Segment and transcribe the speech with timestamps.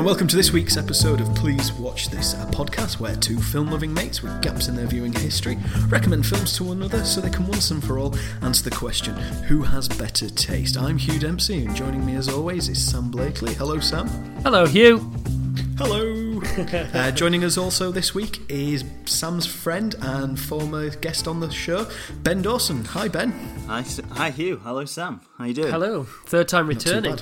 [0.00, 3.70] and welcome to this week's episode of Please Watch This, a podcast where two film
[3.70, 5.58] loving mates with gaps in their viewing history
[5.88, 9.14] recommend films to one another so they can once and for all answer the question
[9.14, 10.78] who has better taste?
[10.78, 13.52] I'm Hugh Dempsey, and joining me as always is Sam Blakely.
[13.52, 14.08] Hello, Sam.
[14.42, 15.00] Hello, Hugh.
[15.76, 16.40] Hello.
[16.94, 21.86] uh, joining us also this week is Sam's friend and former guest on the show,
[22.22, 22.86] Ben Dawson.
[22.86, 23.32] Hi, Ben.
[23.66, 24.62] Hi, hi, Hugh.
[24.64, 25.20] Hello, Sam.
[25.36, 25.70] How you doing?
[25.70, 26.04] Hello.
[26.24, 27.18] Third time returning.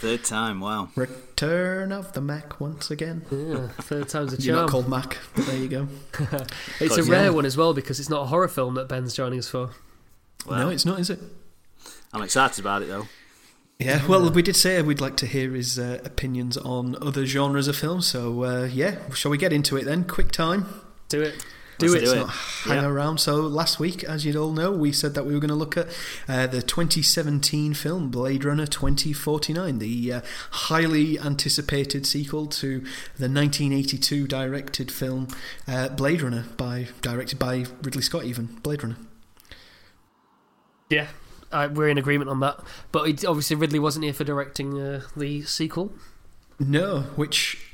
[0.00, 0.60] Third time.
[0.60, 0.90] Wow.
[0.94, 3.24] Return of the Mac once again.
[3.32, 4.46] Yeah, third time's a charm.
[4.46, 5.88] You're not called Mac, but there you go.
[6.80, 9.40] it's a rare one as well because it's not a horror film that Ben's joining
[9.40, 9.70] us for.
[10.46, 11.18] Well, no, it's not, is it?
[12.12, 13.08] I'm excited about it though.
[13.80, 17.68] Yeah, well, we did say we'd like to hear his uh, opinions on other genres
[17.68, 20.02] of film, So, uh, yeah, shall we get into it then?
[20.04, 20.66] Quick time.
[21.08, 21.44] Do it.
[21.78, 22.00] Do it.
[22.00, 22.26] Do it.
[22.64, 22.88] Hang yeah.
[22.88, 23.18] around.
[23.18, 25.76] So last week, as you'd all know, we said that we were going to look
[25.76, 25.88] at
[26.28, 32.80] uh, the 2017 film Blade Runner 2049, the uh, highly anticipated sequel to
[33.16, 35.28] the 1982 directed film
[35.66, 38.24] uh, Blade Runner, by directed by Ridley Scott.
[38.24, 38.96] Even Blade Runner.
[40.90, 41.08] Yeah,
[41.52, 42.58] uh, we're in agreement on that.
[42.92, 45.92] But it, obviously, Ridley wasn't here for directing uh, the sequel.
[46.58, 47.72] No, which,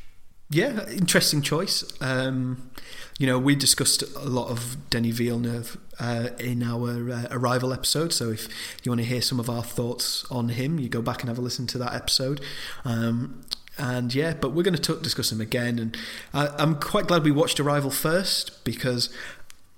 [0.51, 1.85] yeah, interesting choice.
[2.01, 2.71] Um,
[3.19, 8.13] you know, we discussed a lot of Denis Villeneuve uh, in our uh, Arrival episode.
[8.13, 8.49] So if
[8.83, 11.39] you want to hear some of our thoughts on him, you go back and have
[11.39, 12.41] a listen to that episode.
[12.85, 13.45] Um,
[13.79, 15.79] and yeah, but we're going to discuss him again.
[15.79, 15.97] And
[16.33, 19.11] I, I'm quite glad we watched Arrival first because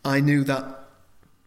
[0.04, 0.84] I knew that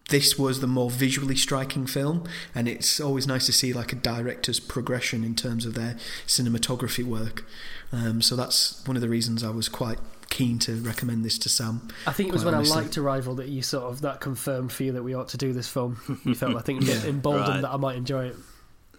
[0.10, 3.96] this was the more visually striking film, and it's always nice to see like a
[3.96, 7.46] director's progression in terms of their cinematography work.
[7.92, 10.00] Um, so that's one of the reasons I was quite
[10.30, 11.88] keen to recommend this to Sam.
[12.06, 12.78] I think it was when honestly.
[12.78, 15.38] I liked Arrival that you sort of that confirmed for you that we ought to
[15.38, 15.98] do this film.
[16.26, 17.62] You felt I think yeah, emboldened right.
[17.62, 18.36] that I might enjoy it.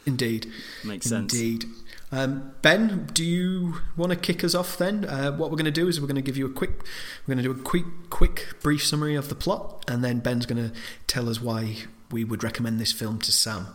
[0.06, 0.50] Indeed,
[0.84, 1.32] makes sense.
[1.32, 1.66] Indeed.
[2.12, 5.04] Um, ben, do you want to kick us off then?
[5.04, 6.70] Uh, what we're going to do is we're going to give you a quick,
[7.26, 10.46] we're going to do a quick, quick, brief summary of the plot, and then Ben's
[10.46, 10.74] going to
[11.06, 11.76] tell us why
[12.10, 13.68] we would recommend this film to Sam.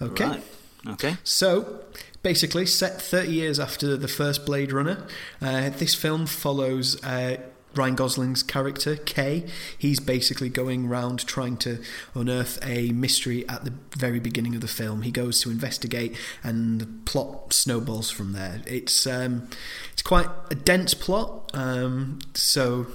[0.00, 0.26] Okay.
[0.26, 0.44] Right.
[0.86, 1.16] Okay.
[1.24, 1.80] So,
[2.22, 5.06] basically, set 30 years after the first Blade Runner,
[5.40, 7.38] uh, this film follows uh,
[7.74, 9.46] Ryan Gosling's character, Kay,
[9.76, 11.82] he's basically going around trying to
[12.14, 15.02] unearth a mystery at the very beginning of the film.
[15.02, 18.62] He goes to investigate, and the plot snowballs from there.
[18.66, 19.48] It's um,
[19.92, 21.50] it's quite a dense plot.
[21.54, 22.86] Um, so,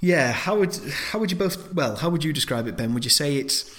[0.00, 0.76] yeah, how would
[1.10, 1.72] how would you both?
[1.72, 2.92] Well, how would you describe it, Ben?
[2.94, 3.74] Would you say it's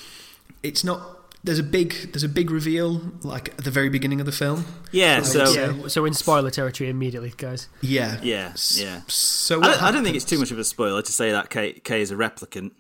[0.64, 4.26] it's not there's a big there's a big reveal like at the very beginning of
[4.26, 4.66] the film.
[4.92, 7.68] Yeah, so yeah, so in spoiler territory immediately, guys.
[7.82, 9.02] Yeah, yeah, yeah.
[9.08, 11.74] So I, I, don't think it's too much of a spoiler to say that K,
[11.74, 12.72] Kay is a replicant.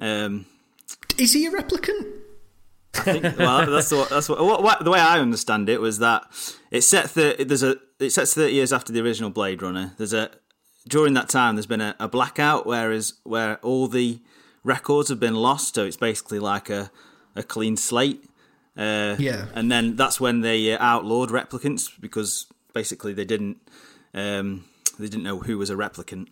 [0.00, 0.46] Um,
[1.18, 2.12] is he a replicant?
[2.94, 3.38] I think.
[3.38, 6.24] Well, that's what that's what, what, what, the way I understand it was that
[6.70, 9.94] it's set thir- there's a it sets thirty years after the original Blade Runner.
[9.96, 10.30] There's a
[10.86, 14.20] during that time there's been a, a blackout, whereas where all the
[14.62, 15.74] records have been lost.
[15.74, 16.92] So it's basically like a
[17.34, 18.24] a clean slate.
[18.76, 23.58] Uh, yeah, and then that's when they uh, outlawed replicants because basically they didn't
[24.14, 24.64] um,
[24.98, 26.28] they didn't know who was a replicant.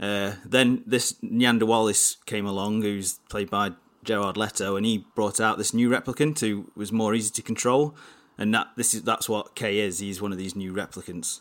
[0.00, 3.72] Uh, then this Niander Wallace came along, who's played by
[4.02, 7.94] Jared Leto, and he brought out this new replicant who was more easy to control.
[8.36, 10.00] And that this is that's what K is.
[10.00, 11.40] He's one of these new replicants.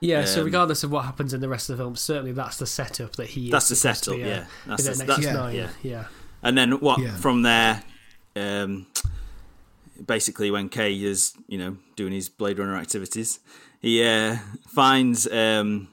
[0.00, 2.58] Yeah, um, so regardless of what happens in the rest of the film, certainly that's
[2.58, 3.50] the setup that he.
[3.50, 4.44] That's the setup, yeah.
[4.66, 5.48] That's the, that's, yeah.
[5.48, 5.68] yeah.
[5.82, 6.04] yeah.
[6.42, 7.16] And then what yeah.
[7.16, 7.82] from there?
[8.36, 8.86] Um,
[10.04, 13.40] basically when Kay is you know doing his Blade Runner activities,
[13.80, 15.30] he uh, finds.
[15.30, 15.88] Um,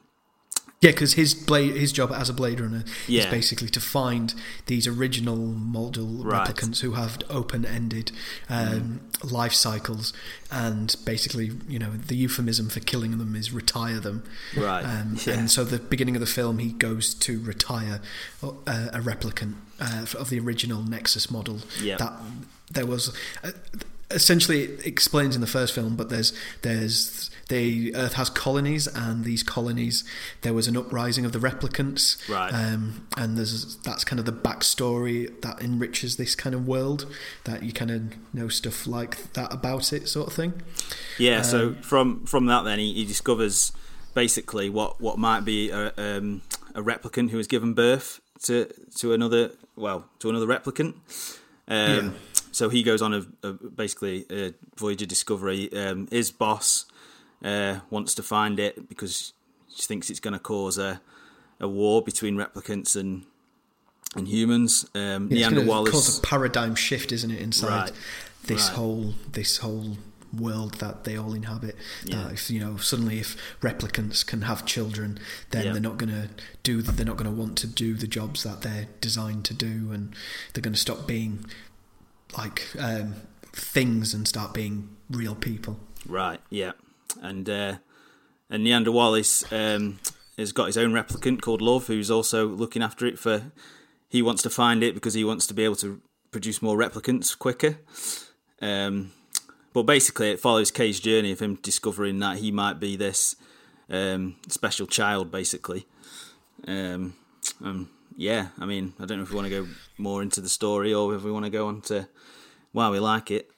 [0.81, 3.22] yeah, because his blade, his job as a Blade Runner yeah.
[3.22, 4.34] is basically to find
[4.66, 6.47] these original model right.
[6.47, 8.12] replicants who have open-ended
[8.50, 9.31] um, mm.
[9.31, 10.12] life cycles,
[10.50, 14.23] and basically, you know, the euphemism for killing them is retire them.
[14.58, 14.84] Right.
[14.84, 15.35] Um, yeah.
[15.35, 18.02] And so, the beginning of the film, he goes to retire
[18.41, 21.59] a, a replicant uh, of the original Nexus model.
[21.82, 21.97] Yeah.
[21.97, 22.14] That
[22.72, 23.16] there was.
[23.44, 23.52] Uh,
[24.14, 29.23] essentially it explains in the first film, but there's there's the Earth has colonies, and
[29.23, 30.03] these colonies
[30.41, 32.53] there was an uprising of the replicants, right?
[32.53, 37.14] Um, and there's that's kind of the backstory that enriches this kind of world
[37.44, 40.61] that you kind of know stuff like that about it, sort of thing.
[41.17, 41.38] Yeah.
[41.38, 43.72] Um, so from from that, then he, he, discovers
[44.14, 46.41] basically what what might be a, um,
[46.76, 50.93] a replicant who has given birth to to another well to another replicant.
[51.67, 52.11] Um, yeah
[52.51, 55.72] so he goes on a, a basically a voyage of discovery.
[55.73, 56.85] Um, his boss
[57.43, 59.33] uh, wants to find it because
[59.73, 61.01] she thinks it's going to cause a,
[61.59, 63.23] a war between replicants and
[64.16, 64.85] and humans.
[64.93, 67.41] Um, yeah, Niander Wallace cause a paradigm shift, isn't it?
[67.41, 67.91] Inside right,
[68.43, 68.75] this right.
[68.75, 69.97] whole this whole
[70.33, 71.75] world that they all inhabit.
[72.05, 72.23] Yeah.
[72.23, 75.19] That if you know suddenly if replicants can have children,
[75.51, 75.72] then Yeah.
[75.73, 76.29] they're not going to
[76.63, 79.91] do they're not going to want to do the jobs that they're designed to do,
[79.91, 80.13] and
[80.53, 81.45] they're going to stop being
[82.37, 83.16] like um,
[83.53, 85.79] things and start being real people.
[86.07, 86.72] Right, yeah,
[87.22, 87.75] and uh,
[88.49, 89.99] and Niander Wallace um,
[90.37, 93.19] has got his own replicant called Love, who's also looking after it.
[93.19, 93.51] For
[94.09, 96.01] he wants to find it because he wants to be able to
[96.31, 97.78] produce more replicants quicker.
[98.61, 99.11] Um,
[99.73, 103.35] but basically, it follows Kay's journey of him discovering that he might be this
[103.90, 105.85] um, special child, basically.
[106.68, 107.16] Um,
[107.64, 110.50] um, yeah, I mean, I don't know if we want to go more into the
[110.50, 112.08] story or if we want to go on to
[112.72, 113.50] why we like it.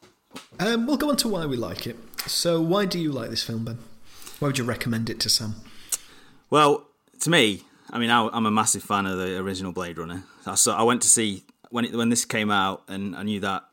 [0.59, 1.97] Um, we'll go on to why we like it.
[2.27, 3.79] So, why do you like this film, Ben?
[4.39, 5.55] Why would you recommend it to Sam?
[6.49, 6.87] Well,
[7.21, 10.23] to me, I mean, I, I'm a massive fan of the original Blade Runner.
[10.45, 13.39] I saw, I went to see when it, when this came out, and I knew
[13.41, 13.65] that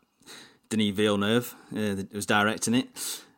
[0.71, 2.89] Denis Villeneuve uh, was directing it.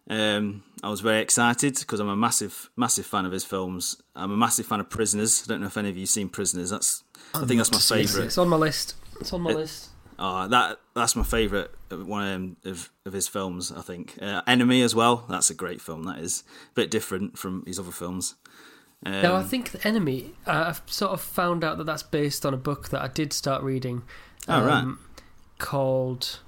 [0.08, 4.00] Um, I was very excited because I'm a massive, massive fan of his films.
[4.14, 5.43] I'm a massive fan of Prisoners.
[5.44, 6.70] I don't know if any of you seen Prisoners.
[6.70, 7.02] That's
[7.34, 8.06] I think that's my it.
[8.06, 8.26] favourite.
[8.26, 8.94] It's on my list.
[9.20, 9.88] It's on my Uh, list.
[10.19, 13.73] Oh, that that's my favourite one um, of of his films.
[13.73, 15.25] I think uh, Enemy as well.
[15.29, 16.05] That's a great film.
[16.05, 18.34] That is a bit different from his other films.
[19.06, 22.44] Um, Now, I think The Enemy, uh, I've sort of found out that that's based
[22.46, 24.02] on a book that I did start reading.
[24.46, 24.94] Oh, right.
[25.58, 26.40] Called.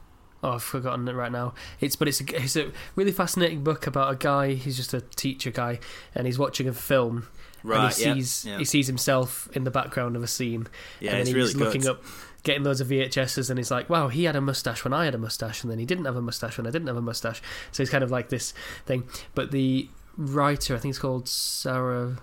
[0.44, 1.54] Oh, I've forgotten it right now.
[1.80, 4.52] It's but it's a, it's a really fascinating book about a guy.
[4.54, 5.80] He's just a teacher guy,
[6.14, 7.26] and he's watching a film.
[7.62, 8.58] Right, And he yeah, sees yeah.
[8.58, 10.66] he sees himself in the background of a scene.
[11.00, 11.62] Yeah, and then really he's good.
[11.64, 12.04] looking up,
[12.42, 15.14] getting loads of VHSs, and he's like, "Wow, he had a mustache when I had
[15.14, 17.40] a mustache, and then he didn't have a mustache when I didn't have a mustache."
[17.72, 18.52] So it's kind of like this
[18.84, 19.04] thing.
[19.34, 19.88] But the
[20.18, 22.18] writer, I think it's called Sarah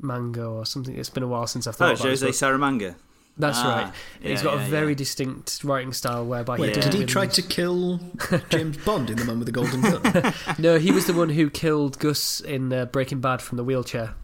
[0.00, 0.96] Mango or something.
[0.96, 2.28] It's been a while since I've thought Oh, about Jose.
[2.28, 2.94] Saramanga.
[3.40, 3.92] That's Ah, right.
[4.22, 4.96] yeah, he's got yeah, a very yeah.
[4.98, 6.82] distinct writing style whereby Wait, Yeah.
[6.82, 7.98] did he try to kill
[8.50, 10.34] James Bond in The Man with the Golden Gun?
[10.58, 14.14] No, he was the one who killed Gus in uh, Breaking Bad from the wheelchair.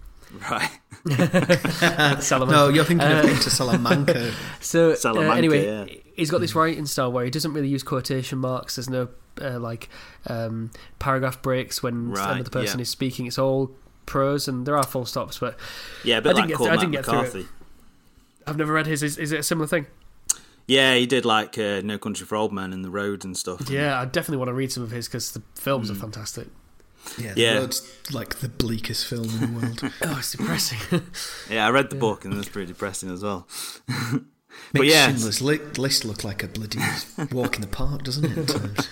[0.50, 0.70] Right.
[2.20, 2.52] Salamanca.
[2.52, 4.32] no, you're thinking Uh, of Peter Salamanca.
[4.60, 5.98] So uh, Salamanca, anyway, yeah.
[6.14, 8.76] he's got this writing style where he doesn't really use quotation marks.
[8.76, 9.08] There's no
[9.40, 9.88] uh, like
[10.26, 12.82] um, paragraph breaks when Right, another person yeah.
[12.82, 13.26] is speaking.
[13.26, 13.70] It's all
[14.06, 15.38] prose, and there are full stops.
[15.38, 15.56] But
[16.04, 17.46] Yeah, a I bit didn't like get- Cormac I didn't get through it.
[18.46, 18.50] McCarthy.
[18.54, 19.02] I've never read his.
[19.02, 19.86] Is, is it a similar thing?
[20.68, 23.70] Yeah, he did like uh, No Country for Old Men and The Road and stuff.
[23.70, 25.96] Yeah, I definitely want to read some of his because the films Hmm.
[25.96, 26.48] are fantastic.
[27.18, 27.58] Yeah, the Yeah.
[27.58, 27.82] road's
[28.12, 29.80] like the bleakest film in the world.
[30.02, 30.78] Oh, it's depressing.
[31.50, 33.46] Yeah, I read the book and it was pretty depressing as well.
[33.86, 34.22] but
[34.82, 36.80] Makes yeah, Schindler's Li- List look like a bloody
[37.30, 38.88] walk in the park, doesn't it?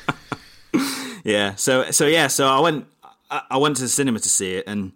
[1.24, 1.56] yeah.
[1.56, 2.86] So so yeah, so I went
[3.30, 4.92] I, I went to the cinema to see it, and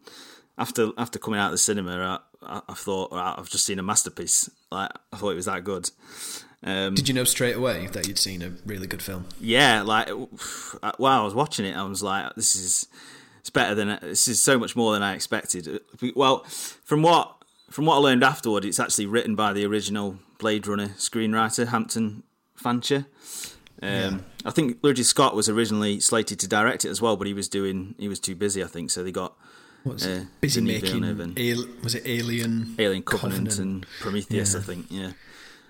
[0.57, 3.83] after after coming out of the cinema, I, I, thought "Right, I've just seen a
[3.83, 4.51] masterpiece.
[4.71, 5.91] Like I thought it was that good.
[6.63, 9.27] Um, Did you know straight away that you'd seen a really good film?
[9.41, 10.09] yeah, like
[10.99, 12.87] while I was watching it, I was like, "This is
[13.41, 15.81] it's better than this is so much more than I expected."
[16.15, 16.45] Well,
[16.85, 17.37] from what
[17.71, 22.23] from what I learned afterward, it's actually written by the original Blade Runner screenwriter Hampton
[22.57, 23.07] Fancher.
[23.81, 27.35] Um, I think Ridley Scott was originally slated to direct it as well, but he
[27.35, 28.91] was doing he was too busy, I think.
[28.91, 29.37] So they got
[29.89, 31.05] What's Uh, busy making?
[31.05, 32.75] Al- was it Alien?
[32.79, 33.59] Alien Covenant, Covenant.
[33.59, 34.59] and Prometheus, Yeah.
[34.61, 34.87] I think.
[34.91, 35.13] Yeah,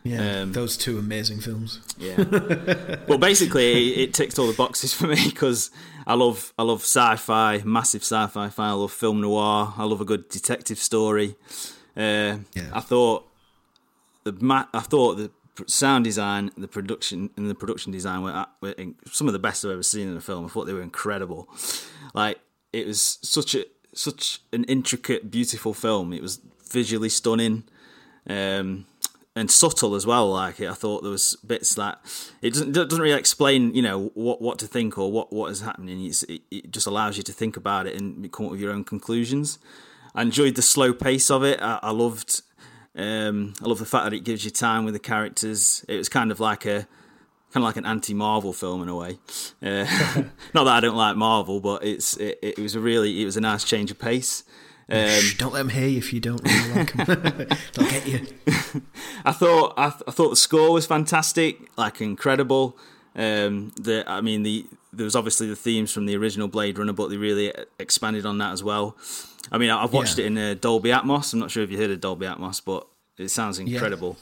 [0.04, 1.80] Yeah, um, those two amazing films.
[1.98, 2.16] yeah.
[3.08, 5.70] well, basically, it, it ticked all the boxes for me because
[6.06, 8.70] I love I love sci-fi, massive sci-fi fan.
[8.70, 9.74] I love film noir.
[9.76, 11.36] I love a good detective story.
[11.96, 12.70] Uh, Yeah.
[12.72, 13.24] I thought
[14.24, 15.30] the ma- I thought the
[15.66, 19.38] sound design, the production, and the production design were, at- were in- some of the
[19.40, 20.44] best I've ever seen in a film.
[20.44, 21.48] I thought they were incredible.
[22.14, 22.38] Like
[22.72, 23.64] it was such a
[23.98, 26.12] such an intricate, beautiful film.
[26.12, 26.40] It was
[26.70, 27.64] visually stunning.
[28.28, 28.86] Um,
[29.38, 30.32] and subtle as well.
[30.32, 32.00] Like it, I thought there was bits that
[32.42, 35.60] it doesn't doesn't really explain, you know, what what to think or what what is
[35.60, 36.04] happening.
[36.04, 38.84] It, it just allows you to think about it and come up with your own
[38.84, 39.58] conclusions.
[40.14, 41.60] I enjoyed the slow pace of it.
[41.62, 42.42] I, I loved
[42.96, 45.84] um, I love the fact that it gives you time with the characters.
[45.88, 46.88] It was kind of like a
[47.52, 49.18] kind of like an anti-Marvel film in a way.
[49.62, 49.84] Uh,
[50.54, 53.36] not that I don't like Marvel, but it's it, it was a really it was
[53.36, 54.44] a nice change of pace.
[54.90, 57.06] Um, Shh, don't let them hear you if you don't really like them.
[57.74, 58.26] They'll get you.
[59.24, 62.76] I thought I, th- I thought the score was fantastic, like incredible.
[63.14, 66.92] Um, the I mean the there was obviously the themes from the original Blade Runner,
[66.94, 68.96] but they really expanded on that as well.
[69.52, 70.24] I mean, I've watched Yeah.
[70.24, 71.32] it in uh, Dolby Atmos.
[71.34, 72.86] I'm not sure if you heard of Dolby Atmos, but
[73.18, 74.16] it sounds incredible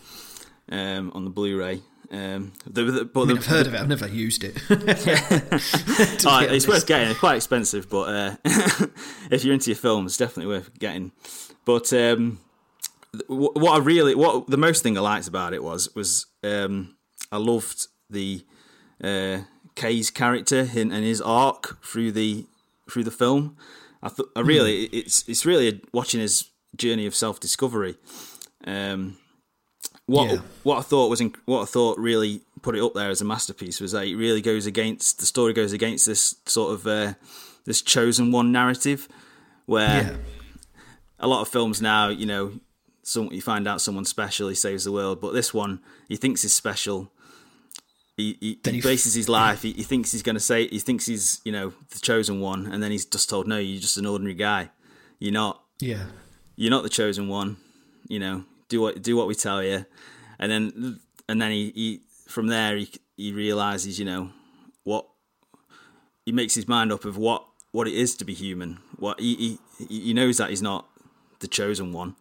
[0.70, 1.82] um, on the Blu-ray.
[2.10, 3.80] Um, the, the, but I mean, the- I've heard of it.
[3.80, 4.56] I've never used it.
[6.28, 7.10] Oh, it's worth getting.
[7.10, 8.36] It's quite expensive, but uh,
[9.30, 11.12] if you're into your film, it's definitely worth getting.
[11.64, 12.40] But um,
[13.12, 16.96] th- what I really, what the most thing I liked about it was, was um,
[17.32, 18.44] I loved the
[19.02, 19.38] uh,
[19.74, 22.46] Kay's character and, and his arc through the
[22.90, 23.56] through the film.
[24.02, 27.96] I thought I really it's it's really watching his journey of self discovery.
[28.64, 29.16] Um,
[30.06, 30.38] what Yeah.
[30.62, 33.24] what I thought was in, what I thought really put it up there as a
[33.24, 37.14] masterpiece was that it really goes against the story goes against this sort of uh,
[37.64, 39.08] this chosen one narrative
[39.66, 40.16] where yeah,
[41.18, 42.52] a lot of films now, you know,
[43.02, 46.42] some you find out someone special, he saves the world, but this one he thinks
[46.42, 47.10] he's special.
[48.16, 49.60] He, he, he f- bases his life.
[49.62, 50.66] He, he thinks he's going to say.
[50.68, 53.80] He thinks he's you know the chosen one, and then he's just told, "No, you're
[53.80, 54.70] just an ordinary guy.
[55.18, 55.62] You're not.
[55.80, 56.04] yeah,
[56.56, 57.58] You're not the chosen one.
[58.08, 59.86] You know, do what do what we tell you."
[60.38, 64.30] And then and then he, he from there he he realizes, you know,
[64.84, 65.06] what
[66.24, 68.78] he makes his mind up of what what it is to be human.
[68.98, 70.86] What he he, he knows that he's not
[71.40, 72.16] the chosen one,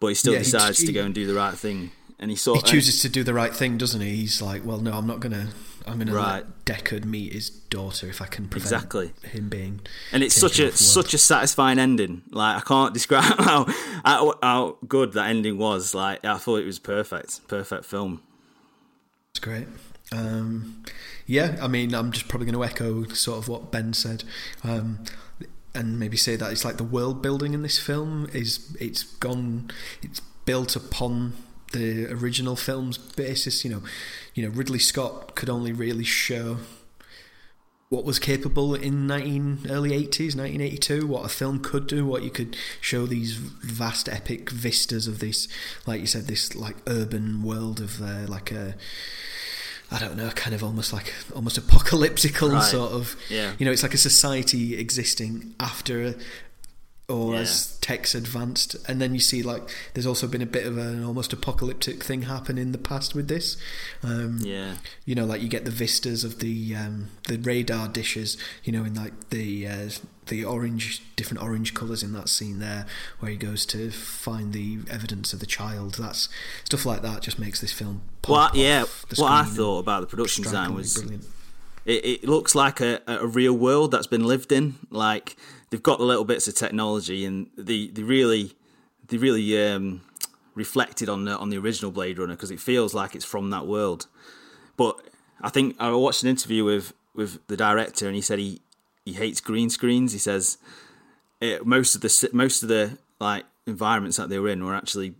[0.00, 1.90] but he still Yeah, he- decides to go and do the right thing.
[2.20, 4.10] And he he sort of chooses to do the right thing, doesn't he?
[4.16, 5.48] He's like, well, no, I'm not gonna,
[5.86, 6.44] I'm gonna Right.
[6.44, 9.12] let Deckard meet his daughter if I can prevent Exactly.
[9.24, 9.80] him being.
[10.12, 12.20] and it's such a such a satisfying ending.
[12.30, 13.64] Like I can't describe how
[14.04, 15.94] how, how good that ending was.
[15.94, 18.22] Like I thought it was perfect, perfect film.
[19.32, 19.66] It's great.
[20.12, 20.82] Um,
[21.26, 24.24] yeah, I mean, I'm just probably going to echo sort of what Ben said,
[24.64, 24.98] um,
[25.74, 29.70] and maybe say that it's like the world building in this film is it's gone,
[30.02, 31.34] it's built upon
[31.72, 33.64] the original film's basis.
[33.64, 33.82] You know,
[34.34, 36.58] you know, Ridley Scott could only really show
[37.88, 42.30] what was capable in 19 early 80s 1982 what a film could do what you
[42.30, 45.48] could show these vast epic vistas of this
[45.88, 48.76] like you said this like urban world of uh, like a
[49.92, 52.62] I don't know, kind of almost like almost apocalyptical Right.
[52.62, 53.16] sort of.
[53.28, 53.54] Yeah.
[53.58, 56.14] You know, it's like a society existing after
[57.10, 57.40] or Yeah.
[57.40, 61.02] as tech's advanced, and then you see like there's also been a bit of an
[61.04, 63.56] almost apocalyptic thing happen in the past with this.
[64.02, 68.36] Um, Yeah, you know, like you get the vistas of the um, the radar dishes,
[68.64, 69.90] you know, in like the uh,
[70.26, 72.86] the orange, different orange colours in that scene there,
[73.18, 75.94] where he goes to find the evidence of the child.
[75.94, 76.28] That's
[76.64, 78.02] stuff like that just makes this film.
[78.22, 78.84] Pop well, yeah.
[79.16, 81.24] What I thought about the production design was brilliant.
[81.84, 84.76] it, it looks like a, a real world that's been lived in.
[84.90, 85.36] Like
[85.70, 88.56] they've got the little bits of technology, and they they really
[89.08, 90.02] they really um,
[90.54, 93.66] reflected on the on the original Blade Runner because it feels like it's from that
[93.66, 94.06] world.
[94.76, 95.00] But
[95.40, 98.60] I think I watched an interview with with the director, and he said he
[99.04, 100.12] he hates green screens.
[100.12, 100.58] He says
[101.40, 105.14] it, most of the most of the like environments that they were in were actually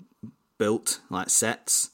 [0.58, 1.90] built like sets.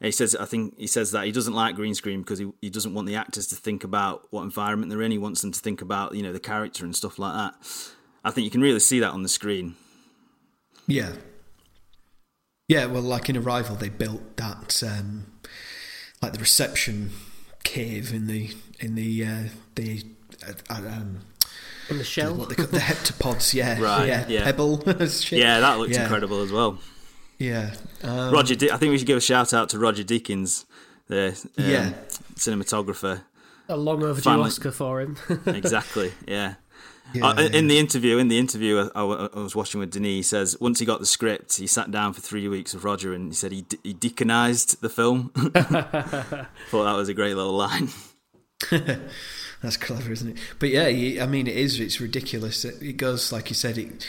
[0.00, 2.52] And he says, I think he says that he doesn't like green screen because he,
[2.60, 5.10] he doesn't want the actors to think about what environment they're in.
[5.10, 7.54] He wants them to think about you know the character and stuff like that.
[8.24, 9.74] I think you can really see that on the screen.
[10.86, 11.12] Yeah.
[12.68, 15.26] Yeah, well, like in Arrival, they built that, um,
[16.20, 17.10] like the reception
[17.64, 19.42] cave in the in the uh,
[19.74, 20.04] the
[20.46, 21.20] uh, uh, um,
[21.88, 22.34] in the shell.
[22.34, 23.54] what they call the heptapods.
[23.54, 24.44] Yeah, Right, Yeah, yeah.
[24.44, 24.82] pebble.
[25.08, 25.38] shit.
[25.38, 26.02] Yeah, that looked Yeah.
[26.02, 26.78] incredible as well.
[27.38, 30.64] Yeah, um, Roger, Di- I think we should give a shout out to Roger Deakins,
[31.06, 31.92] the um, Yeah.
[32.34, 33.22] cinematographer.
[33.70, 35.16] A long overdue Finally- Oscar for him.
[35.46, 36.54] Exactly, yeah.
[37.14, 40.08] Yeah, Uh, in the interview, in the interview I, I- I was watching with Denis,
[40.08, 43.12] he says once he got the script, he sat down for three weeks with Roger,
[43.14, 45.30] and he said he, de- he deaconized the film.
[45.34, 47.88] Thought that was a great little line.
[49.62, 50.38] That's clever, isn't it?
[50.58, 51.80] But yeah, I mean, it is.
[51.80, 52.64] It's ridiculous.
[52.64, 54.06] It, it goes, like you said, it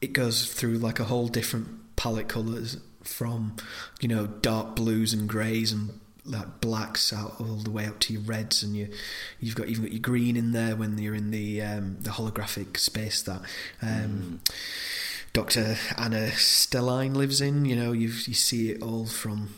[0.00, 3.56] it goes through like a whole different palette colours from
[4.00, 8.12] you know dark blues and greys and like blacks out all the way up to
[8.12, 8.88] your reds, and you
[9.40, 12.78] you've got even got your green in there when you're in the um, the holographic
[12.78, 13.42] space that.
[13.80, 14.40] Um,
[15.34, 15.78] Dr.
[15.96, 19.48] Anna Stelline lives in, you know, you you see it all from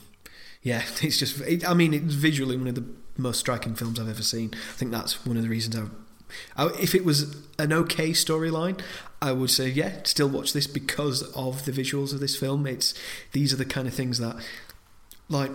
[0.65, 1.41] yeah, it's just.
[1.43, 2.85] It, I mean, it's visually one of the
[3.17, 4.51] most striking films I've ever seen.
[4.53, 5.85] I think that's one of the reasons I.
[6.57, 8.81] I if it was an okay storyline,
[9.23, 12.67] I would say yeah, still watch this because of the visuals of this film.
[12.67, 12.95] It's
[13.33, 14.37] these are the kind of things that,
[15.29, 15.51] like,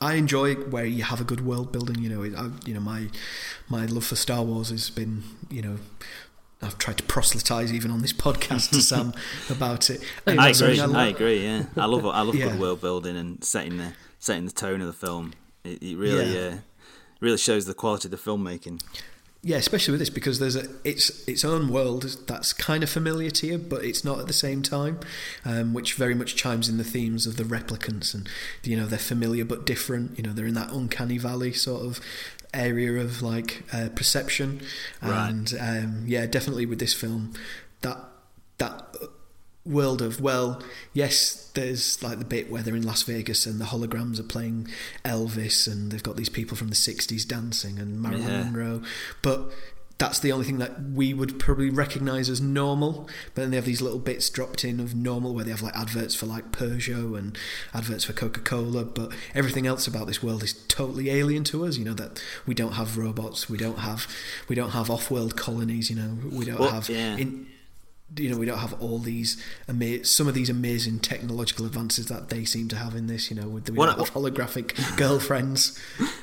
[0.00, 1.98] I enjoy where you have a good world building.
[2.00, 3.08] You know, I, you know my
[3.68, 5.76] my love for Star Wars has been you know.
[6.62, 9.12] I've tried to proselytize even on this podcast to Sam
[9.50, 10.00] about it.
[10.24, 10.80] And I agree.
[10.80, 11.08] I love.
[11.14, 11.42] agree.
[11.44, 12.50] Yeah, I love I love Yeah.
[12.52, 15.34] good world building and setting the setting the tone of the film.
[15.62, 16.40] It, it really Yeah.
[16.48, 16.56] uh,
[17.20, 18.80] really shows the quality of the filmmaking.
[19.46, 23.30] Yeah, especially with this because there's a it's its own world that's kind of familiar
[23.30, 24.98] to you, but it's not at the same time,
[25.44, 28.26] um, which very much chimes in the themes of the replicants and
[28.62, 30.16] you know they're familiar but different.
[30.16, 32.00] You know they're in that uncanny valley sort of
[32.54, 34.62] area of like uh, perception,
[35.02, 35.28] Right.
[35.28, 37.34] and um, yeah, definitely with this film
[37.82, 37.98] that
[38.56, 38.96] that
[39.66, 43.66] world of well, yes, there's like the bit where they're in Las Vegas and the
[43.66, 44.68] holograms are playing
[45.04, 48.42] Elvis and they've got these people from the '60s dancing and Marilyn Yeah.
[48.44, 48.82] Monroe,
[49.22, 49.50] but
[49.96, 53.08] that's the only thing that we would probably recognise as normal.
[53.32, 55.76] But then they have these little bits dropped in of normal where they have like
[55.76, 57.38] adverts for like Peugeot and
[57.72, 58.84] adverts for Coca Cola.
[58.84, 61.76] But everything else about this world is totally alien to us.
[61.76, 64.08] You know that we don't have robots, we don't have
[64.48, 65.90] we don't have off world colonies.
[65.90, 67.16] You know we don't Well, have yeah.
[67.16, 67.46] in,
[68.16, 72.28] you know we don't have all these ama- some of these amazing technological advances that
[72.28, 73.30] they seem to have in this.
[73.30, 75.78] You know with the we What- don't have holographic girlfriends,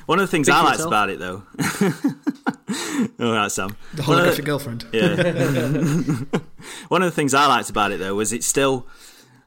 [0.06, 0.88] One of the things Speak I liked yourself.
[0.90, 1.42] about it, though.
[3.20, 3.76] All right, Sam.
[3.94, 4.86] the One of holographic girlfriend.
[4.92, 6.40] Yeah.
[6.88, 8.86] One of the things I liked about it though was it still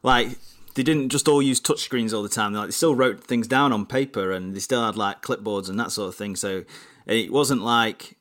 [0.03, 0.37] like
[0.75, 2.53] they didn't just all use touchscreens all the time.
[2.53, 5.79] Like they still wrote things down on paper and they still had like clipboards and
[5.79, 6.35] that sort of thing.
[6.35, 6.63] So
[7.05, 8.17] it wasn't like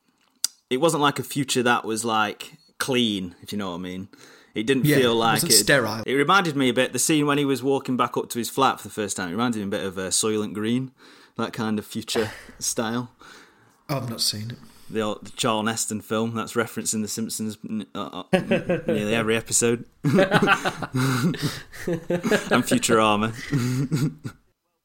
[0.70, 4.08] it wasn't like a future that was like clean, if you know what I mean.
[4.54, 5.50] It didn't Yeah, feel like it.
[5.52, 6.04] sterile.
[6.06, 8.48] It reminded me a bit the scene when he was walking back up to his
[8.48, 9.28] flat for the first time.
[9.28, 10.92] It reminded me a bit of uh, Soylent Green,
[11.36, 13.10] that kind of future style
[13.88, 14.56] Oh, I've not seen it.
[14.88, 17.58] the old the Charlton Heston film that's referenced in The Simpsons
[17.94, 18.22] uh, uh,
[18.86, 20.14] nearly every episode, and
[22.64, 23.34] Futurama.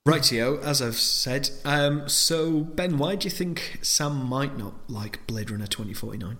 [0.07, 1.49] Rightio, as I've said.
[1.63, 6.37] Um, so, Ben, why do you think Sam might not like Blade Runner 2049?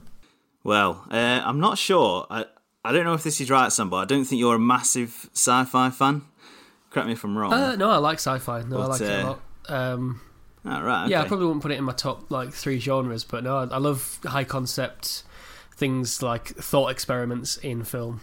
[0.64, 2.28] Well, uh, I'm not sure.
[2.30, 2.46] I
[2.84, 5.30] I don't know if this is right, Sam, but I don't think you're a massive
[5.34, 6.24] sci-fi fan.
[6.90, 7.54] Correct me if I'm wrong.
[7.54, 8.64] Uh, no, I like sci-fi.
[8.64, 9.42] No, I But, like it a uh, lot.
[9.68, 10.22] Um,
[10.66, 11.04] Ah, right.
[11.04, 11.12] Okay.
[11.12, 13.64] Yeah, I probably wouldn't put it in my top like three genres, but no, I,
[13.64, 15.24] I love high concept
[15.76, 18.22] things like thought experiments in film.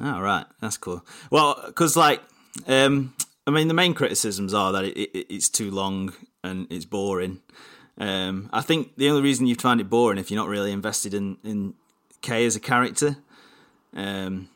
[0.00, 0.44] Oh, right.
[0.60, 1.04] That's cool.
[1.30, 2.20] Well, because, like,
[2.66, 3.14] um,
[3.46, 7.40] I mean, the main criticisms are that it, it, it's too long and it's boring.
[8.00, 11.12] Um, I think the only reason you'd find it boring if you're not really invested
[11.14, 11.74] in, in
[12.22, 13.18] Kay as a character.
[13.94, 14.48] Um,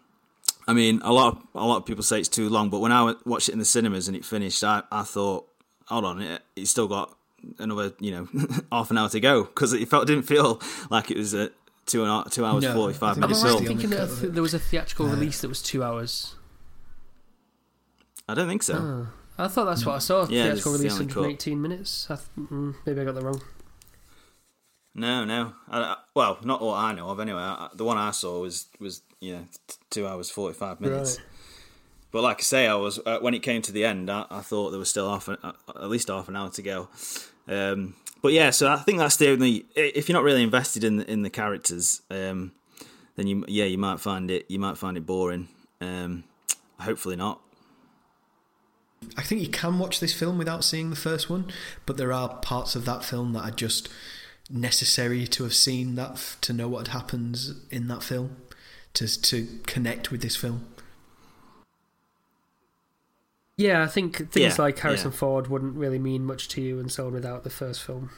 [0.66, 2.90] I mean, a lot of a lot of people say it's too long, but when
[2.90, 5.46] I watched it in the cinemas and it finished, I, I thought,
[5.86, 7.14] hold on, it, it's still got
[7.58, 8.28] another you know
[8.72, 11.50] half an hour to go because it felt didn't feel like it was a
[11.84, 13.66] two and a, two hours No, forty five I'm I minutes right film.
[13.66, 16.34] thinking that of there was a theatrical Uh, release that was two hours?
[18.26, 18.74] I don't think so.
[18.74, 20.26] Oh, I thought that's what I saw.
[20.28, 22.06] Yeah, theatrical the release only 118 minutes.
[22.10, 23.42] I th- mm, maybe I got that wrong.
[24.94, 25.52] No, no.
[25.68, 27.18] I, I- well, not what I know of.
[27.18, 30.80] Anyway, I, the one I saw was was you know t- two hours forty five
[30.80, 31.18] minutes.
[31.18, 31.26] Right.
[32.12, 34.40] But like I say, I was uh, when it came to the end, I, I
[34.40, 36.88] thought there was still half an, uh, at least half an hour to go.
[37.48, 39.66] Um, but yeah, so I think that's the only.
[39.74, 42.52] If you're not really invested in the, in the characters, um,
[43.16, 45.48] then you yeah you might find it you might find it boring.
[45.80, 46.22] Um,
[46.78, 47.40] hopefully not.
[49.16, 51.46] I think you can watch this film without seeing the first one,
[51.86, 53.88] but there are parts of that film that are just
[54.50, 58.36] necessary to have seen that f- to know what happens in that film
[58.94, 60.66] to to connect with this film.
[63.56, 65.16] Yeah, I think things Yeah, like Harrison yeah.
[65.16, 68.10] Ford wouldn't really mean much to you and so on without the first film.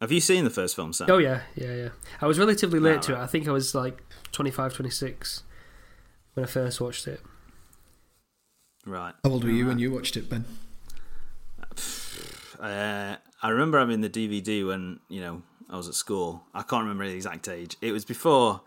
[0.00, 1.08] Have you seen the first film, Sam?
[1.10, 1.88] Oh yeah, yeah, yeah.
[2.20, 3.18] I was relatively late Ah, to it.
[3.18, 5.42] I think I was like 25, 26
[6.34, 7.20] when I first watched it.
[8.84, 9.14] Right.
[9.24, 10.44] How old were you when you watched it, Ben?
[12.60, 16.44] Uh, I remember having the DVD when you know I was at school.
[16.54, 17.76] I can't remember the exact age.
[17.80, 18.60] It was before.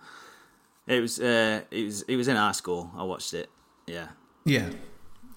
[0.88, 1.20] It was.
[1.20, 2.02] Uh, it was.
[2.04, 2.92] It was in our school.
[2.96, 3.50] I watched it.
[3.88, 4.10] Yeah.
[4.46, 4.70] Yeah.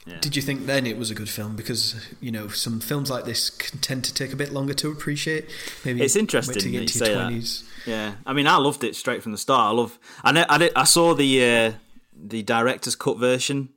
[0.07, 0.21] Yeah.
[0.21, 1.55] Did you think then it was a good film?
[1.55, 4.91] Because you know some films like this can tend to take a bit longer to
[4.91, 5.51] appreciate.
[5.85, 7.23] Maybe It's interesting to that get to say your that.
[7.25, 7.65] twenties.
[7.85, 8.15] Yeah.
[8.25, 9.73] I mean, I loved it straight from the start.
[9.73, 9.99] I love.
[10.25, 11.73] I know, I, did, I saw the uh,
[12.17, 13.69] the director's cut version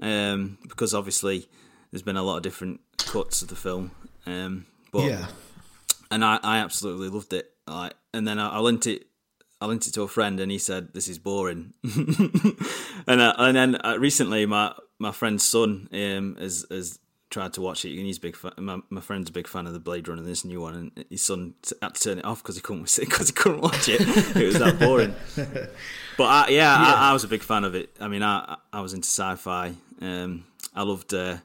[0.00, 1.48] um, because obviously
[1.90, 3.90] there's been a lot of different cuts of the film.
[4.26, 5.26] Um, but Yeah.
[6.10, 7.50] and I, I absolutely loved it.
[7.66, 9.06] Like, and then I, I lent it,
[9.60, 13.56] I lent it to a friend, and he said, "This is boring." and uh, and
[13.56, 16.98] then uh, recently, my my friend's son um, has has
[17.34, 18.36] tried to watch it, and he's a big.
[18.36, 21.04] Fan, my my friend's a big fan of the Blade Runner, this new one, and
[21.10, 24.00] his son had to turn it off because he couldn't because he couldn't watch it.
[24.36, 25.14] it was that boring.
[26.16, 26.94] But I, yeah, Yeah.
[26.94, 27.90] I, I was a big fan of it.
[28.00, 29.74] I mean, I I was into sci-fi.
[30.00, 30.44] Um,
[30.74, 31.38] I loved uh,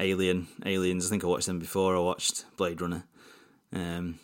[0.00, 1.06] Alien, Aliens.
[1.06, 3.04] I think I watched them before I watched Blade Runner.
[3.72, 4.18] Um,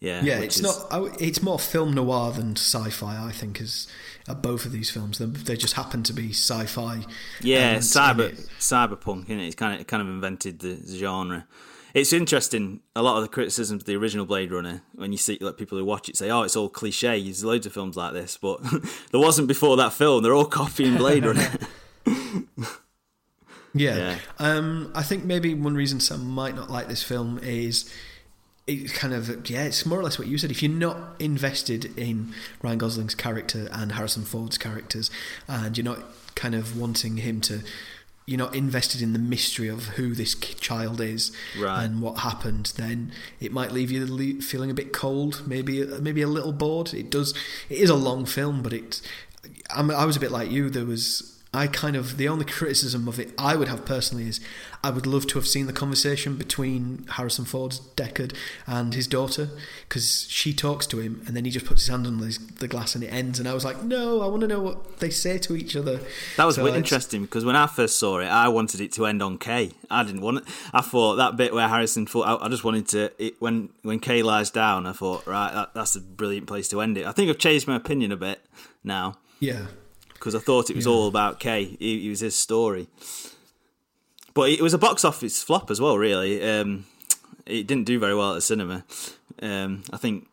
[0.00, 0.88] yeah, Yeah, it's is- not.
[1.20, 3.24] It's more film noir than sci-fi.
[3.28, 3.86] I think is
[4.28, 5.18] uh, both of these films.
[5.18, 7.04] They, they just happen to be sci-fi.
[7.40, 8.36] Yeah, cyber it.
[8.58, 9.40] cyberpunk, is it?
[9.40, 11.46] It's kind of it kind of invented the, the genre.
[11.92, 12.80] It's interesting.
[12.96, 15.78] A lot of the criticisms of the original Blade Runner, when you see like people
[15.78, 18.60] who watch it say, "Oh, it's all cliche." There's loads of films like this, but
[19.12, 20.22] there wasn't before that film.
[20.22, 21.50] They're all copying Blade Runner.
[23.74, 23.96] Yeah.
[23.96, 24.18] Yeah.
[24.38, 27.92] Um, I think maybe one reason some might not like this film is
[28.66, 30.50] it's kind of yeah, it's more or less what you said.
[30.50, 35.10] If you're not invested in Ryan Gosling's character and Harrison Ford's characters,
[35.48, 36.00] and you're not
[36.34, 37.60] kind of wanting him to,
[38.26, 41.84] you're not invested in the mystery of who this child is Right.
[41.84, 46.26] and what happened, then it might leave you feeling a bit cold, maybe maybe a
[46.26, 46.94] little bored.
[46.94, 47.34] It does.
[47.68, 49.00] It is a long film, but it.
[49.70, 50.70] I'm, I was a bit like you.
[50.70, 51.33] There was.
[51.54, 54.40] I kind of the only criticism of it I would have personally is
[54.82, 58.34] I would love to have seen the conversation between Harrison Ford's Deckard
[58.66, 59.50] and his daughter
[59.88, 62.68] because she talks to him and then he just puts his hand on his, the
[62.68, 65.10] glass and it ends and I was like no I want to know what they
[65.10, 66.00] say to each other
[66.36, 69.22] That was So interesting because when I first saw it, I wanted it to end
[69.22, 69.72] on Kay.
[69.90, 70.44] I didn't want it.
[70.72, 74.00] I thought that bit where Harrison Ford, I, I just wanted to it, when when
[74.00, 74.86] Kay lies down.
[74.86, 77.06] I thought, right, that, that's a brilliant place to end it.
[77.06, 78.40] I think I've changed my opinion a bit
[78.82, 79.66] now yeah
[80.24, 81.76] because I thought it was all about Kay.
[81.78, 82.88] It, was his story,
[84.32, 85.98] but it was a box office flop as well.
[85.98, 86.86] Really, um,
[87.44, 88.86] it didn't do very well at the cinema.
[89.42, 90.26] Um, I think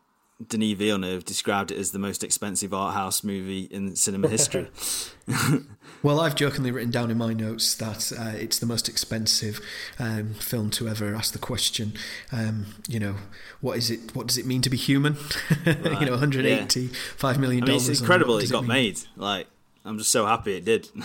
[0.48, 4.70] Denis Villeneuve described it as the most expensive art house movie in cinema history.
[6.04, 9.62] Well, I've jokingly written down in my notes that uh, it's the most expensive
[10.00, 11.94] um, film to ever ask the question.
[12.32, 13.18] Um, you know,
[13.60, 14.16] what is it?
[14.16, 15.18] What does it mean to be human?
[15.66, 17.90] you know, 185 million I mean, dollars.
[17.90, 18.70] it's incredible it got mean?
[18.70, 19.00] made.
[19.16, 19.48] Like,
[19.86, 20.90] I'm just so happy it did.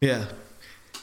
[0.00, 0.26] Yeah,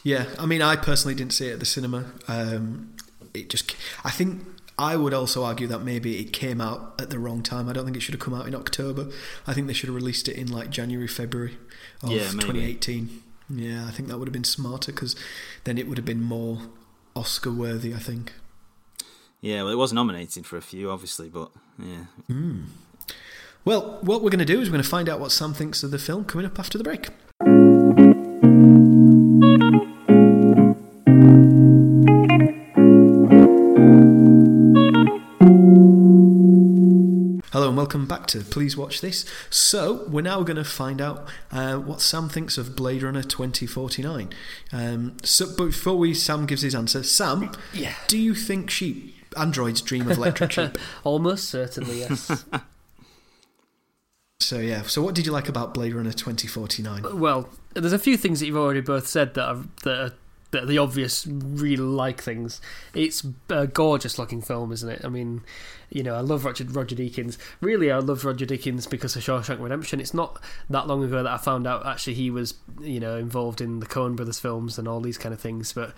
[0.03, 0.25] yeah.
[0.37, 2.05] I mean, I personally didn't see it at the cinema.
[2.27, 2.95] Um,
[3.33, 4.43] it just, I think.
[4.77, 7.69] I would also argue that maybe it came out at the wrong time.
[7.69, 9.09] I don't think it should have come out in October.
[9.45, 11.57] I think they should have released it in like January, February
[12.01, 12.77] of Yeah, maybe.
[12.79, 13.21] 2018.
[13.49, 15.15] Yeah, I think that would have been smarter because
[15.65, 16.61] then it would have been more
[17.15, 17.93] Oscar worthy.
[17.93, 18.33] I think.
[19.41, 22.05] yeah, well, it was nominated for a few, obviously, but yeah.
[23.63, 25.83] Well, what we're going to do is we're going to find out what Sam thinks
[25.83, 27.09] of the film coming up after the break.
[37.53, 39.25] Hello and welcome back to Please Watch This.
[39.49, 44.29] So, we're now going to find out uh, what Sam thinks of Blade Runner 2049.
[44.71, 47.93] Um, so, before we, Sam gives his answer, Sam, Yeah.
[48.07, 50.77] do you think sheep androids dream of electric sheep?
[51.03, 52.45] Almost certainly, yes.
[54.41, 54.81] So yeah.
[54.83, 57.19] So what did you like about Blade Runner 2049?
[57.19, 60.13] well, there's a few things that you've already both said that are, that
[60.53, 62.59] are, are the obvious real like things.
[62.93, 65.01] It's a gorgeous looking film, isn't it?
[65.05, 65.41] I mean,
[65.89, 67.37] you know, I love Roger, Roger Deakins.
[67.61, 69.99] Really, I love Roger Deakins because of Shawshank Redemption.
[69.99, 73.61] It's not that long ago that I found out actually he was, you know, involved
[73.61, 75.73] in the Coen Brothers films and all these kind of things.
[75.73, 75.93] But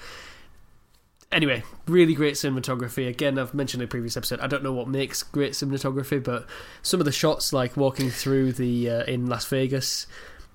[1.33, 3.07] anyway, really great cinematography.
[3.07, 4.39] Again, I've mentioned in a previous episode.
[4.39, 6.45] I don't know what makes great cinematography, but
[6.81, 10.07] some of the shots, like walking through the uh, in Las Vegas,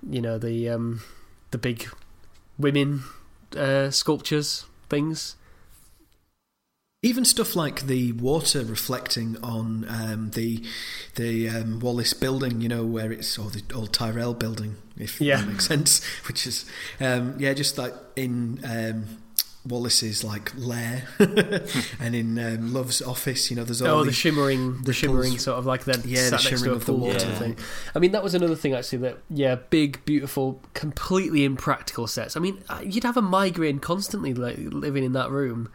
[0.08, 1.02] you know, the um,
[1.50, 1.86] the big
[2.58, 3.02] women
[3.56, 5.36] uh, sculptures things.
[7.00, 10.64] Even stuff like the water reflecting on um, the
[11.14, 15.36] the um, Wallace building, you know, where it's or the old Tyrell building, if Yeah.
[15.36, 16.04] that makes sense.
[16.26, 16.64] Which is,
[17.00, 19.18] um, yeah, just like in um,
[19.68, 21.04] Wallace's like lair,
[22.00, 25.58] and in um, Love's office, you know, there's all Oh, the shimmering, the shimmering sort
[25.58, 27.26] of like then Yeah, the shimmering of the water.
[27.26, 27.56] of thing.
[27.94, 28.98] I mean, that was another thing actually.
[28.98, 32.36] That yeah, big, beautiful, completely impractical sets.
[32.36, 35.70] I mean, uh, you'd have a migraine constantly like living in that room.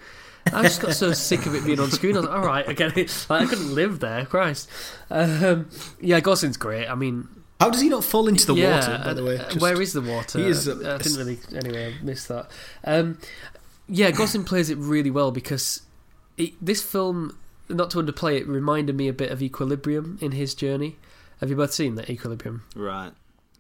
[0.52, 2.18] I just got so sick of it being on screen.
[2.18, 3.26] I was like, all right, I get it.
[3.30, 4.26] Like, I couldn't live there.
[4.26, 4.70] Christ.
[5.10, 5.70] Um,
[6.02, 6.86] yeah, Gosling's great.
[6.88, 7.30] I mean,
[7.62, 9.02] How does he not fall into the yeah, water?
[9.06, 10.40] By the way, uh, Just- where is the water?
[10.40, 11.40] He is, I- uh, didn't really.
[11.56, 12.52] Anyway, I missed that.
[12.84, 13.20] Um,
[13.88, 15.82] yeah, Gosling plays it really well because
[16.38, 17.38] it, this film,
[17.70, 20.98] not to underplay it, reminded me a bit of Equilibrium in his journey.
[21.40, 22.64] Have you both seen that Equilibrium?
[22.76, 23.12] Right.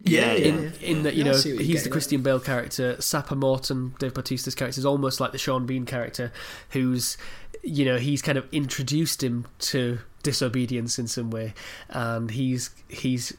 [0.01, 0.47] Yeah, Yeah, yeah.
[0.47, 1.91] In in that you Yeah, know see what you're he's getting the at.
[1.91, 6.31] Christian Bale character, Sapper Morton, Dave Bautista's character is almost like the Sean Bean character,
[6.69, 7.17] who's
[7.61, 11.53] you know he's kind of introduced him to disobedience in some way,
[11.89, 13.33] and he's he's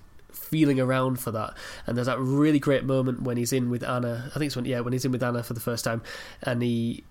[0.55, 1.55] feeling around for that.
[1.87, 4.31] And there's that really great moment when he's in with Anna.
[4.35, 6.01] I think it's when yeah when he's in with Anna for the first time,
[6.45, 7.03] and he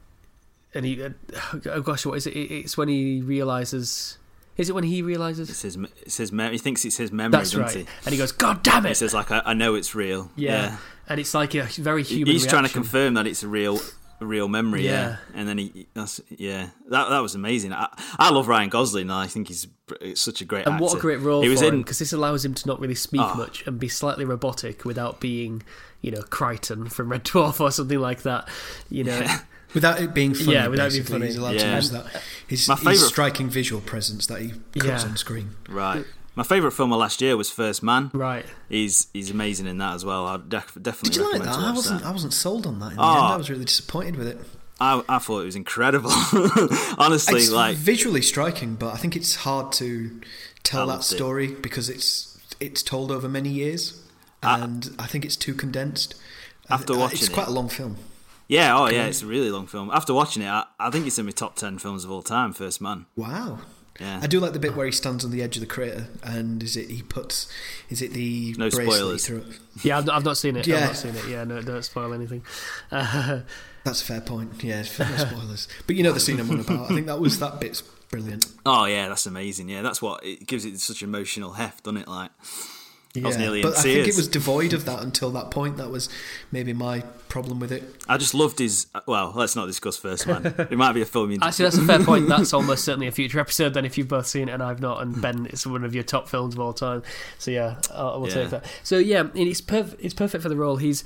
[0.73, 1.09] and he uh,
[1.71, 2.35] oh gosh what is it?
[2.35, 4.17] It- It's when he realizes.
[4.55, 5.49] Is it when he realizes?
[5.49, 5.77] It's his.
[6.03, 6.31] It's his.
[6.31, 7.75] Mem- he thinks it's his memory, That's doesn't right.
[7.75, 7.85] he?
[8.05, 10.77] And he goes, "God damn He it!" says like, I, "I know it's real." Yeah.
[11.09, 12.31] And it's like a very human.
[12.31, 13.79] He's trying to confirm that it's a real,
[14.25, 14.85] real memory.
[14.85, 14.91] Yeah.
[14.91, 15.17] Yeah.
[15.35, 15.87] And then he.
[15.93, 16.69] That's yeah.
[16.89, 17.73] That that was amazing.
[17.73, 17.87] I,
[18.19, 19.03] I love Ryan Gosling.
[19.03, 19.67] And I think he's
[20.15, 20.83] such a great And actor.
[20.83, 21.79] what a great role He was for in.
[21.81, 23.35] because this allows him to not really speak Oh.
[23.35, 25.61] much and be slightly robotic without being,
[26.01, 28.47] you know, Kryten from Red Dwarf or something like that.
[28.89, 29.25] You know,
[29.73, 30.53] without it being funny.
[30.53, 31.25] Yeah, without being funny.
[31.27, 31.69] He's allowed Yeah.
[31.71, 32.05] to use that.
[32.47, 35.09] His, My his striking visual presence that he cuts Yeah.
[35.09, 35.51] on screen.
[35.69, 36.05] Right.
[36.35, 38.09] My favourite film of last year was First Man.
[38.13, 38.45] right?
[38.69, 40.25] He's he's amazing in that as well.
[40.27, 41.55] I'd def- definitely Did you like that?
[41.59, 42.01] I wasn't.
[42.01, 42.07] that.
[42.07, 42.91] I wasn't sold on that.
[42.91, 43.13] In the Oh.
[43.13, 44.39] end, I was really disappointed with it.
[44.79, 46.09] I, I thought it was incredible.
[46.97, 50.19] Honestly, it's like visually striking, but I think it's hard to
[50.63, 51.15] tell that loved it.
[51.15, 54.01] story because it's it's told over many years,
[54.41, 56.15] and I, think it's too condensed.
[56.69, 57.97] After Uh, watching it's it- quite a long film.
[58.47, 59.91] yeah, oh yeah, it's a really long film.
[59.93, 62.53] After watching it, I, I think it's in my top ten films of all time.
[62.53, 63.05] First Man.
[63.15, 63.59] Wow.
[63.99, 64.19] Yeah.
[64.23, 66.63] I do like the bit where he stands on the edge of the crater, and
[66.63, 67.47] is it he puts,
[67.89, 69.27] is it the No bracelet spoilers.
[69.27, 69.45] through?
[69.83, 70.65] Yeah, I've, I've not seen it.
[70.65, 70.77] Yeah.
[70.77, 71.27] I've not seen it.
[71.27, 72.43] Yeah, no, don't spoil anything.
[72.91, 73.41] Uh,
[73.83, 74.63] That's a fair point.
[74.63, 74.85] Yeah, no
[75.17, 75.67] spoilers.
[75.87, 76.89] but you know the scene I'm on about.
[76.89, 78.45] I think that was that bit's brilliant.
[78.65, 79.67] Oh yeah, that's amazing.
[79.67, 82.07] Yeah, that's what it gives it such emotional heft, doesn't it?
[82.07, 82.31] Like
[83.15, 85.77] Yeah, was nearly in but I think it was devoid of that until that point.
[85.77, 86.09] That was
[86.51, 87.83] maybe my problem with it.
[88.09, 88.87] I just loved his.
[89.05, 90.47] Well, let's not discuss First Man.
[90.71, 91.37] It might be a film you.
[91.41, 92.27] actually, that's a fair point.
[92.27, 93.75] That's almost certainly a future episode.
[93.75, 96.03] Then, if you've both seen it and I've not, and Ben, it's one of your
[96.03, 97.03] top films of all time.
[97.37, 98.33] So yeah, I will Yeah.
[98.33, 98.65] take that.
[98.83, 100.01] So yeah, it's perfect.
[100.03, 100.77] It's perfect for the role.
[100.77, 101.03] He's.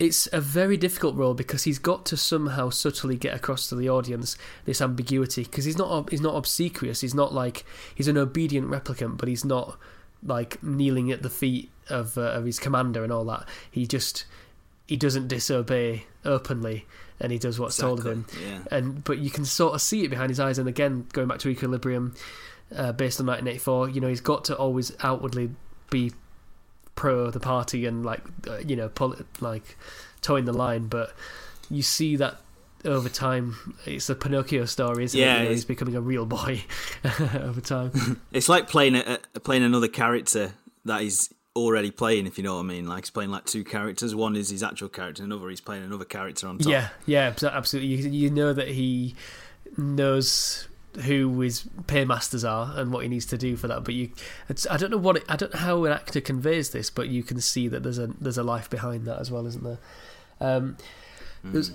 [0.00, 3.88] It's a very difficult role because he's got to somehow subtly get across to the
[3.88, 7.00] audience this ambiguity because he's not he's not obsequious.
[7.00, 9.76] He's not like he's an obedient replicant, but he's not
[10.24, 13.46] like kneeling at the feet of uh, of his commander and all that.
[13.70, 14.24] He just
[14.86, 16.86] he doesn't disobey openly,
[17.20, 18.60] and he does what's told of him Yeah.
[18.70, 20.58] and but you can sort of see it behind his eyes.
[20.58, 22.14] And again, going back to Equilibrium,
[22.74, 25.50] uh, based on 1984, you know, he's got to always outwardly
[25.90, 26.12] be
[26.94, 29.76] pro the party and like uh, you know, pol- like
[30.20, 31.14] towing the line, but
[31.70, 32.40] you see that
[32.84, 33.56] over time.
[33.86, 35.38] It's a Pinocchio story, isn't Yeah, it?
[35.38, 36.62] You know, he's becoming a real boy
[37.34, 38.20] over time.
[38.32, 40.52] It's like playing a, a playing another character
[40.84, 42.26] that he's already playing.
[42.26, 44.14] If you know what I mean, like he's playing like two characters.
[44.14, 46.70] One is his actual character, and another he's playing another character on top.
[46.70, 47.88] Yeah, yeah, absolutely.
[47.94, 49.14] You, you know that he
[49.76, 50.68] knows
[51.04, 53.84] who his paymasters are and what he needs to do for that.
[53.84, 54.10] But you,
[54.48, 57.08] it's, I don't know what it, I don't know how an actor conveys this, but
[57.08, 59.78] you can see that there's a there's a life behind that as well, isn't there?
[60.40, 60.76] Um,
[61.44, 61.72] there's-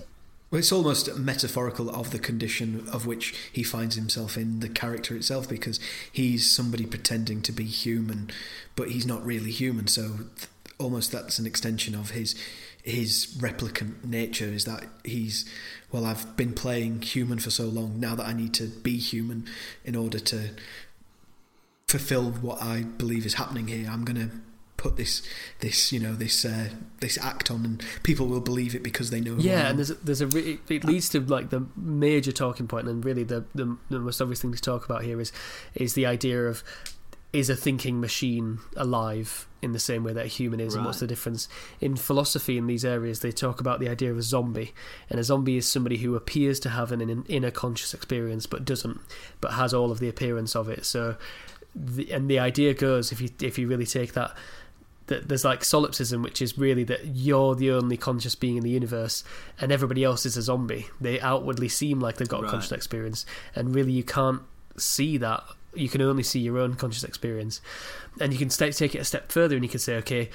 [0.54, 5.16] Well, it's almost metaphorical of the condition of which he finds himself in the character
[5.16, 5.80] itself, because
[6.12, 8.30] he's somebody pretending to be human,
[8.76, 9.88] but he's not really human.
[9.88, 10.02] So
[10.36, 12.36] th- almost that's an extension of his
[12.84, 14.44] his replicant nature.
[14.44, 15.44] Is that he's
[15.90, 17.98] well, I've been playing human for so long.
[17.98, 19.48] Now that I need to be human
[19.84, 20.50] in order to
[21.88, 24.36] fulfill what I believe is happening here, I'm going to
[24.84, 25.22] put this
[25.60, 26.68] this you know this uh,
[27.00, 29.36] this act on, and people will believe it because they know.
[29.38, 32.86] Yeah, and there's a, there's a re- it leads to like the major talking point,
[32.86, 35.32] and really the, the the most obvious thing to talk about here is
[35.74, 36.62] is the idea of
[37.32, 41.00] is a thinking machine alive in the same way that a human is, and what's
[41.00, 41.48] the difference
[41.80, 43.20] in philosophy in these areas?
[43.20, 44.74] They talk about the idea of a zombie,
[45.08, 48.64] and a zombie is somebody who appears to have an, in inner conscious experience but
[48.64, 49.00] doesn't,
[49.40, 50.84] but has all of the appearance of it.
[50.84, 51.16] So,
[51.74, 54.36] the, and the idea goes if you if you really take that
[55.06, 58.70] that there's like solipsism, which is really that you're the only conscious being in the
[58.70, 59.22] universe,
[59.60, 60.86] and everybody else is a zombie.
[61.00, 64.42] They outwardly seem like they've got a conscious experience, and really you can't
[64.76, 65.44] see that.
[65.74, 67.60] You can only see your own conscious experience,
[68.20, 70.30] and you can sta take it a step further, and you can say, okay,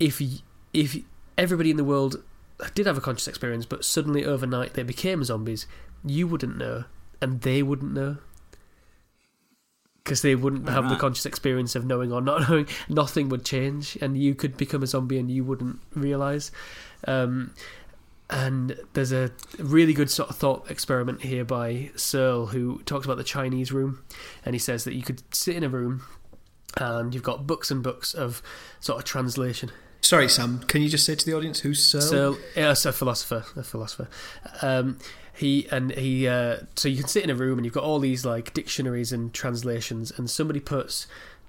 [0.00, 0.96] if y- if
[1.36, 2.22] everybody in the world
[2.74, 5.66] did have a conscious experience, but suddenly overnight they became zombies,
[6.04, 6.84] you wouldn't know,
[7.20, 8.16] and they wouldn't know
[10.08, 12.66] because they wouldn't have the conscious experience of knowing or not knowing.
[12.88, 16.50] Nothing would change, and you could become a zombie and you wouldn't realize.
[17.06, 17.52] Um,
[18.30, 23.18] and there's a really good sort of thought experiment here by Searle, who talks about
[23.18, 24.02] the Chinese room,
[24.46, 26.04] and he says that you could sit in a room
[26.78, 28.42] and you've got books and books of
[28.80, 29.70] sort of translation.
[30.00, 30.60] Sorry, Sam.
[30.60, 32.02] Can you just say to the audience who's Searle?
[32.02, 34.08] So, yes, a philosopher, a philosopher.
[34.62, 34.98] Um,
[35.38, 36.26] he and he.
[36.28, 39.12] Uh, so you can sit in a room and you've got all these like dictionaries
[39.12, 41.06] and translations, and somebody puts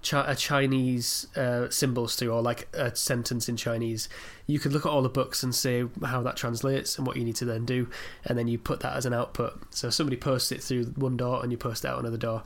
[0.08, 4.08] chi- a Chinese uh, symbols to, or like a sentence in Chinese.
[4.46, 7.24] You could look at all the books and say how that translates and what you
[7.24, 7.90] need to then do,
[8.26, 9.60] and then you put that as an output.
[9.74, 12.44] So somebody posts it through one door and you post it out another door,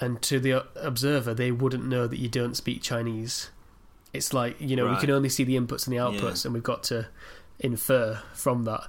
[0.00, 3.50] and to the observer, they wouldn't know that you don't speak Chinese.
[4.12, 6.48] It's like you know we can only see the inputs and the outputs, Yeah.
[6.48, 7.06] and we've got to
[7.60, 8.82] infer from that.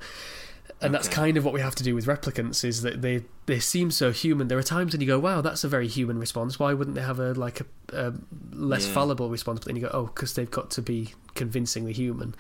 [0.80, 3.60] And that's kind of what we have to do with replicants is that they they
[3.60, 4.48] seem so human.
[4.48, 6.60] There are times when you go, "Wow, that's a very human response.
[6.60, 8.14] Why wouldn't they have a like a, a
[8.52, 8.94] less Yeah.
[8.94, 12.36] fallible response?" But then you go, "Oh, because they've got to be convincingly human."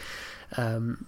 [0.56, 1.08] Um,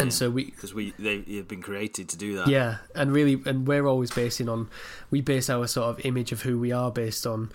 [0.00, 2.48] and so we because we they've been created to do that.
[2.48, 4.68] yeah, and really, and we're always basing on,
[5.10, 7.52] we base our sort of image of who we are based on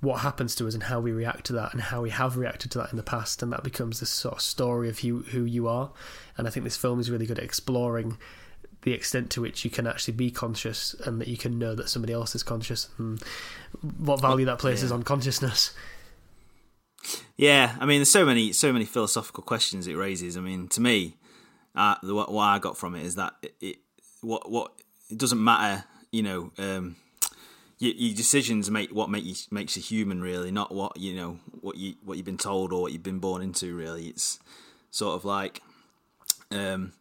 [0.00, 2.70] what happens to us and how we react to that and how we have reacted
[2.72, 5.44] to that in the past, and that becomes this sort of story of who who
[5.44, 5.90] you are.
[6.36, 8.18] And I think this film is really good at exploring
[8.82, 11.88] the extent to which you can actually be conscious and that you can know that
[11.88, 13.22] somebody else is conscious and
[13.98, 14.96] what value that places yeah.
[14.96, 15.74] on consciousness.
[17.36, 20.36] Yeah, I mean, there's so many, so many philosophical questions it raises.
[20.36, 21.16] I mean, to me,
[21.74, 23.76] uh, the, what, what I got from it is that it, it,
[24.20, 24.72] what what
[25.10, 25.84] it doesn't matter.
[26.10, 26.96] You know, um,
[27.78, 30.20] your, your decisions make what make you makes you human.
[30.20, 33.18] Really, not what you know what you what you've been told or what you've been
[33.20, 33.74] born into.
[33.74, 34.38] Really, it's
[34.90, 35.62] sort of like
[36.50, 36.92] um,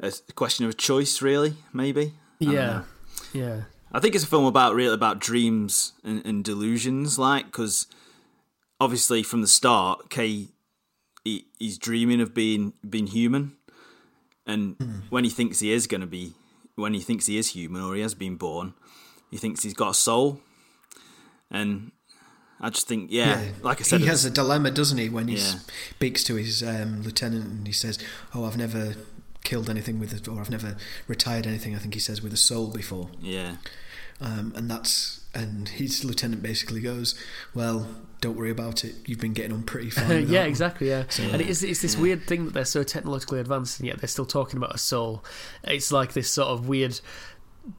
[0.00, 1.22] a question of choice.
[1.22, 2.12] Really, maybe.
[2.38, 2.84] Yeah, know.
[3.32, 3.60] yeah,
[3.92, 7.86] I think it's a film about real about dreams and, and delusions, like because
[8.80, 10.48] obviously from the start, Kay
[11.24, 13.52] he, he's dreaming of being being human,
[14.46, 14.76] and
[15.10, 16.34] when he thinks he is going to be,
[16.74, 18.74] when he thinks he is human or he has been born,
[19.30, 20.40] he thinks he's got a soul,
[21.50, 21.92] and
[22.60, 25.36] I just think, yeah, like I said, he has a dilemma, doesn't he, when he
[25.36, 25.54] Yeah.
[25.96, 27.98] speaks to his um, lieutenant and he says,
[28.34, 28.94] "Oh, I've never
[29.44, 30.76] killed anything with it, or I've never
[31.06, 33.56] retired anything." I think he says with a soul before, yeah,
[34.20, 37.14] um, and that's and his lieutenant basically goes,
[37.54, 37.88] "Well,
[38.20, 38.94] don't worry about it.
[39.06, 40.88] You've been getting on pretty fine." yeah, them." exactly.
[40.88, 42.00] Yeah, So- and it's it's this Yeah.
[42.02, 45.24] weird thing that they're so technologically advanced and yet they're still talking about a soul.
[45.64, 47.00] It's like this sort of weird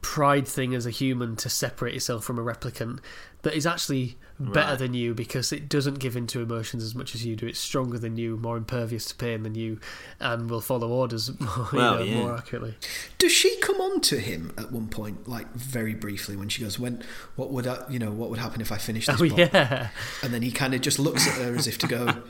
[0.02, 2.98] pride thing as a human to separate yourself from a replicant
[3.42, 4.78] that is actually better Right.
[4.78, 7.46] than you because it doesn't give into emotions as much as you do.
[7.46, 9.78] It's stronger than you, more impervious to pain than you,
[10.20, 12.14] and will follow orders more, you know, yeah.
[12.16, 12.74] more accurately.
[13.18, 16.78] Does she come on to him at one point, like very briefly, when she goes,
[16.78, 17.02] "When
[17.36, 19.50] what would I, you know what would happen if I finished oh, this Oh book?"
[19.54, 19.88] yeah,
[20.22, 22.22] And then he kind of just looks at her as if to go,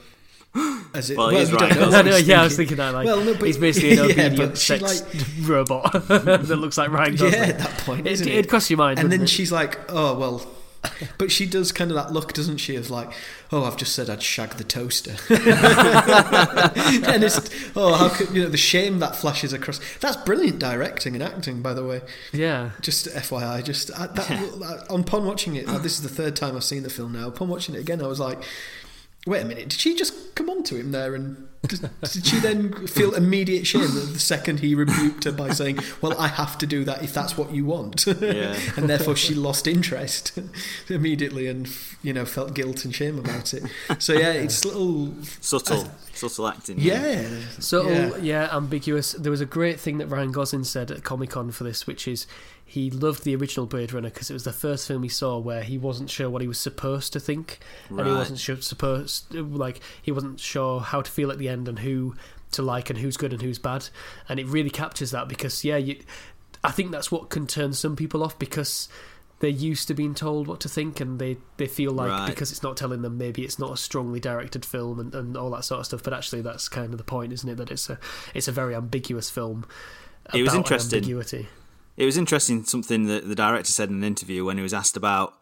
[0.95, 1.17] as it.
[1.19, 1.77] Well, you right.
[1.77, 2.95] know I know, yeah, I was thinking that.
[2.95, 6.91] Like, Well, no, but- he's basically an yeah, obedient sex like- robot that looks like
[6.91, 7.33] Ryan Gosling.
[7.33, 8.99] Yeah, at that point, it, it'd cross your mind.
[8.99, 9.29] and then it?
[9.29, 10.47] she's like, "Oh well,"
[11.19, 12.77] but she does kind of that look, doesn't she?
[12.77, 13.13] Of like,
[13.51, 17.39] "Oh, I've just said I'd shag the toaster," and it's
[17.77, 19.81] oh, how could you know the shame that flashes across?
[19.99, 22.03] That's brilliant directing and acting, by the way.
[22.33, 22.71] yeah.
[22.81, 26.65] Just FYI, just uh, that, upon watching it, uh, this is the third time I've
[26.65, 27.29] seen the film now.
[27.29, 28.43] Upon watching it again, I was like,
[29.27, 32.39] "Wait a minute, did she just come on to him there?" And did, did she
[32.39, 36.57] then feel immediate shame the the second he rebuked her by saying, "Well, I have
[36.59, 38.59] to do that if that's what you want," Yeah.
[38.77, 40.39] and therefore she lost interest
[40.89, 41.69] immediately and
[42.03, 43.65] you know felt guilt and shame about it.
[43.99, 46.79] So yeah, it's little subtle, uh, subtle acting.
[46.79, 47.93] yeah, subtle.
[47.93, 48.17] yeah.
[48.19, 48.57] yeah.
[48.57, 49.13] ambiguous.
[49.13, 52.07] There was a great thing that Ryan Gosling said at Comic Con for this, which
[52.07, 52.27] is
[52.69, 55.63] he loved the original Blade Runner because it was the first film he saw where
[55.63, 59.81] he wasn't sure what he was supposed to think, and he wasn't sure supposed like
[60.03, 62.17] he wasn't sure how to feel at the end and who
[62.53, 63.89] to like and who's good and who's bad,
[64.29, 66.01] and it really captures that because yeah, you,
[66.65, 68.89] I think that's what can turn some people off because.
[69.39, 72.27] They're used to being told what to think, and they, they feel like Right.
[72.27, 75.51] because it's not telling them, maybe it's not a strongly directed film and, and all
[75.51, 76.03] that sort of stuff.
[76.03, 77.57] But actually, that's kind of the point, isn't it?
[77.57, 77.99] That it's a
[78.33, 79.67] it's a very ambiguous film.
[80.33, 81.01] It was interesting.
[81.01, 81.49] Ambiguity.
[81.97, 84.97] It was interesting something that the director said in an interview when he was asked
[84.97, 85.35] about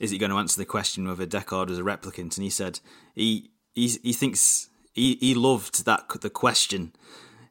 [0.00, 2.80] is he going to answer the question whether Deckard was a replicant, and he said
[3.14, 6.92] he he, he thinks he, he loved that the question.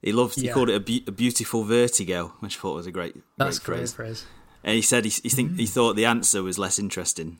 [0.01, 2.91] He loved he called it a, be- a beautiful vertigo, which I thought was a
[2.91, 3.93] great, That's great great phrase.
[3.93, 4.25] phrase.
[4.63, 5.73] And he said he, he think he mm-hmm.
[5.73, 7.37] thought the answer was less interesting.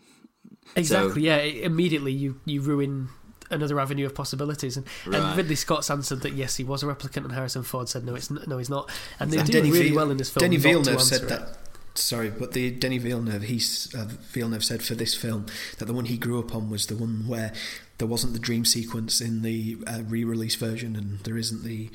[0.75, 1.23] Exactly.
[1.23, 1.37] yeah.
[1.37, 3.09] it- immediately, you you ruin
[3.51, 4.77] another avenue of possibilities.
[4.77, 5.21] And, Right.
[5.21, 8.15] and Ridley Scott's answered that yes, he was a replicant, and Harrison Ford said no,
[8.15, 8.89] it's n- no, he's not.
[9.19, 10.41] And they And do Denis really Vil- well in this film.
[10.41, 11.29] Denis Villeneuve said it.
[11.29, 11.57] that.
[11.93, 15.45] Sorry, but the Denis Villeneuve, he's uh, Villeneuve said for this film
[15.77, 17.51] that the one he grew up on was the one where
[17.97, 21.89] there wasn't the dream sequence in the uh, re-release version, and there isn't the.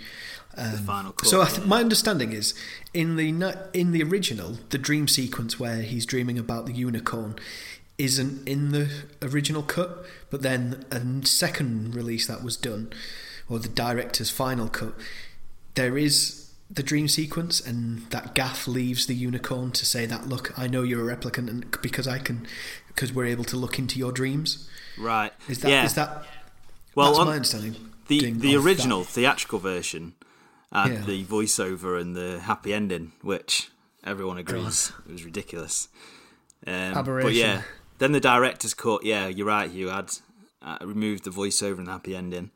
[0.59, 1.65] Um, final cut, so I th- yeah.
[1.67, 2.55] my understanding is
[2.95, 3.29] in the
[3.75, 7.37] in the original, the dream sequence where he's dreaming about the unicorn
[7.99, 8.91] isn't in the
[9.23, 12.93] original cut, but then a second release that was done,
[13.49, 14.95] or the director's final cut,
[15.75, 20.59] there is the dream sequence, and that Gaff leaves the unicorn to say that look,
[20.59, 22.47] I know you're a replicant, and because I can,
[22.89, 24.69] because we're able to look into your dreams.
[24.99, 25.33] Right?
[25.49, 25.85] Is that yeah.
[25.85, 26.25] is that?
[26.95, 27.77] well, that's on my understanding.
[28.09, 28.69] the the off that.
[28.69, 30.15] original theatrical version
[30.73, 31.01] had Yeah.
[31.03, 33.71] the voiceover and the happy ending, which
[34.05, 35.89] everyone agrees it was ridiculous.
[36.67, 37.63] Um, But yeah,
[37.99, 39.05] then the director's cut.
[39.05, 39.71] Yeah, you're right.
[39.71, 40.11] You had
[40.63, 42.51] uh, removed the voiceover and the happy ending.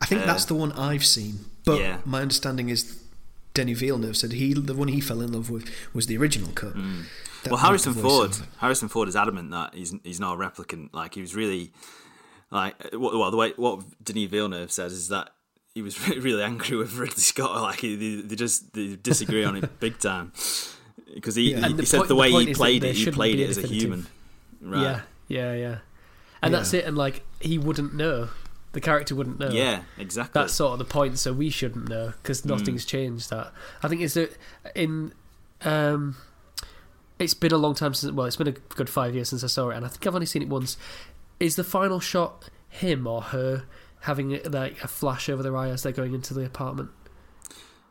[0.00, 1.98] I think that's the one I've seen, but yeah.
[2.06, 3.02] my understanding is
[3.52, 6.74] Denis Villeneuve said he the one he fell in love with was the original cut.
[6.74, 7.04] Mm.
[7.46, 8.34] well, Harrison Ford.
[8.58, 10.94] Harrison Ford is adamant that he's he's not a replicant.
[10.94, 11.72] Like he was really
[12.50, 15.30] like well, well the way what Denis Villeneuve says is that
[15.74, 17.60] he was really angry with Ridley Scott.
[17.62, 20.32] Like they, they just they disagree on it big time
[21.14, 21.68] because he, Yeah.
[21.68, 23.42] he, he said point- the the way point he played it, he shouldn't played be
[23.42, 24.06] it a as a definitive- human.
[24.60, 24.82] Right.
[24.82, 25.78] Yeah, yeah, yeah.
[26.42, 26.58] And Yeah.
[26.58, 26.84] that's it.
[26.84, 28.28] And like he wouldn't know.
[28.72, 29.50] The character wouldn't know.
[29.50, 30.40] Yeah, exactly.
[30.40, 31.18] That's sort of the point.
[31.18, 33.30] So we shouldn't know because nothing's changed.
[33.30, 33.52] That
[33.82, 34.36] I think is that
[34.74, 35.12] in.
[35.62, 36.16] Um,
[37.18, 38.12] it's been a long time since.
[38.12, 40.14] Well, it's been a good five years since I saw it, and I think I've
[40.14, 40.76] only seen it once.
[41.40, 43.64] Is the final shot him or her
[44.02, 46.90] having like a flash over their eye as they're going into the apartment?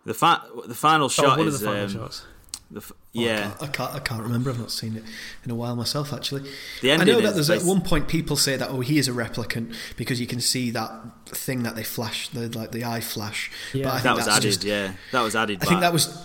[0.06, 2.26] the fi- the final Oh, shot one is of the final um, shots.
[2.72, 3.96] The Oh, Oh, yeah, I can't, I can't.
[3.96, 4.52] I can't remember.
[4.52, 5.04] I've not seen it
[5.44, 6.14] in a while myself.
[6.14, 6.48] Actually,
[6.82, 9.12] the I know that there's at one point people say that oh he is a
[9.12, 10.92] replicant because you can see that
[11.26, 13.50] thing that they flash the like the eye flash.
[13.74, 13.86] Yeah.
[13.86, 14.48] but I think that was that's added.
[14.48, 15.58] just- yeah, that was added.
[15.64, 16.24] I think that was.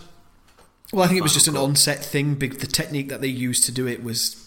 [0.93, 1.64] Well, I think it was just an Cut.
[1.64, 2.35] onset thing.
[2.35, 4.43] Big the technique that they used to do it was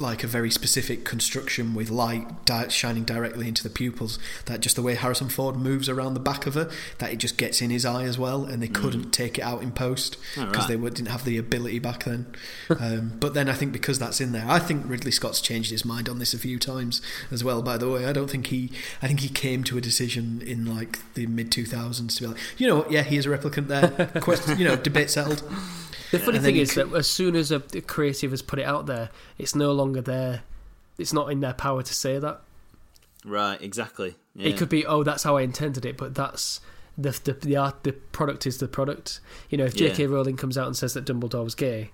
[0.00, 4.18] like a very specific construction with light di- shining directly into the pupils.
[4.44, 7.36] That just the way Harrison Ford moves around the back of her, that it just
[7.36, 10.68] gets in his eye as well, and they couldn't take it out in post because
[10.68, 10.80] right.
[10.80, 12.26] they didn't have the ability back then.
[12.78, 15.84] um, but then I think because that's in there, I think Ridley Scott's changed his
[15.84, 17.60] mind on this a few times as well.
[17.60, 18.70] By the way, I don't think he,
[19.02, 22.26] I think he came to a decision in like the mid two thousands to be
[22.28, 24.06] like, you know what, yeah, he is a replicant there.
[24.20, 25.42] Question, you know, debate settled.
[26.10, 28.64] The funny thing is could- that as soon as a a creative has put it
[28.64, 30.42] out there, it's no longer there.
[30.96, 32.40] It's not in their power to say that.
[33.24, 34.16] right, exactly.
[34.34, 34.48] Yeah.
[34.50, 36.60] It could be, oh, that's how I intended it, but that's
[36.98, 37.84] the the the art.
[37.84, 39.20] The product is the product.
[39.48, 40.02] You know, if J.K.
[40.02, 40.08] Yeah.
[40.10, 41.90] Rowling comes out and says that Dumbledore was gay,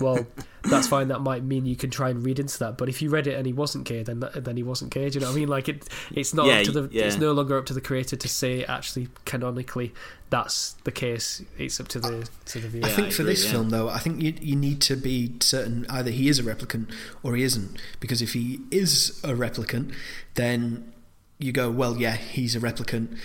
[0.00, 0.26] well,
[0.64, 1.08] that's fine.
[1.08, 2.76] That might mean you can try and read into that.
[2.78, 5.08] But if you read it and he wasn't gay, then that, then he wasn't gay.
[5.08, 5.48] Do you know what I mean?
[5.48, 6.88] Like it, it's not Yeah, up to the.
[6.92, 7.06] yeah.
[7.06, 9.94] It's no longer up to the creator to say actually canonically
[10.32, 11.42] that's the case.
[11.58, 12.86] It's up to the to the viewer.
[12.86, 13.52] I think I for agree, this yeah.
[13.52, 16.90] film, though, I think you you need to be certain either he is a replicant
[17.22, 17.78] or he isn't.
[18.00, 19.94] Because if he is a replicant,
[20.34, 20.90] then
[21.38, 23.18] you go, well, yeah, he's a replicant.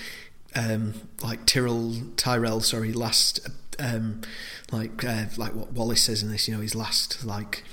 [0.57, 3.39] Um, like Tyrrell, Tyrell, sorry, last,
[3.79, 4.21] um,
[4.71, 7.63] like uh, like what Wallace says in this, you know, his last like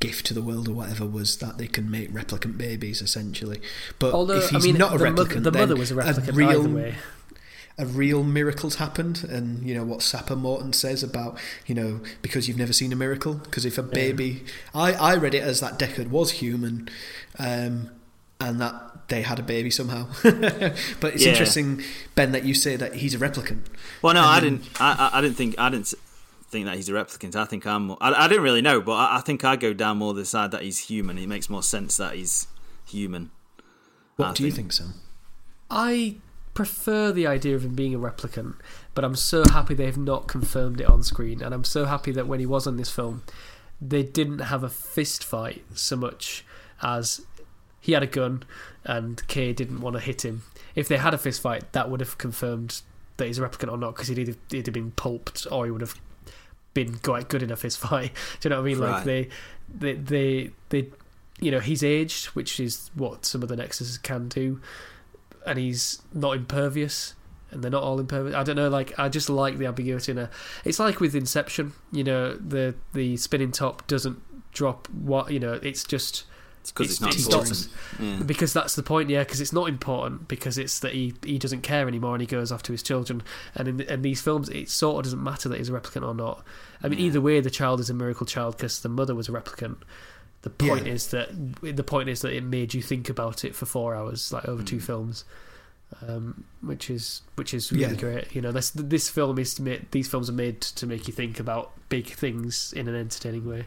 [0.00, 3.60] gift to the world or whatever was that they can make replicant babies essentially.
[3.98, 5.94] But Although if I he's mean, not a the, replicant, mother, the mother was a
[5.94, 6.94] replicant real, either way.
[7.78, 12.48] a real miracle's happened and you know what Sapper Morton says about you know because
[12.48, 14.42] you've never seen a miracle because if a baby
[14.74, 16.88] I, I read it as that Deckard was human
[17.38, 17.90] um,
[18.40, 18.74] and that
[19.08, 21.32] they had a baby somehow but it's Yeah.
[21.32, 21.82] interesting
[22.14, 23.64] Ben that you say that he's a replicant
[24.02, 24.80] Well, no, And I then- didn't.
[24.80, 25.54] I, I I didn't think.
[25.58, 25.92] I didn't
[26.48, 27.34] think that he's a replicant.
[27.36, 27.86] I think I'm.
[27.88, 30.24] More, I, I didn't really know, but I, I think I go down more the
[30.24, 31.18] side that he's human.
[31.18, 32.46] It makes more sense that he's
[32.86, 33.30] human.
[34.16, 34.94] what I do you think- think Sam
[35.70, 36.16] I
[36.54, 38.54] prefer the idea of him being a replicant,
[38.94, 42.26] but I'm so happy they've not confirmed it on screen, and I'm so happy that
[42.28, 43.22] when he was on this film,
[43.80, 46.44] they didn't have a fist fight so much
[46.80, 47.22] as
[47.80, 48.44] he had a gun
[48.84, 50.42] and Kay didn't want to hit him.
[50.74, 52.82] If they had a fist fight, that would have confirmed
[53.16, 55.70] that he's a replicant or not, because he'd either, he'd have been pulped or he
[55.70, 55.94] would have
[56.74, 58.12] been quite good in a fist fight.
[58.40, 58.78] Do you know what I mean?
[58.80, 59.28] Like they,
[59.72, 60.88] they, they, they,
[61.40, 64.60] you know, he's aged, which is what some of the Nexuses can do
[65.46, 67.14] and he's not impervious
[67.50, 68.34] and they're not all impervious.
[68.34, 70.30] I don't know, like I just like the ambiguity in a
[70.64, 74.20] it's like with Inception, you know, the the spinning top doesn't
[74.52, 76.24] drop what you know, it's just
[76.64, 77.68] It's because it's, not important.
[78.00, 78.22] Yeah.
[78.24, 81.60] because that's the point, yeah, because it's not important because it's that he, he doesn't
[81.60, 83.22] care anymore and he goes off to his children.
[83.54, 86.14] And in, in these films, it sort of doesn't matter that he's a replicant or
[86.14, 86.42] not.
[86.82, 87.04] I mean, Yeah.
[87.06, 89.76] either way, the child is a miracle child because the mother was a replicant.
[90.40, 90.94] The point Yeah.
[90.94, 91.28] is that
[91.60, 94.62] the point is that it made you think about it for four hours, like over
[94.62, 94.82] two Mm.
[94.82, 95.24] films,
[96.08, 98.00] um, which is which is really Yeah.
[98.00, 98.34] great.
[98.34, 101.12] You know, this this film is to make, these films are made to make you
[101.12, 103.66] think about big things in an entertaining way.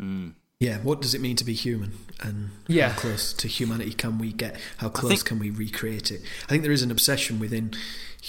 [0.00, 0.32] Mm.
[0.66, 1.90] Yeah what does it mean to be human?
[2.26, 2.90] And Yeah.
[2.90, 4.52] how close to humanity can we get?
[4.82, 6.20] How close think- can we recreate it?
[6.46, 7.72] I think there is an obsession within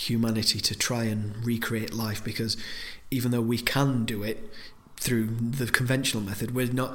[0.08, 2.58] humanity to try and recreate life because
[3.12, 4.38] even though we can do it
[4.98, 5.28] through
[5.60, 6.94] the conventional method we're not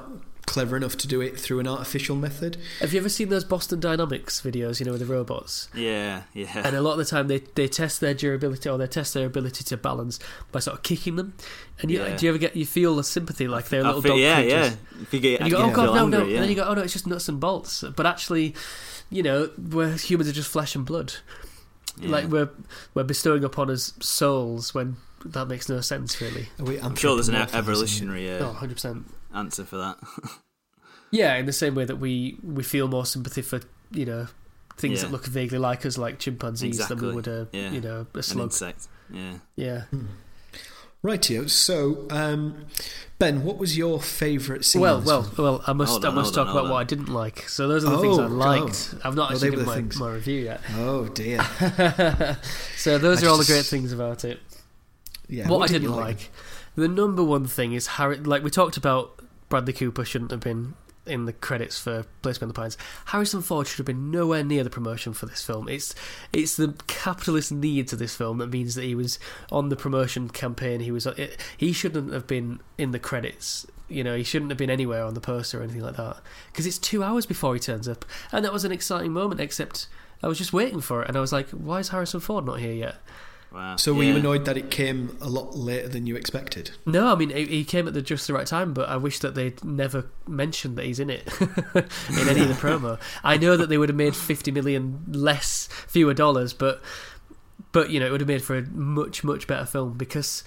[0.49, 3.78] clever enough to do it through an artificial method Have you ever seen those Boston
[3.80, 4.80] Dynamics videos?
[4.80, 5.68] You know, with the robots.
[5.74, 6.62] Yeah, yeah.
[6.66, 9.26] and a lot of the time they, they test their durability or they test their
[9.26, 10.18] ability to balance
[10.51, 11.34] by sort of kicking them.
[11.80, 12.16] And you, Yeah.
[12.16, 14.53] do you ever get you feel the sympathy like they're little feel- dog yeah, creatures?
[14.96, 15.03] yeah.
[15.03, 16.34] If you get, And you go, oh feel god, no, angry, no, Yeah.
[16.36, 17.84] and then you go, oh no, it's just nuts and bolts.
[17.94, 18.55] But actually,
[19.11, 21.12] you know, we're humans are just flesh and blood.
[22.01, 22.11] Yeah.
[22.11, 22.51] Like we're
[22.94, 26.49] we're bestowing upon us souls when that makes no sense really.
[26.59, 29.05] Are we I'm sure there's an evolutionary uh, Oh, 100 percent.
[29.35, 29.99] Answer for that.
[31.11, 33.61] Yeah, in the same way that we we feel more sympathy for
[33.91, 34.26] you know
[34.76, 35.07] things Yeah.
[35.07, 37.70] that look vaguely like us, like chimpanzees, than we would a Yeah.
[37.70, 38.45] you know a An slug.
[38.49, 38.89] insect.
[39.11, 39.39] Yeah.
[39.57, 39.85] Yeah.
[41.03, 41.49] Rightio.
[41.49, 42.66] So, um,
[43.20, 44.83] Ben, what was your favourite scene?
[44.83, 45.45] Well, well, film?
[45.45, 45.64] well.
[45.66, 46.79] I must, Hold I must talk on, about hold what.
[46.81, 47.49] I didn't like.
[47.49, 48.93] So those are the things I Oh, liked.
[48.93, 48.99] go.
[49.05, 49.97] I've not Oh, actually they were given the my, things.
[50.01, 50.61] my review yet.
[50.76, 51.41] Oh dear.
[52.76, 54.41] so those I are all the great things about it.
[55.29, 55.49] Yeah.
[55.49, 56.31] what, I did didn't you like,
[56.79, 58.16] the number one thing is Harry.
[58.16, 60.74] Like we talked about, Bradley Cooper shouldn't have been
[61.07, 62.79] in the credits for Place Beyond the Pines.
[63.07, 65.68] Harrison Ford should have been nowhere near the promotion for this film.
[65.68, 65.95] It's
[66.33, 69.18] it's the capitalist need to this film that means that he was
[69.51, 70.81] on the promotion campaign.
[70.81, 73.66] He was uh, it, he shouldn't have been in the credits.
[73.89, 76.18] You know, he shouldn't have been anywhere on the poster or anything like that
[76.53, 79.41] because it's two hours before he turns up, and that was an exciting moment.
[79.41, 79.89] Except
[80.22, 82.61] I was just waiting for it, and I was like, "Why is Harrison Ford not
[82.61, 82.97] here yet?"
[83.53, 83.76] Wow.
[83.76, 86.72] So were you annoyed that it came a lot later than you expected?
[86.84, 89.20] No, I mean he he came at the just the right time, but I wish
[89.20, 93.01] that they'd never mentioned that he's in it in any of the promo.
[93.24, 96.82] I know that they would have made fifty million less, fewer dollars, but
[97.72, 100.44] but you know it would have made for a much much better film because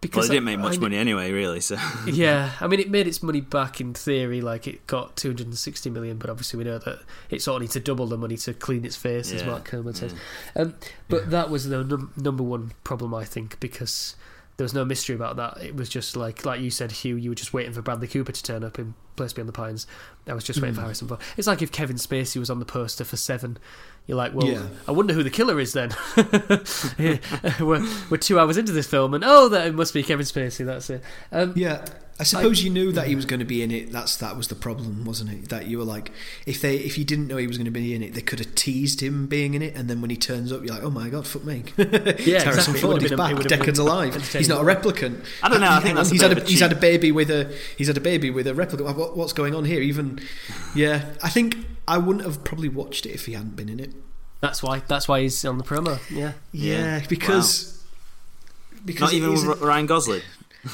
[0.00, 1.60] Well, because they didn't make much I- money anyway, really.
[1.60, 1.76] So
[2.06, 5.48] Yeah, I mean it made its money back in theory, like it got two hundred
[5.48, 8.16] and sixty million, but obviously we know that it sort of needs to double the
[8.16, 10.14] money to clean its face, as Mark Kermode says.
[10.54, 10.62] yeah.
[10.62, 10.74] Um,
[11.08, 14.14] but that was the num- number one problem, I think, because
[14.56, 15.62] there was no mystery about that.
[15.62, 18.32] It was just like, like you said, Hugh, you were just waiting for Bradley Cooper
[18.32, 19.86] to turn up in Place Beyond the Pines.
[20.28, 20.84] I was just waiting for Mm.
[20.84, 21.20] Harrison Ford.
[21.36, 23.58] It's like if Kevin Spacey was on the poster for Seven.
[24.08, 24.66] You're like, well, Yeah.
[24.88, 25.90] I wonder who the killer is then.
[27.60, 30.64] We're, we're two hours into this film, and oh, that it must be Kevin Spacey.
[30.64, 31.02] That's it.
[31.30, 31.84] Um, Yeah,
[32.20, 33.92] I suppose you knew that he was going to be in it.
[33.92, 35.50] That's that was the problem, wasn't it?
[35.50, 36.10] That you were like,
[36.46, 38.38] if they if you didn't know he was going to be in it, they could
[38.40, 40.90] have teased him being in it, and then when he turns up, you're like, oh
[40.90, 41.64] my god, fuck me.
[41.78, 42.80] Yeah, Harrison exactly.
[42.80, 43.60] Ford is been a- it back.
[43.60, 44.14] Deckard's alive.
[44.32, 45.22] He's not a replicant.
[45.42, 46.60] I don't know, I think on, that's a he's bit had of a, a he's
[46.60, 48.96] had a baby with a he's had a baby with a replicant.
[48.96, 49.80] What, what's going on here?
[49.80, 50.18] Even
[50.74, 51.56] yeah, I think
[51.88, 53.92] I wouldn't have probably watched it if he hadn't been in it.
[54.40, 54.82] That's why.
[54.86, 55.98] That's why he's on the promo.
[56.10, 56.32] Yeah.
[56.52, 57.06] Yeah, Yeah.
[57.08, 57.82] because
[58.84, 60.22] because not even with Ryan Gosling.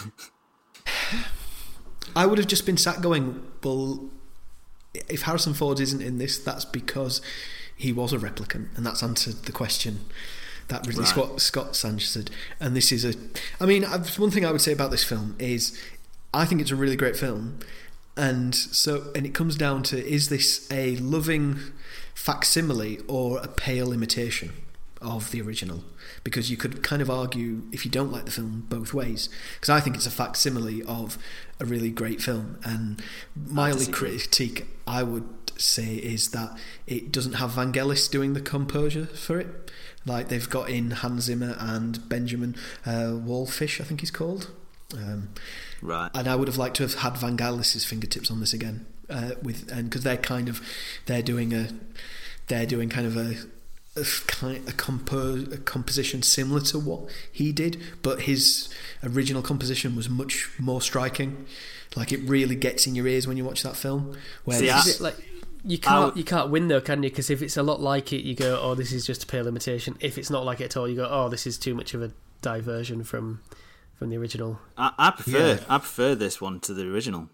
[2.17, 4.05] I would have just been sat going, well,
[5.09, 7.21] if Harrison Ford isn't in this, that's because
[7.77, 10.01] he was a replicant, and that's answered the question
[10.69, 11.09] that Ridley Right.
[11.09, 12.31] Scott, Scott answered.
[12.61, 13.15] And this is a,
[13.61, 15.79] I mean, I've, one thing I would say about this film is,
[16.33, 17.59] I think it's a really great film,
[18.17, 21.59] and so and it comes down to is this a loving
[22.15, 24.53] facsimile or a pale imitation
[25.01, 25.85] of the original?
[26.23, 29.29] Because you could kind of argue if you don't like the film both ways.
[29.55, 31.19] Because I think it's a facsimile of
[31.61, 33.03] a really great film, and
[33.35, 36.57] my only critique I would say is that
[36.87, 39.71] it doesn't have Vangelis doing the composure for it.
[40.07, 44.51] Like they've got in Hans Zimmer and Benjamin uh, Wallfisch, I think he's called.
[44.93, 45.31] Um,
[45.83, 46.11] Right.
[46.15, 49.33] and I would have liked to have had Van Vangelis's fingertips on this again, uh,
[49.43, 50.61] with and because they're kind of
[51.07, 51.69] they're doing a
[52.49, 53.35] they're doing kind of a
[53.97, 58.69] a, f- kind a, compo- a composition similar to what he did, but his
[59.05, 61.47] original composition was much more striking.
[61.97, 64.17] Like it really gets in your ears when you watch that film.
[64.45, 65.17] Whereas See, I- Is it like
[65.65, 67.09] you can't would- you can't win though, can you?
[67.11, 69.47] Because if it's a lot like it, you go, "Oh, this is just a pale
[69.47, 71.95] imitation." If it's not like it at all, you go, "Oh, this is too much
[71.95, 72.11] of a
[72.43, 73.41] diversion from
[73.95, 75.61] from the original." I, I prefer Yeah.
[75.69, 77.29] I prefer this one to the original.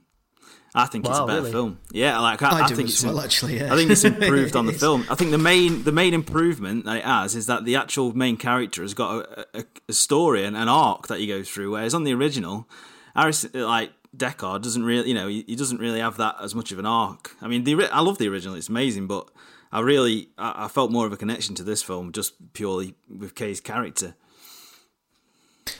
[0.73, 1.53] I think it's a better really?
[1.53, 1.81] film.
[1.91, 3.59] Yeah, like I, I, I do think as it's well, actually.
[3.59, 3.73] Yeah.
[3.73, 5.05] I think it's improved on the film.
[5.11, 8.37] I think the main the main improvement that it has is that the actual main
[8.37, 11.73] character has got a, a, a story and an arc that he goes through.
[11.73, 12.69] Whereas on the original,
[13.17, 16.71] Harrison like Deckard doesn't really, you know, he, he doesn't really have that as much
[16.71, 17.35] of an arc.
[17.43, 19.29] I mean, the I love the original; it's amazing, but
[19.73, 23.35] I really I, I felt more of a connection to this film just purely with
[23.35, 24.15] Kay's character.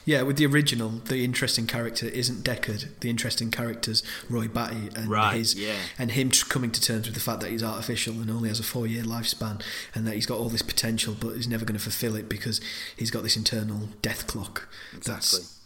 [0.05, 2.87] Yeah, with the original, the interesting character isn't Deckard.
[3.01, 5.75] The interesting character's Roy Batty and Right, his yeah.
[5.99, 8.63] and him coming to terms with the fact that he's artificial and only has a
[8.65, 9.63] four year lifespan,
[9.95, 12.61] and that he's got all this potential, but he's never going to fulfil it because
[12.97, 15.39] he's got this internal death clock Exactly.
[15.41, 15.60] that's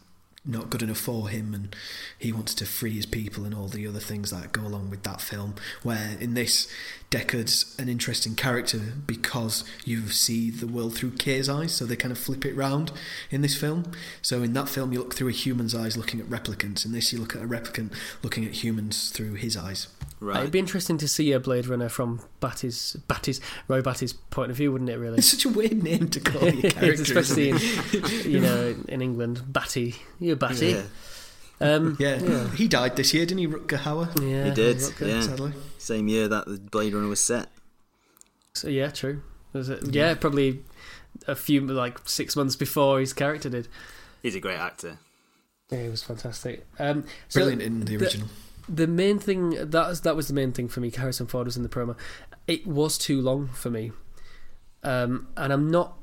[0.45, 1.75] not good enough for him, and
[2.19, 5.03] he wants to free his people and all the other things that go along with
[5.05, 5.55] that film.
[5.83, 6.69] Where in this,
[7.11, 12.13] Deckard's an interesting character because you see the world through Kay's eyes, so they kind
[12.13, 12.93] of flip it round
[13.31, 13.93] in this film.
[14.21, 16.85] So in that film, you look through a human's eyes looking at replicants.
[16.85, 17.93] In this, you look at a replicant
[18.23, 19.87] looking at humans through his eyes.
[20.25, 20.39] Right.
[20.41, 24.57] It'd be interesting to see a Blade Runner from Batty's Batty's Roy Batty's point of
[24.57, 24.97] view, wouldn't it?
[24.97, 27.59] Really, It's such a weird name to call your character, especially in
[28.25, 29.97] you know in England, Batty.
[30.19, 30.69] You're Batty.
[30.71, 30.83] Yeah.
[31.61, 32.21] Um, Yeah.
[32.23, 32.49] yeah.
[32.53, 34.09] he died this year, didn't he, Rutger Hauer?
[34.21, 35.07] Yeah, He did, Rutger.
[35.09, 35.21] yeah.
[35.21, 35.53] Sadly.
[35.79, 37.49] Same year that the Blade Runner was set.
[38.55, 39.23] So, yeah, true.
[39.53, 39.85] Was it?
[39.95, 40.65] Yeah, probably
[41.29, 43.69] a few like six months before his character did.
[44.23, 44.99] He's a great actor.
[45.71, 46.67] Yeah, it was fantastic.
[46.79, 48.27] Um, so Brilliant in the the- original.
[48.29, 48.33] the
[48.87, 50.91] main thing that was, that was the main thing for me.
[50.91, 51.97] Harrison Ford was in the promo.
[52.47, 53.93] It was too long for me,
[54.83, 55.99] um, and I'm not.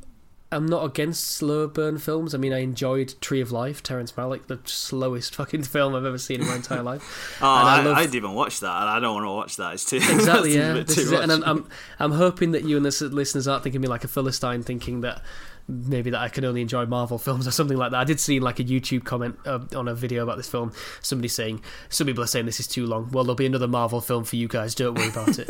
[0.54, 2.36] I'm not against slow burn films.
[2.36, 6.18] I mean, I enjoyed Tree of Life, Terrence Malick, the slowest fucking film I've ever
[6.18, 7.38] seen in my entire life.
[7.42, 9.32] Oh, And I I, love- I, didn't even watch that, and I don't want to
[9.32, 9.76] watch that.
[9.76, 10.72] It's too Exactly, yeah.
[10.72, 11.16] A bit This too.
[11.16, 11.44] And I'm.
[11.44, 15.00] I'm, I'm hoping that you and the listeners aren't thinking me like a philistine, thinking
[15.02, 15.22] that
[15.68, 17.98] maybe that I can only enjoy Marvel films or something like that.
[17.98, 20.74] I did see like a YouTube comment uh, on a video about this film.
[21.02, 23.10] Somebody saying some people are saying this is too long.
[23.12, 24.76] Well, there'll be another Marvel film for you guys.
[24.76, 25.50] Don't worry about it.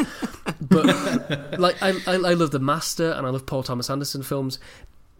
[0.61, 4.59] but like, I, I I love The Master and I love Paul Thomas Anderson films.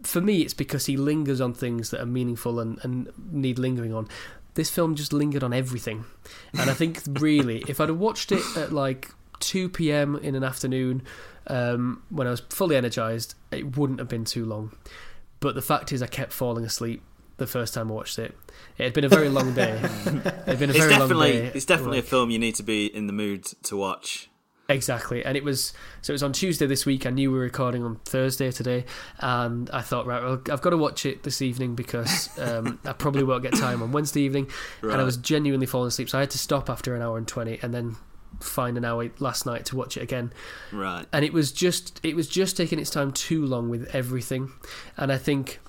[0.03, 3.93] For me, it's because he lingers on things that are meaningful and, and need lingering
[3.93, 4.07] on.
[4.55, 6.03] This film just lingered on everything,
[6.59, 10.17] and I think really, if I'd have watched it at like 2 p.m.
[10.17, 11.03] in an afternoon
[11.47, 14.75] um, when I was fully energized, it wouldn't have been too long.
[15.39, 17.01] But the fact is, I kept falling asleep
[17.37, 18.37] the first time I watched it.
[18.77, 19.71] It had been a very long day.
[19.83, 21.51] it had been a It's very long definitely day.
[21.55, 24.29] it's definitely a film you need to be in the mood to watch.
[24.69, 27.05] Exactly, and it was so it was on Tuesday this week.
[27.05, 28.85] I knew we were recording on Thursday today,
[29.19, 32.93] and I thought, right, well, I've got to watch it this evening because um, I
[32.93, 34.49] probably won't get time on Wednesday evening.
[34.81, 37.27] And I was genuinely falling asleep, so I had to stop after an hour and
[37.27, 37.97] twenty, and then
[38.43, 40.33] find an hour last night to watch it again.
[40.71, 41.05] Right.
[41.13, 44.51] And it was just it was just taking its time too long with everything,
[44.97, 45.59] and I think.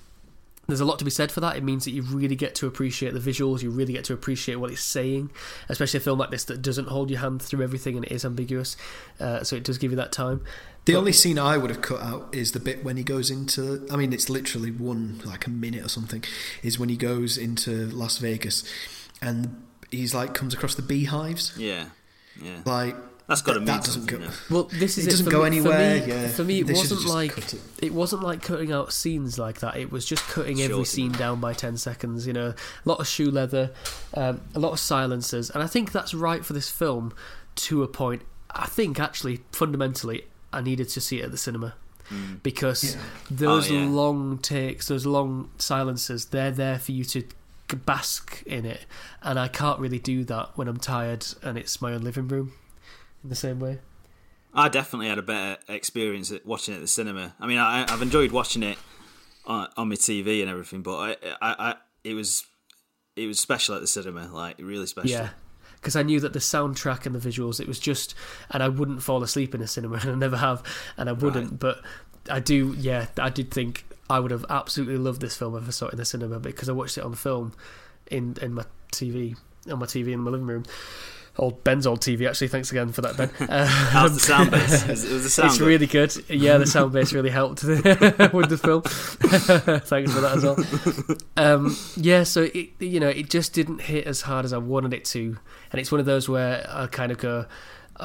[0.69, 1.57] There's a lot to be said for that.
[1.57, 3.63] It means that you really get to appreciate the visuals.
[3.63, 5.33] You really get to appreciate what it's saying,
[5.69, 8.25] especially a film like this that doesn't hold your hand through everything and it is
[8.25, 8.77] ambiguous.
[9.19, 10.41] Uh, so it does give you that time.
[10.85, 13.87] The only scene I would have cut out is the bit when he goes into.
[13.91, 16.25] I mean, it's literally one like a minute or something.
[16.63, 18.65] Is when he goes into Las Vegas,
[19.21, 19.63] and
[19.93, 21.57] he's like comes across the beehives.
[21.57, 21.87] Yeah.
[22.41, 22.61] Yeah.
[22.65, 24.31] Like That's got to that- mean that doesn't go- now.
[24.51, 26.29] Well, this is It doesn't for go me, anywhere, For me, yeah.
[26.29, 27.55] for me it They wasn't like it.
[27.81, 29.77] it wasn't like cutting out scenes like that.
[29.77, 32.27] It was just cutting every scene down by ten seconds.
[32.27, 32.55] You know, a
[32.89, 33.71] lot of shoe leather,
[34.15, 37.13] um, a lot of silences, and I think that's right for this film
[37.57, 38.23] to a point.
[38.55, 41.75] I think actually fundamentally, I needed to see it at the cinema.
[42.43, 43.01] Because Yeah.
[43.31, 43.87] those Oh, yeah.
[43.89, 47.23] long takes, those long silences, they're there for you to
[47.77, 48.87] bask in it,
[49.23, 52.53] and I can't really do that when I'm tired and it's my own living room.
[53.23, 53.79] In the same way,
[54.55, 57.35] I definitely had a better experience at watching it at the cinema.
[57.41, 58.79] I mean, I, I've enjoyed watching it
[59.47, 61.11] on, on my TV and everything, but I,
[61.41, 62.45] I, I, it was,
[63.17, 65.11] it was special at the cinema, like really special.
[65.11, 65.31] Yeah.
[65.77, 68.15] Because I knew that the soundtrack and the visuals, it was just,
[68.51, 70.63] and I wouldn't fall asleep in a cinema, and I never have,
[70.97, 71.51] and I wouldn't.
[71.51, 71.59] Right.
[71.59, 71.83] But
[72.29, 75.71] I do, yeah, I did think I would have absolutely loved this film if I
[75.71, 77.53] saw it in the cinema because I watched it on film
[78.11, 79.37] in in my TV
[79.71, 80.65] on my TV in my living room.
[81.39, 82.49] Old Ben's old TV, actually.
[82.49, 83.31] Thanks again for that, Ben.
[83.49, 84.87] Uh, How's the sound base?
[84.89, 85.47] Is- was the sound.
[85.49, 85.67] it's good?
[85.67, 86.15] really good.
[86.29, 88.83] Yeah, the sound bass really helped with the film.
[88.83, 91.17] Thanks for that as well.
[91.39, 94.93] Um, yeah, so it you know it just didn't hit as hard as I wanted
[94.93, 95.39] it to,
[95.71, 97.47] and it's one of those where I kind of go,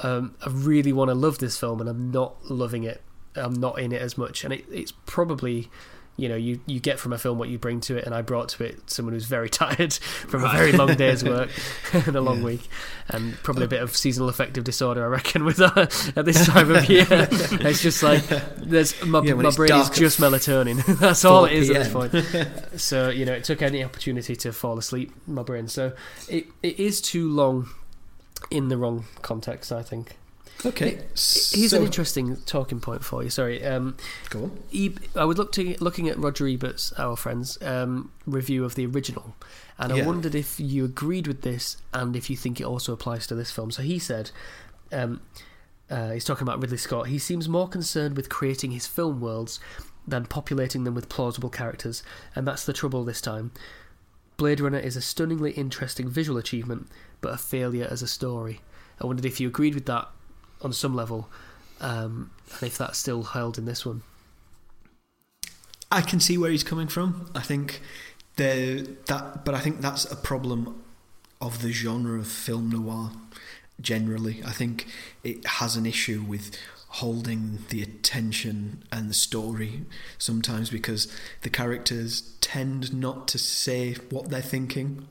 [0.04, 3.02] um, I really want to love this film, and I'm not loving it.
[3.36, 5.70] I'm not in it as much, and it, it's probably.
[6.20, 8.24] You know, you, you get from a film what you bring to it, and I
[8.24, 11.52] brought to it someone who's very tired from a very long day's work
[11.94, 12.44] and a long Yeah.
[12.46, 12.68] week,
[13.10, 16.72] and probably a bit of seasonal affective disorder, I reckon, with that at this time
[16.76, 17.06] of year.
[17.10, 18.24] it's just like
[18.58, 20.84] there's my, Yeah, my brain is just melatonin.
[21.00, 22.80] That's all it is at this point.
[22.82, 25.12] So you know, it took any opportunity to fall asleep.
[25.28, 25.68] My brain.
[25.68, 25.94] So
[26.28, 27.70] it it is too long
[28.50, 29.72] in the wrong context.
[29.72, 30.18] I think.
[30.66, 33.30] Okay, Here's so, an interesting talking point for you.
[33.30, 33.64] Sorry.
[33.64, 33.96] Um,
[34.30, 34.60] Go on.
[34.72, 38.86] E- I was look to, looking at Roger Ebert's, our friend's, um, review of the
[38.86, 39.36] original,
[39.78, 43.28] and I wondered if you agreed with this and if you think it also applies
[43.28, 43.70] to this film.
[43.70, 44.32] So he said,
[44.92, 45.22] um,
[45.90, 47.08] uh, he's talking about Ridley Scott.
[47.08, 49.60] He seems more concerned with creating his film worlds
[50.08, 52.02] than populating them with plausible characters,
[52.36, 53.52] and that's the trouble this time.
[54.38, 56.88] Blade Runner is a stunningly interesting visual achievement,
[57.22, 58.62] but a failure as a story.
[59.02, 60.10] I wondered if you agreed with that
[60.62, 61.30] on some level,
[61.82, 64.04] um, and if that's still held in this one.
[65.92, 67.32] I can see where he's coming from.
[67.34, 67.82] I think
[68.36, 70.84] there that, but I think that's a problem
[71.40, 73.12] of the genre of film noir
[73.80, 74.42] generally.
[74.46, 74.88] I think
[75.24, 76.58] it has an issue with
[76.90, 79.82] holding the attention and the story
[80.18, 85.08] sometimes because the characters tend not to say what they're thinking.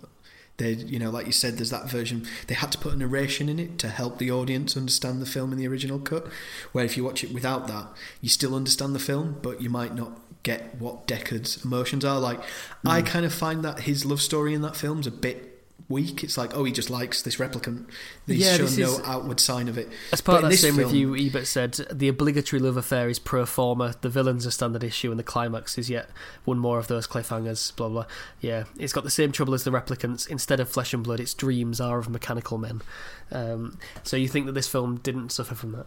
[0.59, 2.27] They, you know, like you said, there's that version.
[2.47, 5.53] They had to put a narration in it to help the audience understand the film
[5.53, 6.27] in the original cut.
[6.73, 7.89] Where if you watch it without that,
[8.21, 12.21] you still understand the film, but you might not get what Deckard's emotions are.
[12.21, 12.41] Like,
[12.85, 13.07] I mm.
[13.07, 15.56] kind of find that his love story in that film's a bit
[15.89, 16.25] weak.
[16.25, 17.87] It's like, oh, he just likes this replicant.
[18.27, 19.89] He's Yeah, shown no is- outward sign of it.
[20.13, 23.19] As part But of that same film- review, Ebert said the obligatory love affair is
[23.21, 26.11] pro forma, the villain's a standard issue, and the climax is yet
[26.45, 27.75] one more of those cliffhangers.
[27.77, 28.07] Blah blah.
[28.41, 30.27] Yeah, it's got the same trouble as the replicants.
[30.29, 32.83] Instead of flesh and blood, its dreams are of mechanical men.
[33.31, 35.87] Um, so you think that this film didn't suffer from that?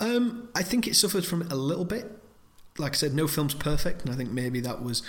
[0.00, 2.17] Um, I think it suffered from it a little bit.
[2.78, 5.02] Like I said, no film's perfect, and I think maybe that was,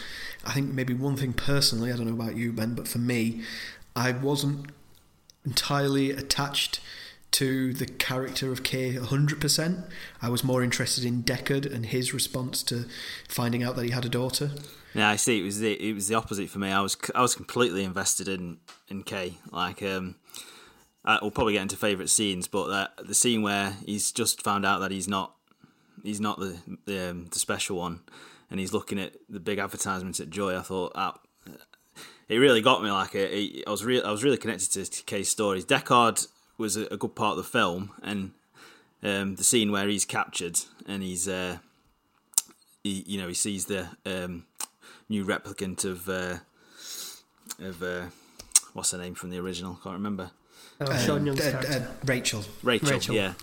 [0.45, 1.91] I think maybe one thing personally.
[1.91, 3.43] I don't know about you, Ben, but for me,
[3.95, 4.71] I wasn't
[5.45, 6.79] entirely attached
[7.31, 9.83] to the character of Kay 100%.
[10.21, 12.85] I was more interested in Deckard and his response to
[13.27, 14.51] finding out that he had a daughter.
[14.93, 15.39] Yeah, I see.
[15.39, 16.71] It was the it was the opposite for me.
[16.71, 18.57] I was I was completely invested in
[18.87, 19.35] in Kay.
[19.51, 20.15] Like, um,
[21.05, 24.65] I, we'll probably get into favourite scenes, but that the scene where he's just found
[24.65, 25.35] out that he's not
[26.03, 28.01] he's not the the, um, the special one,
[28.51, 30.57] and he's looking at the big advertisements at Joy.
[30.57, 31.19] I thought ah,
[32.27, 32.91] it really got me.
[32.91, 35.65] Like, it, it- I was real I was really connected to, to Kay's stories.
[35.65, 36.27] Deckard
[36.57, 38.31] was a, a good part of the film, and
[39.03, 41.27] um, the scene where he's captured and he's.
[41.27, 41.57] Uh,
[42.83, 44.45] he, you know, he sees the um,
[45.09, 46.37] new replicant of uh,
[47.59, 48.05] of uh,
[48.73, 49.77] what's her name from the original?
[49.83, 50.31] Can't remember.
[50.79, 51.91] Oh, Sean Young's Uh, uh, character.
[52.05, 52.45] Rachel.
[52.63, 53.15] Rachel, Rachel.
[53.15, 53.33] yeah.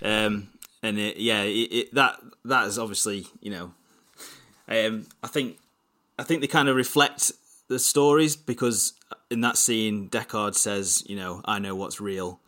[0.00, 0.48] Um,
[0.84, 3.72] and it, yeah, it, it, that that is obviously you know,
[4.68, 5.58] um, I think
[6.18, 7.32] I think they kind of reflect
[7.68, 8.92] the stories because
[9.30, 12.40] in that scene, Deckard says, you know, I know what's real,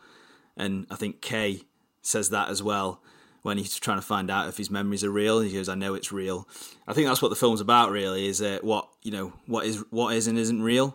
[0.57, 1.63] and I think Kay
[2.03, 3.01] says that as well
[3.43, 5.41] when he's trying to find out if his memories are real.
[5.41, 6.49] He goes, I know it's real.
[6.87, 9.83] I think that's what the film's about, really, is uh, what you know, what is
[9.89, 10.95] what is and isn't real,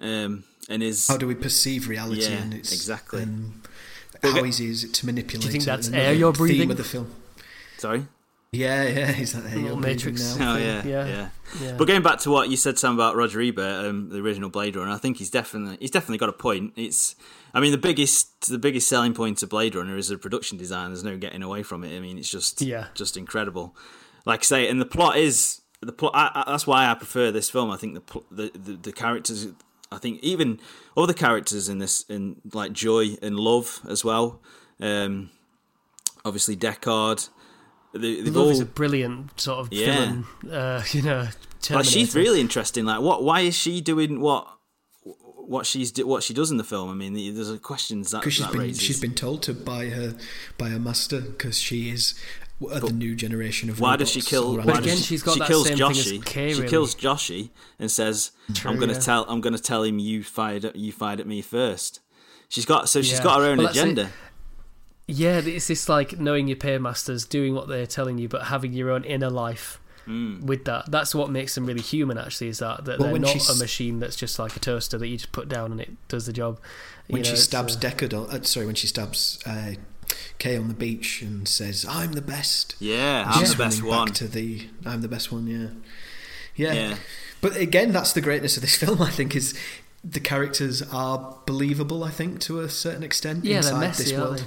[0.00, 2.22] um, and is How do we perceive reality?
[2.22, 3.26] Yeah, and it's, exactly.
[3.26, 3.69] But
[4.22, 5.42] how easy is it to manipulate?
[5.42, 5.66] Do you think it?
[5.66, 6.58] that's Another air you're breathing?
[6.58, 6.70] Theme breathing?
[6.72, 7.14] of the film.
[7.78, 8.06] sorry.
[8.52, 9.10] Yeah, yeah.
[9.16, 10.22] Is that air you're Matrix.
[10.34, 10.54] breathing now?
[10.54, 11.06] Oh yeah, Yeah.
[11.06, 11.28] yeah.
[11.60, 11.76] Yeah.
[11.76, 14.74] But going back to what you said, Sam, about Roger Ebert, um, the original Blade
[14.76, 16.72] Runner, I think he's definitely he's definitely got a point.
[16.76, 17.14] It's,
[17.54, 20.90] I mean, the biggest the biggest selling point of Blade Runner is the production design.
[20.90, 21.96] There's no getting away from it.
[21.96, 22.86] I mean, it's just Yeah.
[22.94, 23.76] just incredible.
[24.26, 26.12] Like I say, and the plot is the plot.
[26.14, 27.70] I, I, that's why I prefer this film.
[27.70, 29.46] I think the the, the the characters.
[29.92, 30.60] I think even
[30.96, 34.40] other characters in this, in like joy and love as well.
[34.80, 35.30] Um,
[36.24, 37.28] obviously, Deckard.
[37.92, 39.86] They, they've Love all is a brilliant sort of Yeah.
[39.86, 40.24] villain.
[40.50, 41.28] Uh, you know,
[41.70, 42.84] like she's really interesting.
[42.84, 43.24] Like, what?
[43.24, 44.46] Why is she doing what?
[45.02, 46.88] What she's what she does in the film?
[46.90, 48.80] I mean, there's a questions that, Because she's that been raises.
[48.82, 50.14] she's been told to by her
[50.56, 52.14] by her master because she is
[52.68, 53.80] of the new generation of.
[53.80, 54.56] why does she kill?
[54.56, 56.24] Why But does again, she, she's got she that kills same thing as Joshi.
[56.24, 59.00] Kay, she kills Joshi and says, True, "I'm going to yeah.
[59.00, 59.24] tell.
[59.28, 60.64] I'm going to tell him you fired.
[60.64, 62.00] at- You fired at me first.
[62.48, 63.22] She's got so she's Yeah.
[63.24, 63.82] got her own Well, that's it.
[63.82, 64.10] agenda.
[65.06, 68.90] Yeah, it's this like knowing your paymasters, doing what they're telling you, but having your
[68.90, 70.42] own inner life Mm.
[70.42, 70.90] with that.
[70.90, 72.16] That's what makes them really human.
[72.16, 74.60] Actually, is that that Well, they're when not she's- a machine that's just like a
[74.60, 76.58] toaster that you just put down and it does the job.
[77.08, 79.72] You when know, she stabs uh, Deckard, on, uh, sorry, when she stabs uh,
[80.38, 83.90] Kay on the beach and says, "I'm the best." Yeah, And I'm the best running
[83.90, 84.12] back one.
[84.14, 85.46] To the, I'm the best one.
[85.46, 85.68] Yeah.
[86.56, 86.96] yeah, Yeah.
[87.40, 89.00] But again, that's the greatness of this film.
[89.02, 89.58] I think is
[90.02, 92.04] the characters are believable.
[92.04, 93.44] I think to a certain extent.
[93.44, 94.44] Yeah, they're inside messy, this world.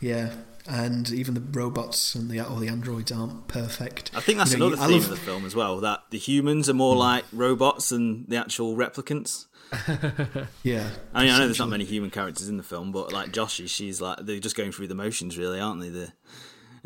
[0.00, 0.32] Yeah,
[0.68, 4.10] and even the robots and the all the androids aren't perfect.
[4.14, 5.80] I think that's You know, another you- theme love- of the film as well.
[5.80, 7.00] That the humans are more hmm.
[7.00, 9.46] like robots than the actual replicants.
[10.62, 13.30] Yeah, I mean, I know there's not many human characters in the film, but like
[13.32, 15.88] Joshi, she's like they're just going through the motions, really, aren't they?
[15.90, 16.12] The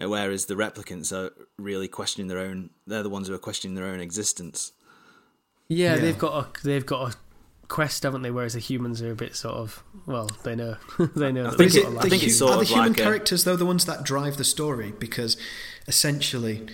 [0.09, 2.70] whereas the replicants are really questioning their own.
[2.87, 4.72] They're the ones who are questioning their own existence.
[5.68, 6.01] yeah, Yeah.
[6.01, 7.16] they've got a they've got a
[7.68, 8.31] quest, haven't they?
[8.31, 10.76] Whereas the humans are a bit sort of well, they know
[11.16, 11.47] they know.
[11.47, 12.05] I that think they've it, got a I life.
[12.05, 14.03] the, think hu- it's sort are the human like a- characters though the ones that
[14.05, 14.93] drive the story?
[14.99, 15.37] Because
[15.87, 16.66] essentially,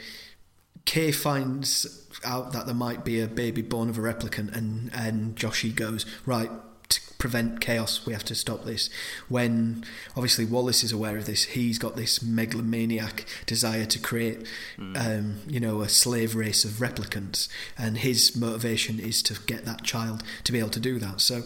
[0.87, 5.37] Kay finds out that there might be a baby born of a replicant, and and
[5.37, 6.51] Joshi goes right
[6.89, 8.07] to prevent chaos.
[8.07, 8.89] We have to stop this.
[9.28, 9.84] When
[10.16, 14.47] obviously Wallace is aware of this, he's got this megalomaniac desire to create,
[14.78, 19.82] um, you know, a slave race of replicants, and his motivation is to get that
[19.82, 21.20] child to be able to do that.
[21.20, 21.43] So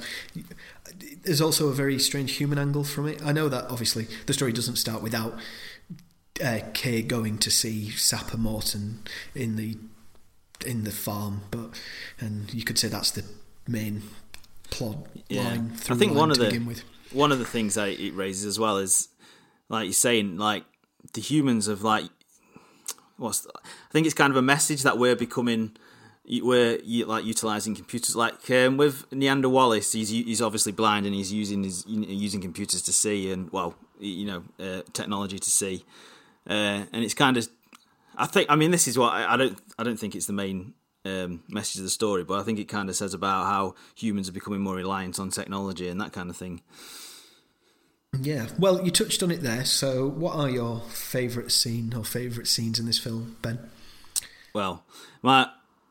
[1.23, 3.23] there's also a very strange human angle from it.
[3.25, 5.39] I know that obviously the story doesn't start without
[6.43, 9.03] uh, Kay going to see Sapper Morton
[9.35, 9.77] in the
[10.67, 11.81] in the farm, but
[12.19, 13.25] and you could say that's the
[13.67, 14.03] main
[14.71, 15.45] plot Yeah.
[15.45, 15.73] line.
[15.89, 16.85] I think line one to of the begin with.
[17.13, 19.09] one of the things that it raises as well is
[19.69, 20.65] like you're saying, like
[21.15, 22.05] the humans of like
[23.17, 25.73] what's the, I think it's kind of a message that we're becoming
[26.43, 31.33] we're like utilizing computers like um, with Niander Wallace he's he's obviously blind and he's
[31.33, 35.85] using his using computers to see and well you know uh, technology to see
[36.49, 37.49] uh, and it's kind of
[38.17, 40.33] I think I mean this is what I, I don't I don't think it's the
[40.33, 40.75] main
[41.05, 44.29] um, message of the story but I think it kind of says about how humans
[44.29, 46.61] are becoming more reliant on technology and that kind of thing
[48.21, 49.65] Yeah, well, you touched on it there.
[49.65, 53.71] So, what are your favourite scene or favourite scenes in this film, Ben?
[54.53, 54.83] Well,
[55.23, 55.49] my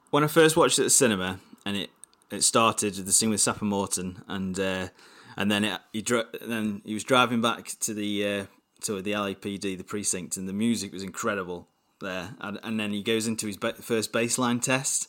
[0.10, 1.90] when I first watched it at the cinema, and it
[2.30, 4.88] it started the scene with Sapper Morton, and uh,
[5.38, 6.06] and then it, he
[6.46, 8.46] then he was driving back to the uh,
[8.82, 11.68] to the LAPD, the precinct, and the music was incredible
[12.02, 15.08] there, and, and then he goes into his ba- first baseline test,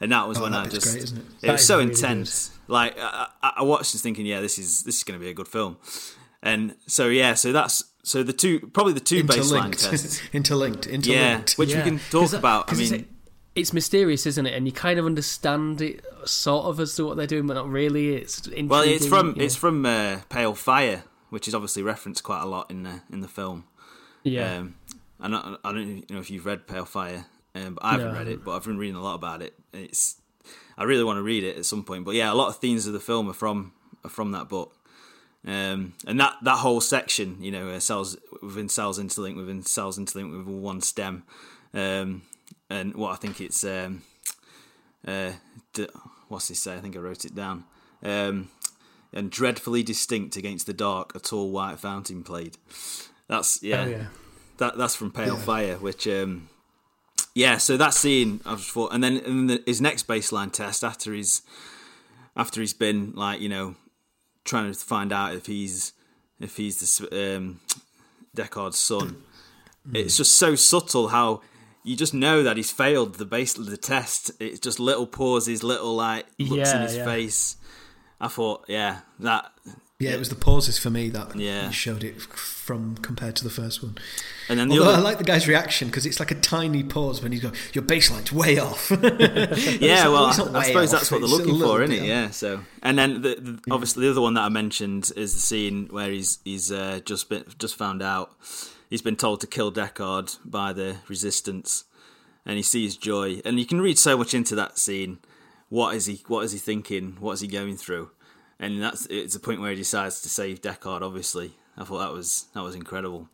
[0.00, 1.12] and that was Oh, when that I just great, it?
[1.42, 2.50] it was so really intense.
[2.68, 5.30] Like I, I I watched this thinking, yeah, this is this is going to be
[5.30, 5.76] a good film,
[6.42, 10.20] and so yeah, so that's so the two probably the two baseline tests.
[10.32, 11.84] interlinked, interlinked, Yeah, which Yeah.
[11.84, 12.72] we can talk that- about.
[12.72, 13.04] I mean, it's,
[13.54, 14.54] it's mysterious, isn't it?
[14.54, 17.68] And you kind of understand it sort of as to what they're doing, but not
[17.68, 18.14] really.
[18.16, 22.22] It's intriguing, Well, it's from you it's from uh, Pale Fire, which is obviously referenced
[22.22, 23.64] quite a lot in the in the film.
[24.22, 24.58] yeah.
[24.58, 24.74] Um,
[25.18, 27.24] I don't, I don't know if you've read Pale Fire,
[27.54, 28.44] um, but I haven't No, read it.
[28.44, 29.54] But I've been reading a lot about it.
[29.72, 30.20] It's
[30.76, 32.04] I really want to read it at some point.
[32.04, 33.72] But yeah, a lot of themes of the film are from
[34.04, 34.76] are from that book.
[35.46, 39.98] Um, and that, that whole section, you know, uh, cells within cells interlinked within cells
[39.98, 41.24] interlinked with one stem,
[41.74, 42.22] um,
[42.70, 44.02] and what I think it's um,
[45.06, 45.32] uh,
[45.72, 45.88] d-
[46.28, 46.76] what's he say?
[46.76, 47.64] I think I wrote it down.
[48.04, 48.50] Um,
[49.12, 52.56] and dreadfully distinct against the dark, a tall white fountain played.
[53.28, 54.06] That's yeah, Oh, yeah.
[54.58, 55.42] that that's from Pale Yeah.
[55.42, 56.48] Fire, which um,
[57.34, 57.58] yeah.
[57.58, 61.12] So that scene, I just thought, and then and the, his next baseline test after
[61.12, 61.42] he's
[62.36, 63.74] after he's been like you know
[64.44, 65.92] trying to find out if he's
[66.40, 67.60] if he's the um,
[68.36, 69.22] Deckard's son.
[69.92, 71.42] It's just so subtle how
[71.82, 74.30] you just know that he's failed the base the test.
[74.38, 77.04] It's just little pauses, little like looks in his yeah.
[77.04, 77.56] face.
[78.22, 79.50] I thought, yeah, that
[79.98, 81.70] Yeah, it was the pauses for me that Yeah.
[81.70, 83.96] showed it from compared to the first one.
[84.48, 87.22] and then the Although I like the guy's reaction because it's like a tiny pause
[87.22, 91.20] when he's going, "Your baseline's way off." yeah, well, not I suppose off, that's what
[91.20, 92.04] they're looking for, isn't it?
[92.04, 92.30] Yeah.
[92.30, 95.88] So, and then the, the, obviously the other one that I mentioned is the scene
[95.90, 98.32] where he's he's uh, just been just found out
[98.90, 101.84] he's been told to kill Deckard by the Resistance,
[102.46, 105.18] and he sees Joy, and you can read so much into that scene.
[105.72, 106.22] What is he?
[106.26, 107.16] What is he thinking?
[107.18, 108.10] What is he going through?
[108.60, 111.00] And that's it's a point where he decides to save Deckard.
[111.00, 113.30] Obviously, I thought that was that was incredible.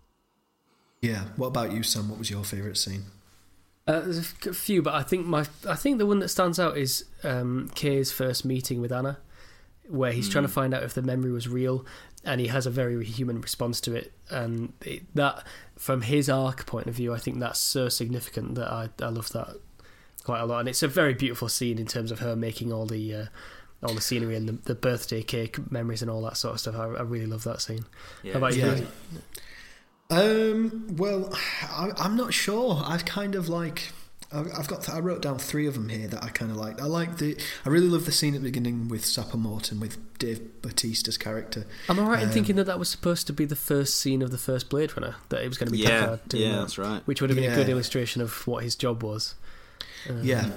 [1.03, 1.25] yeah.
[1.35, 2.09] What about you, Sam?
[2.09, 3.07] What was your favourite scene?
[3.89, 6.61] Uh, there's a f- few, but I think my I think the one that stands
[6.61, 9.19] out is um, Kay's first meeting with Anna,
[9.89, 11.85] where he's trying to find out if the memory was real,
[12.25, 14.13] and he has a very human response to it.
[14.31, 15.45] And it, that,
[15.77, 19.33] from his arc point of view, I think that's so significant that I I love
[19.33, 19.57] that
[20.29, 20.59] quite a lot.
[20.61, 23.25] And it's a very beautiful scene in terms of her making all the uh,
[23.83, 26.75] all the scenery and the, the birthday cake memories and all that sort of stuff.
[26.77, 27.87] I, I really love that scene.
[28.23, 28.67] Yeah, How about you?
[28.67, 28.85] Yeah.
[30.11, 32.83] Um, well, I, I'm not sure.
[32.85, 33.93] I've kind of like.
[34.31, 34.87] I've I've got.
[34.91, 36.79] I wrote down three of them here that I kind of liked.
[36.83, 37.35] I like the.
[37.65, 41.65] I really love the scene at the beginning with Sapper Morton with Dave Bautista's character.
[41.89, 44.21] Am I right in Um, thinking that that was supposed to be the first scene
[44.21, 45.17] of the first Blade Runner?
[45.31, 46.61] That it was going to be yeah, Deckard doing yeah, that?
[46.61, 47.01] that's right.
[47.07, 49.35] which would have been a good illustration of what his job was.
[50.09, 50.51] Um, Yeah.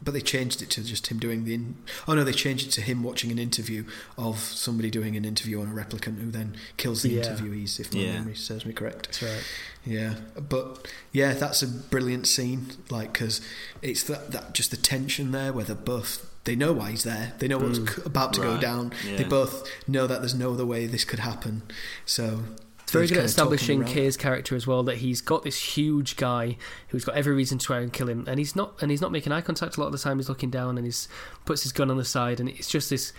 [0.00, 1.54] But they changed it to just him doing the.
[1.54, 1.74] In-
[2.06, 3.82] oh no, they changed it to him watching an interview
[4.16, 7.22] of somebody doing an interview on a replicant who then kills the Yeah.
[7.24, 8.12] interviewees, if my Yeah.
[8.12, 9.06] memory serves me correct.
[9.06, 9.42] that's right.
[9.84, 10.14] Yeah,
[10.48, 12.68] but yeah, that's a brilliant scene.
[12.90, 13.40] Like, because
[13.82, 17.32] it's that that just the tension there, where they're both they know why he's there.
[17.40, 18.92] They know what's c about to go down.
[19.04, 19.16] yeah.
[19.16, 21.62] They both know that there's no other way this could happen.
[22.06, 22.44] So
[22.88, 23.84] It's very good at establishing.
[23.84, 24.82] Kay's character as well.
[24.82, 26.56] That he's got this huge guy
[26.88, 28.80] who's got every reason to try and kill him, and he's not.
[28.80, 30.16] And he's not making eye contact a lot of the time.
[30.18, 31.06] He's looking down and he's
[31.44, 33.12] puts his gun on the side, and it's just this.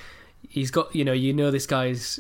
[0.48, 2.20] He's got you know you know this guy's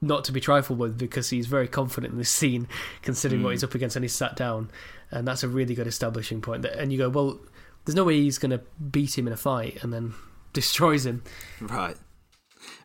[0.00, 2.66] not to be trifled with because he's very confident in this scene,
[3.02, 3.52] considering what Mm.
[3.52, 4.68] he's up against, and he's sat down,
[5.12, 6.62] and that's a really good establishing point.
[6.62, 7.38] That, and you go, well,
[7.84, 8.60] there's no way he's going to
[8.90, 10.14] beat him in a fight, and then
[10.52, 11.22] destroys him.
[11.60, 11.96] Right.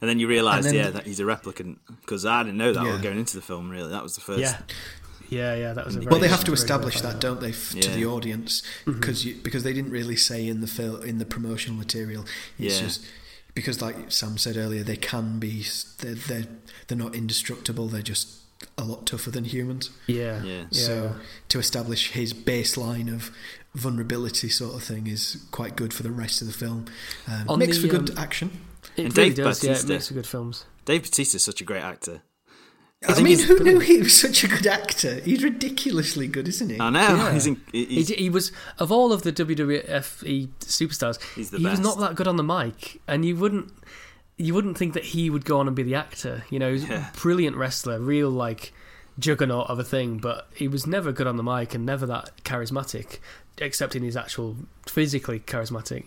[0.02, 3.00] And then you realise, yeah, that he's a replicant because I didn't know that Yeah.
[3.02, 3.70] going into the film.
[3.70, 4.40] Really, that was the first.
[4.42, 4.58] Yeah,
[5.30, 5.74] yeah, yeah.
[5.74, 7.04] That was a very Well, they have to establish fight.
[7.04, 8.64] that, don't they, f- to the audience?
[8.86, 12.26] Because because they didn't really say in the fil- in the promotional material.
[12.58, 12.88] It's Yeah.
[12.88, 13.06] just
[13.54, 15.66] because, like Sam said earlier, they can be.
[16.00, 16.48] They're they're,
[16.88, 17.88] they're not indestructible.
[17.88, 18.28] They're just
[18.78, 19.90] a lot tougher than humans.
[20.08, 20.64] Yeah, Yeah.
[20.72, 21.16] So
[21.50, 23.32] to establish his baseline of
[23.74, 26.86] vulnerability, sort of thing, is quite good for the rest of the film.
[27.28, 28.52] Um, makes the, for good um, action.
[28.98, 29.64] It And really Dave does.
[29.64, 29.94] Yeah, it Bautista.
[29.94, 30.66] makes for good films.
[30.86, 32.22] Dave Bautista's such a great actor.
[33.08, 35.16] I think mean, he's who knew he was such a good actor?
[35.22, 36.80] He's ridiculously good, isn't he?
[36.80, 37.00] I know.
[37.00, 37.34] Yeah.
[37.34, 41.20] He's, in, he- He, he was of all of the WWF E superstars.
[41.36, 43.74] He's the he was not that good on the mic, and you wouldn't
[44.38, 46.44] you wouldn't think that he would go on and be the actor.
[46.52, 47.10] You know, he's Yeah.
[47.10, 48.72] a brilliant wrestler, real like
[49.18, 52.32] juggernaut of a thing, but he was never good on the mic and never that
[52.44, 53.18] charismatic,
[53.58, 56.06] except in his actual physically charismatic.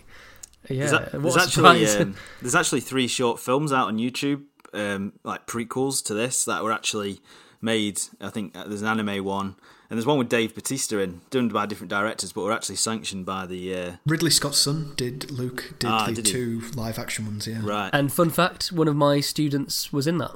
[0.69, 4.43] Yeah, there's, a- there's actually um, there's actually three short films out on YouTube,
[4.73, 7.21] um, like prequels to this that were actually
[7.61, 8.01] made.
[8.21, 9.55] I think uh, there's an anime one,
[9.89, 13.25] and there's one with Dave Bautista in, done by different directors, but were actually sanctioned
[13.25, 17.25] by the uh, Ridley Scott's son did Luke did Ah, the did two live action
[17.25, 17.47] ones.
[17.47, 17.61] Yeah.
[17.63, 17.89] right.
[17.93, 20.31] and fun fact, one of my students was in that.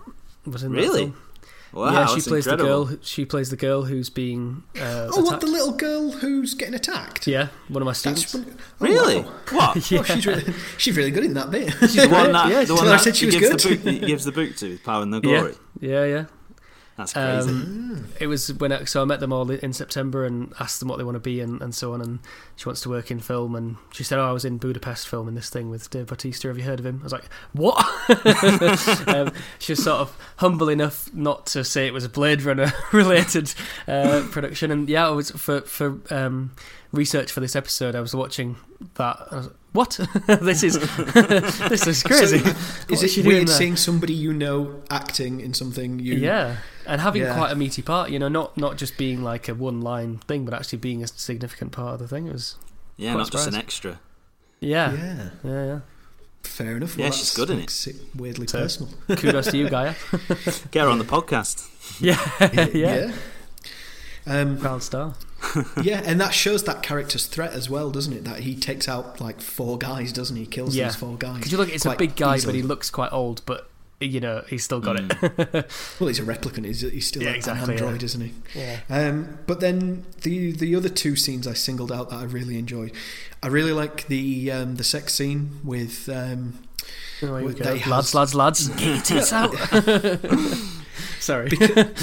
[0.45, 0.99] Was in that Really?
[1.05, 1.17] film.
[1.73, 2.85] Wow, yeah, she that's plays incredible.
[2.85, 3.03] the girl.
[3.03, 7.27] She plays the girl who's being uh, Oh, what the little girl who's getting attacked?
[7.27, 8.31] Yeah, one of my That's students.
[8.31, 9.21] fun- oh, Really?
[9.21, 9.31] wow.
[9.51, 9.91] What?
[9.91, 9.99] Yeah.
[9.99, 11.73] Oh, she's really, she's really good in that bit.
[11.79, 13.83] The one that, Yeah, the one I said she was gives, good.
[13.83, 15.55] boot, he gives the boot to with Power and the Yeah, Glory.
[15.79, 16.25] yeah, yeah.
[16.99, 17.49] That's crazy.
[17.49, 20.89] Um, it was when I, so I met them all in September and asked them
[20.89, 22.01] what they want to be and, and so on.
[22.01, 22.19] And
[22.57, 23.55] she wants to work in film.
[23.55, 26.49] And she said, "Oh, I was in Budapest filming this thing with Dave Bautista.
[26.49, 27.77] Have you heard of him?" I was like, "What?"
[29.07, 32.73] um, she was sort of humble enough not to say it was a Blade Runner
[32.91, 33.53] related
[33.87, 34.69] uh, production.
[34.69, 36.51] And yeah, it was for for um,
[36.91, 37.95] research for this episode.
[37.95, 38.55] I was watching
[38.95, 39.17] that.
[39.31, 39.99] I was like, what?
[40.41, 40.73] this is
[41.13, 42.37] this is crazy.
[42.37, 43.55] Is What's it weird there?
[43.55, 46.15] seeing somebody you know acting in something you?
[46.15, 47.35] Yeah, and having Yeah.
[47.35, 50.45] quite a meaty part, you know, not not just being like a one line thing,
[50.45, 52.27] but actually being a significant part of the thing.
[52.27, 52.55] It was
[52.97, 53.99] yeah, quite not just an extra.
[54.59, 55.29] Yeah, Yeah.
[55.43, 55.79] yeah, yeah.
[56.43, 56.97] Fair enough.
[56.97, 58.93] Yeah, Well, she's good, isn't it weirdly So- personal.
[59.15, 59.93] Kudos to you, Gaia.
[60.71, 61.67] Get her on the podcast.
[62.01, 62.17] Yeah,
[62.73, 63.11] yeah.
[64.25, 65.13] Um, Proud star.
[65.83, 68.23] yeah, and that shows that character's threat as well, doesn't it?
[68.25, 70.43] That he takes out like four guys, doesn't he?
[70.43, 70.85] He kills Yeah.
[70.85, 71.37] these four guys.
[71.37, 72.53] Because you look, it's a big guy, easily.
[72.53, 73.41] but he looks quite old.
[73.45, 73.69] But
[74.01, 75.55] you know, he's still got Mm.
[75.55, 75.71] it.
[75.99, 76.63] Well, he's a replicant.
[76.65, 78.05] He's, he's still Yeah, an exactly, android, yeah.
[78.05, 78.33] isn't he?
[78.55, 78.79] yeah.
[78.89, 82.91] Um, but then the the other two scenes I singled out that I really enjoyed.
[83.43, 86.07] I really like the um, the sex scene with.
[86.09, 86.59] Um,
[87.21, 87.63] Oh, here we Well, go.
[87.65, 89.53] they Lads, has- lads, lads, get your tits out.
[91.19, 91.49] Sorry.
[91.49, 91.95] said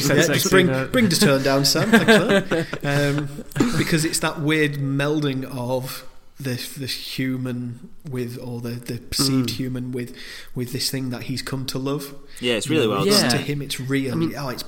[0.00, 1.90] said yeah, just bring scene, bring the tone down, Sam.
[1.90, 3.16] Thanks for that.
[3.16, 3.44] Um,
[3.78, 6.08] because it's that weird melding of
[6.42, 9.56] the the human with or the, the perceived Mm.
[9.56, 10.14] human with
[10.54, 12.14] with this thing that he's come to love.
[12.40, 13.20] Yeah, it's really well Yeah.
[13.22, 13.30] done.
[13.30, 14.12] To him, it's real.
[14.12, 14.64] I mean, oh, it's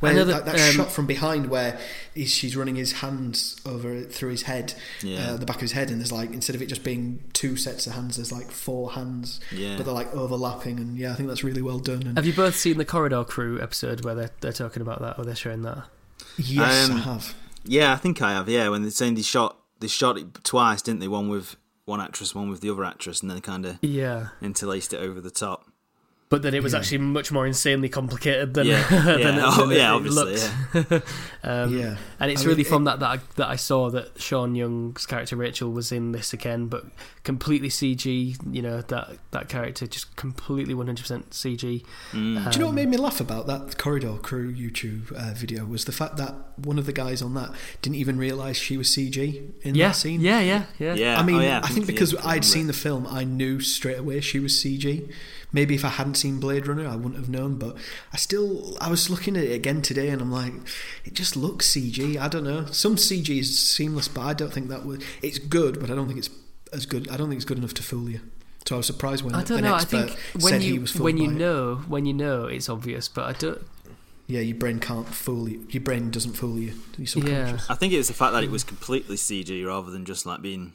[0.00, 1.78] where another, that, that um, shot from behind where
[2.14, 5.32] he's, she's running his hands over through his head, Yeah.
[5.32, 7.56] uh, the back of his head, and there's like instead of it just being two
[7.56, 9.76] sets of hands, there's like four hands, Yeah.
[9.76, 12.02] but they're like overlapping, and yeah, I think that's really well done.
[12.06, 15.18] And Have you both seen the Corridor Crew episode where they're they're talking about that
[15.18, 15.84] or they're showing that?
[16.36, 17.34] yes, Um, I have.
[17.64, 18.48] Yeah, I think I have.
[18.48, 21.08] Yeah, when they're saying they shot, they shot it twice, didn't they?
[21.08, 24.28] One with one actress, one with the other actress, and then kind of Yeah.
[24.42, 25.67] interlaced it over the top.
[26.30, 26.80] But that it was Yeah.
[26.80, 29.30] actually much more insanely complicated than, Yeah, than, yeah.
[29.30, 30.34] than Oh, it- yeah, it obviously,
[30.74, 31.06] looked.
[31.42, 33.88] um, yeah, And it's I mean, really it- from that that I, that I saw
[33.90, 36.84] that Sean Young's character Rachel was in this again, but
[37.24, 38.36] completely CG.
[38.52, 41.82] You know that that character just completely one hundred percent CG.
[42.12, 42.12] Mm.
[42.12, 45.64] Do you know what Um, made me laugh about that Corridor Crew YouTube uh, video
[45.64, 47.50] was the fact that one of the guys on that
[47.80, 50.20] didn't even realise she was CG in yeah, that scene.
[50.20, 52.66] yeah, yeah, yeah, yeah, I mean, oh, yeah, I think because I I'd remember seen
[52.66, 55.10] the film, I knew straight away she was CG.
[55.52, 57.58] Maybe if I hadn't seen Blade Runner, I wouldn't have known.
[57.58, 57.76] But
[58.12, 60.52] I still, I was looking at it again today, and I'm like,
[61.04, 62.18] it just looks CG.
[62.18, 62.66] I don't know.
[62.66, 65.02] Some CG is seamless, but I don't think that would.
[65.22, 66.30] It's good, but I don't think it's
[66.72, 67.08] as good.
[67.08, 68.20] I don't think it's good enough to fool you.
[68.66, 69.74] So I was surprised when I don't an know.
[69.74, 71.38] I think when said he you was fooled when you by it.
[71.38, 73.62] know when you know it's obvious, but I don't.
[74.26, 75.66] Yeah, your brain can't fool you.
[75.70, 76.74] Your brain doesn't fool you.
[76.98, 77.58] Your Yeah.
[77.70, 80.42] I think it was the fact that it was completely CG rather than just like
[80.42, 80.74] being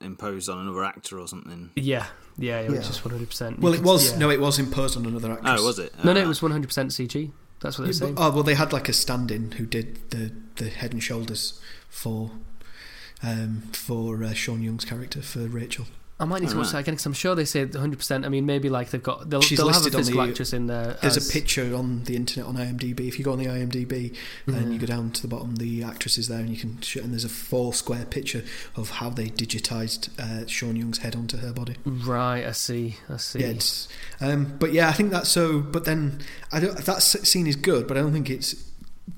[0.00, 1.70] imposed on another actor or something.
[1.76, 2.06] yeah,
[2.38, 2.60] yeah.
[2.60, 2.86] It was Yeah.
[2.86, 3.58] just one hundred percent.
[3.60, 5.60] Well, it was no, it was imposed on another actress.
[5.60, 5.92] Oh, was it?
[6.04, 6.20] no, no.
[6.20, 7.30] Oh, It was one hundred percent CG.
[7.60, 8.14] That's what they're saying.
[8.14, 11.60] but- oh well, they had like a stand-in who did the the head and shoulders
[11.88, 12.30] for
[13.22, 15.86] um, for uh, Sean Young's character for Rachel.
[16.18, 17.98] I might need to watch that again because I'm sure they said 100.
[17.98, 20.22] percent I mean, maybe like they've got they'll, She's they'll have a listed on physical
[20.22, 20.96] the- actress in there.
[21.02, 23.00] There's as- a picture on the internet on IMDb.
[23.06, 26.16] If you go on the IMDb and you go down to the bottom, the actress
[26.16, 28.42] is there, and you can sh- and there's a four square picture
[28.76, 31.76] of how they digitized uh, Sean Young's head onto her body.
[31.84, 32.96] Right, I see.
[33.10, 33.40] I see.
[33.40, 33.86] Yeah, it's,
[34.20, 35.58] um, but yeah, I think that's so.
[35.60, 36.78] But then I don't.
[36.78, 38.54] That s- scene is good, but I don't think it's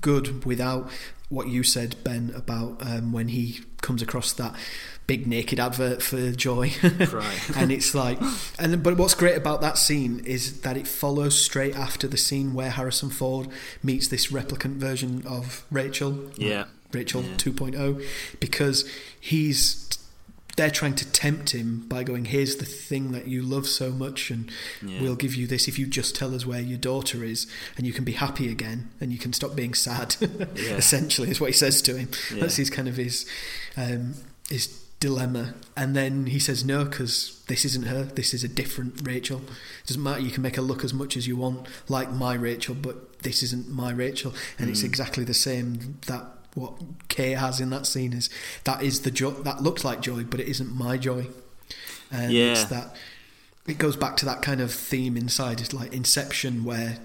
[0.01, 0.89] good without
[1.29, 4.53] what you said, Ben, about um, when he comes across that
[5.09, 7.49] big naked advert for Joy, Right.
[7.57, 8.19] and it's like,
[8.59, 12.15] and then- but what's great about that scene is that it follows straight after the
[12.17, 13.47] scene where Harrison Ford
[13.81, 16.29] meets this replicant version of Rachel.
[16.37, 16.65] Yeah.
[16.93, 17.35] Rachel Yeah.
[17.37, 18.05] 2.0
[18.39, 18.85] because
[19.19, 19.85] he's
[20.57, 24.29] they're trying to tempt him by going here's the thing that you love so much
[24.29, 24.51] and
[24.85, 25.01] Yeah.
[25.01, 27.47] we'll give you this if you just tell us where your daughter is
[27.77, 30.75] and you can be happy again and you can stop being sad Yeah.
[30.83, 32.41] essentially is what he says to him Yeah.
[32.41, 33.25] that's his kind of his
[33.77, 34.15] um,
[34.49, 34.67] his
[34.99, 35.53] dilemma.
[35.77, 38.03] And then he says no because this isn't her.
[38.03, 39.39] This is a different Rachel.
[39.83, 40.21] It doesn't matter.
[40.21, 43.41] You can make her look as much as you want like my Rachel but this
[43.43, 44.33] isn't my Rachel.
[44.57, 44.85] And it's Mm.
[44.85, 46.25] exactly the same that
[46.55, 46.73] what
[47.07, 48.29] Kay has in that scene is
[48.65, 51.27] that is the joy that looks like joy but it isn't my joy.
[52.11, 52.51] And Yeah.
[52.53, 52.95] it's that
[53.67, 55.61] it goes back to that kind of theme inside.
[55.61, 56.97] It's like Inception where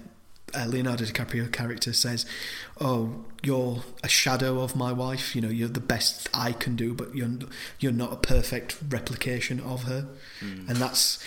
[0.55, 2.25] uh, Leonardo DiCaprio character says
[2.79, 5.35] oh you're a shadow of my wife.
[5.35, 7.29] You know you're the best I can do but you're
[7.79, 10.07] you're not a perfect replication of her.
[10.41, 10.69] Mm.
[10.69, 11.23] and that's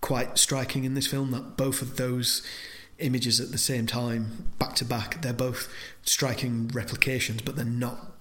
[0.00, 2.42] quite striking in this film that both of those
[2.98, 5.72] images at the same time back to back they're both
[6.02, 8.12] striking replications but they're not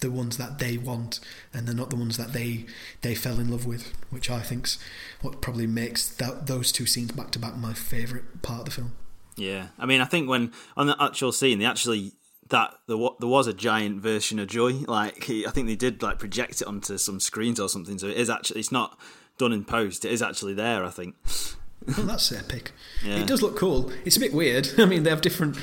[0.00, 1.18] the ones that they want
[1.52, 2.64] and they're not the ones that they
[3.02, 4.78] they fell in love with which I think's
[5.22, 8.70] what probably makes that those two scenes back to back my favorite part of the
[8.70, 8.92] film
[9.38, 12.12] Yeah, I mean, I think when on the actual scene, they actually
[12.50, 14.72] that there, there was a giant version of Joy.
[14.86, 17.98] Like he, I think they did like project it onto some screens or something.
[17.98, 18.98] So it is actually it's not
[19.38, 20.04] done in post.
[20.04, 20.84] It is actually there.
[20.84, 21.14] I think.
[21.96, 22.72] oh that's epic
[23.04, 23.20] Yeah.
[23.20, 25.56] it does look cool it's a bit weird I mean they have different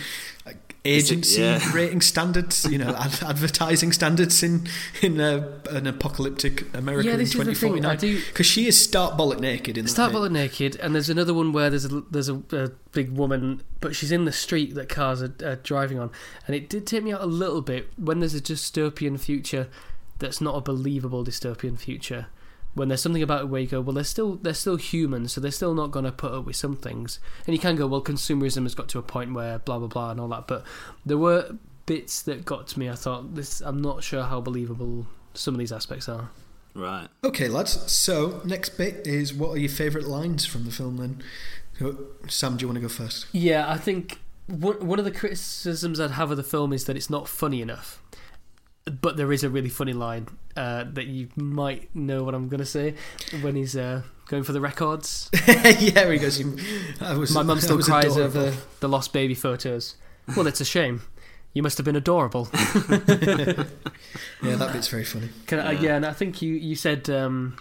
[0.85, 1.71] like, agency yeah.
[1.73, 4.67] rating standards you know ad- advertising standards in
[5.01, 7.85] in a, an apocalyptic America Yeah, in this is the thing.
[7.85, 10.17] I 2049 because she is stark bollock naked in that start bit.
[10.17, 13.95] bullet naked, and there's another one where there's a there's a, a big woman, but
[13.95, 16.11] she's in the street that cars are, are driving on,
[16.47, 19.67] and it did take me out a little bit when there's a dystopian future
[20.19, 22.27] that's not a believable dystopian future.
[22.75, 25.41] When there's something about it where you go, well, they're still they're still human, so
[25.41, 27.19] they're still not going to put up with some things.
[27.47, 30.11] And you can go, well, consumerism has got to a point where blah blah blah
[30.11, 30.47] and all that.
[30.47, 30.63] But
[31.05, 31.55] there were
[31.85, 32.89] bits that got to me.
[32.89, 33.61] I thought this.
[33.61, 36.29] I'm not sure how believable some of these aspects are.
[36.73, 37.07] Right.
[37.23, 37.91] Okay, lads.
[37.91, 40.97] So next bit is what are your favourite lines from the film?
[40.97, 41.23] Then,
[42.27, 43.27] Sam, do you want to go first?
[43.31, 46.97] Yeah, I think one one of the criticisms I'd have of the film is that
[46.97, 48.01] it's not funny enough.
[48.85, 52.59] But there is a really funny line uh, that you might know what I'm going
[52.59, 52.93] to say
[53.41, 55.29] when he's uh, going for the records.
[55.47, 56.39] yeah, he goes.
[57.01, 58.41] I was, My mum still cries adorable.
[58.41, 59.95] over the lost baby photos.
[60.37, 61.01] Well, it's a shame.
[61.53, 62.49] You must have been adorable.
[64.43, 65.29] Yeah, that bit's very funny.
[65.47, 65.81] Can I, Yeah.
[65.81, 67.57] yeah, and I think you you said um,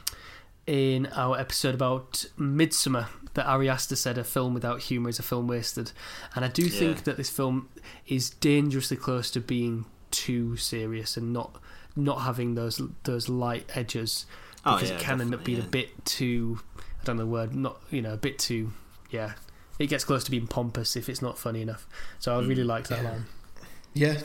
[0.67, 5.23] in our episode about Midsommar that Ari Aster said a film without humour is a
[5.23, 5.93] film wasted,
[6.35, 6.79] and I do Yeah.
[6.79, 7.69] think that this film
[8.07, 11.57] is dangerously close to being too serious and not
[11.97, 14.27] not having those those light edges
[14.67, 15.65] Oh, because yeah, it can end up being yeah.
[15.65, 18.73] a bit too I don't know the word not you know a bit too
[19.11, 19.33] yeah
[19.79, 21.87] it gets close to being pompous if it's not funny enough.
[22.21, 23.11] So I really Mm, like that yeah.
[23.11, 23.25] line.
[23.93, 24.17] Yeah,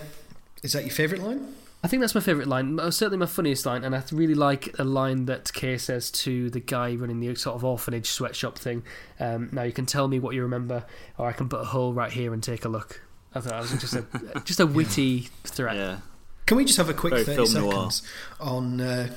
[0.64, 1.56] is that your favourite line?
[1.84, 2.78] I think that's my favourite line.
[2.92, 6.60] Certainly my funniest line, and I really like a line that Kay says to the
[6.60, 8.84] guy running the sort of orphanage sweatshop thing.
[9.20, 10.84] Um, now you can tell me what you remember,
[11.18, 13.02] or I can put a hole right here and take a look.
[13.36, 14.06] I thought that was just a
[14.46, 15.76] just a witty threat.
[15.76, 15.98] Yeah.
[16.46, 17.92] Can we just have a quick Very thirty film noir.
[17.92, 18.02] seconds
[18.40, 19.14] on uh,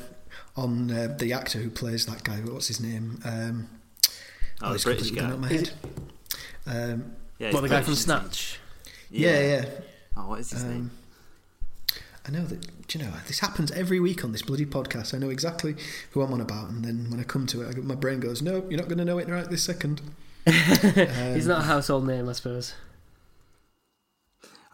[0.57, 2.37] on uh, the actor who plays that guy?
[2.37, 3.21] What's his name?
[3.25, 3.69] Um,
[4.65, 5.35] Oh, the it's British completely gone guy.
[5.35, 5.71] out my head.
[6.67, 7.97] Um, Yeah, What he's the guy from British, isn't he?
[7.97, 8.59] Snatch?
[9.11, 9.65] yeah, yeah.
[10.17, 10.91] Oh, what is his name?
[10.91, 10.91] Um,
[12.29, 12.87] I know that.
[12.87, 15.15] Do you know this happens every week on this bloody podcast?
[15.15, 15.75] I know exactly
[16.13, 18.41] who I'm on about, and then when I come to it, I, my brain goes,
[18.43, 20.01] "No, you're not going to know it right this second.
[20.47, 22.75] Um, He's not a household name, I suppose.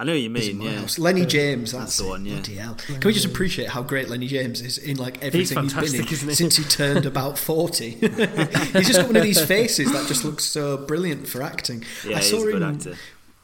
[0.01, 0.61] I know what you mean.
[0.61, 0.87] Yeah.
[0.97, 2.35] Lennie James, that's, That's the one, yeah.
[2.35, 2.77] Bloody hell.
[2.77, 6.07] Can we just appreciate how great Lennie James is in like everything he's been in
[6.07, 6.15] he?
[6.35, 7.91] since he turned about forty?
[7.97, 11.85] he's just got one of these faces that just looks so brilliant for acting.
[12.07, 12.75] Yeah, I he's saw a good him.
[12.77, 12.95] actor.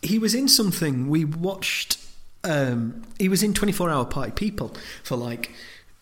[0.00, 1.98] He was in something we watched.
[2.44, 5.50] Um, he was in Twenty Four Hour Party People for like.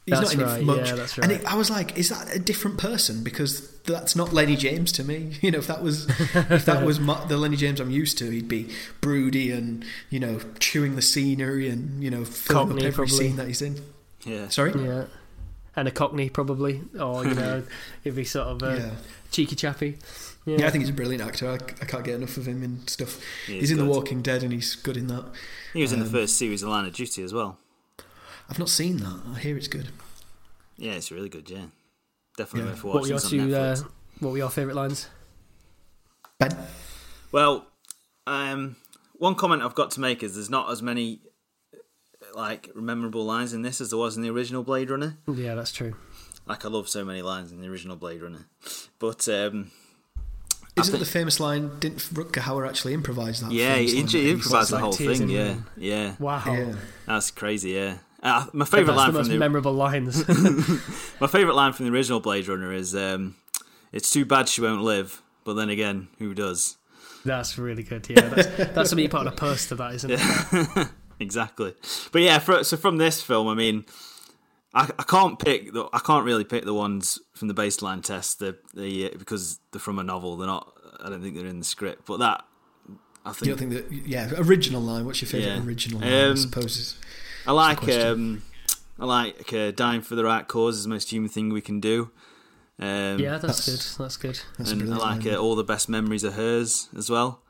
[0.05, 1.41] He's That's not in right, it much, yeah, that's and right.
[1.41, 5.05] it, I was like, "Is that a different person?" Because that's not Lennie James to
[5.05, 5.35] me.
[5.43, 8.29] You know, if that was if that was my, the Lennie James I'm used to,
[8.31, 8.69] he'd be
[9.01, 13.17] broody and you know chewing the scenery and you know filling Cockney, up every probably.
[13.29, 13.81] scene that he's in.
[14.25, 14.49] Yeah.
[14.49, 15.05] Sorry, Yeah.
[15.77, 16.83] And a cockney, probably.
[17.01, 17.63] Or, you know,
[18.05, 18.91] if he's sort of a yeah.
[19.31, 19.99] cheeky chappy.
[20.45, 20.57] Yeah.
[20.59, 21.49] yeah, I think he's a brilliant actor.
[21.49, 23.21] I, I can't get enough of him in stuff.
[23.47, 23.85] He he's is in The.
[23.87, 25.25] Walking Dead, and he's good in that.
[25.73, 27.59] He was in the Um, first series of Line of Duty as well.
[28.53, 29.23] I've not seen that.
[29.35, 29.89] I hear it's good.
[30.77, 31.49] Yeah, it's really good.
[31.49, 31.65] Yeah,
[32.37, 32.75] definitely Yeah.
[32.75, 33.77] worth what were your two, uh,
[34.19, 35.07] what were your favourite lines?
[36.39, 36.55] Ben,
[37.33, 37.65] Well,
[38.27, 38.77] um,
[39.15, 41.21] one comment I've got to make is there's not as many
[42.35, 45.17] like memorable lines in this as there was in the original Blade Runner.
[45.33, 45.97] Yeah, that's true.
[46.47, 48.49] Like I love so many lines in the original Blade Runner,
[48.99, 49.71] but um,
[50.77, 51.79] isn't think- the famous line?
[51.79, 53.51] Didn't Rutger Hauer actually improvise that?
[53.51, 55.31] yeah, famous he, he improvised the whole thing.
[55.31, 56.43] Yeah, yeah, Wow.
[56.47, 56.75] Yeah.
[57.07, 57.71] that's crazy.
[57.71, 60.27] Yeah, uh, my That's favorite the line most from the memorable lines.
[61.21, 63.35] my favorite line from the original Blade Runner is um,
[63.93, 66.77] "It's too bad she won't live." But then again, who does?
[67.25, 68.07] that's really good.
[68.09, 70.89] Yeah, that's, that's something you put on a poster, that isn't it?
[71.21, 71.75] exactly.
[72.13, 73.85] But yeah, for, so from this film, I mean,
[74.75, 78.39] I, I can't pick the I can't really pick the ones from the baseline test
[78.39, 80.37] the the uh, because they're from a novel.
[80.37, 80.73] They're not.
[81.03, 82.07] I don't think they're in the script.
[82.07, 82.45] But that
[83.25, 84.09] I You think don't think that?
[84.09, 85.05] Yeah, original line.
[85.05, 85.65] What's your favourite Yeah.
[85.67, 86.13] original line?
[86.13, 86.97] I Um, suppose.
[87.43, 88.43] Is, I like um
[88.99, 91.81] I like uh, dying for the right cause is the most human thing we can
[91.81, 92.11] do.
[92.79, 94.05] Um, Yeah, that's, That's- good.
[94.05, 94.41] That's good.
[94.59, 95.35] that's and I like line.
[95.35, 97.41] uh, all the best memories are hers as well.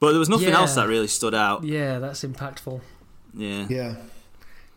[0.00, 0.58] But there was nothing Yeah.
[0.60, 1.64] else that really stood out.
[1.64, 2.80] Yeah, that's impactful.
[3.34, 3.96] Yeah, Yeah,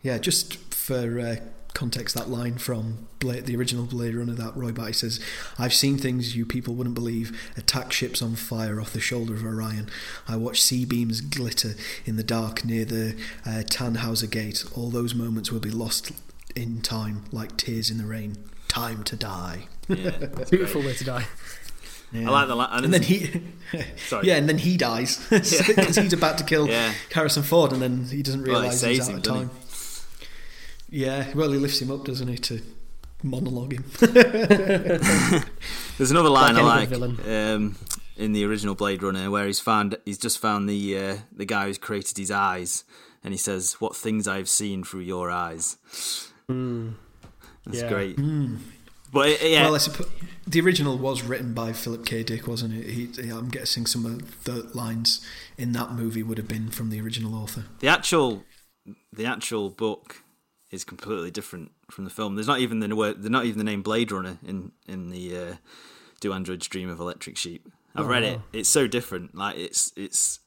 [0.02, 0.18] yeah.
[0.18, 1.36] Just for uh,
[1.74, 5.20] context, that line from Blade, the original Blade Runner that Roy Batty says,
[5.58, 9.44] "I've seen things you people wouldn't believe: attack ships on fire off the shoulder of
[9.44, 9.88] Orion.
[10.28, 11.74] I watched C-beams glitter
[12.04, 13.16] in the dark near the
[13.46, 14.64] uh, Tannhauser Gate.
[14.74, 16.12] All those moments will be lost
[16.56, 18.36] in time, like tears in the rain.
[18.68, 20.10] Time to die." yeah.
[20.50, 21.26] Beautiful way to die.
[22.12, 22.28] Yeah.
[22.28, 22.84] I like the line.
[22.84, 23.40] And then he,
[24.08, 24.26] Sorry.
[24.26, 26.92] yeah, and then he dies because he's about to kill Yeah.
[27.12, 29.50] Harrison Ford, and then he doesn't Well, he realise he's out him, of doesn't time.
[30.90, 32.60] Yeah, well, he lifts him up, doesn't he, to
[33.22, 33.84] monologue him?
[35.98, 37.76] There's another line Like I like um,
[38.16, 41.66] in the original Blade Runner where he's found he's just found the uh, the guy
[41.66, 42.84] who's created his eyes,
[43.22, 45.76] and he says, "What things I've seen through your eyes."
[46.48, 47.88] That's Yeah.
[47.88, 48.16] great.
[49.12, 50.08] But it, yeah, Well, I suppose
[50.46, 52.22] the original was written by Philip K.
[52.22, 52.86] Dick, wasn't it?
[52.90, 55.20] He, yeah, I'm guessing some of the lines
[55.58, 57.64] in that movie would have been from the original author.
[57.80, 58.44] the actual
[59.12, 60.22] the actual book
[60.70, 62.34] is completely different from the film.
[62.34, 63.22] There's not even the word.
[63.22, 65.54] There's not even the name Blade Runner in in the uh,
[66.20, 67.68] Do Androids Dream of Electric Sheep.
[67.94, 68.40] I've Oh, read it.
[68.52, 69.34] It's so different.
[69.34, 70.40] Like it's it's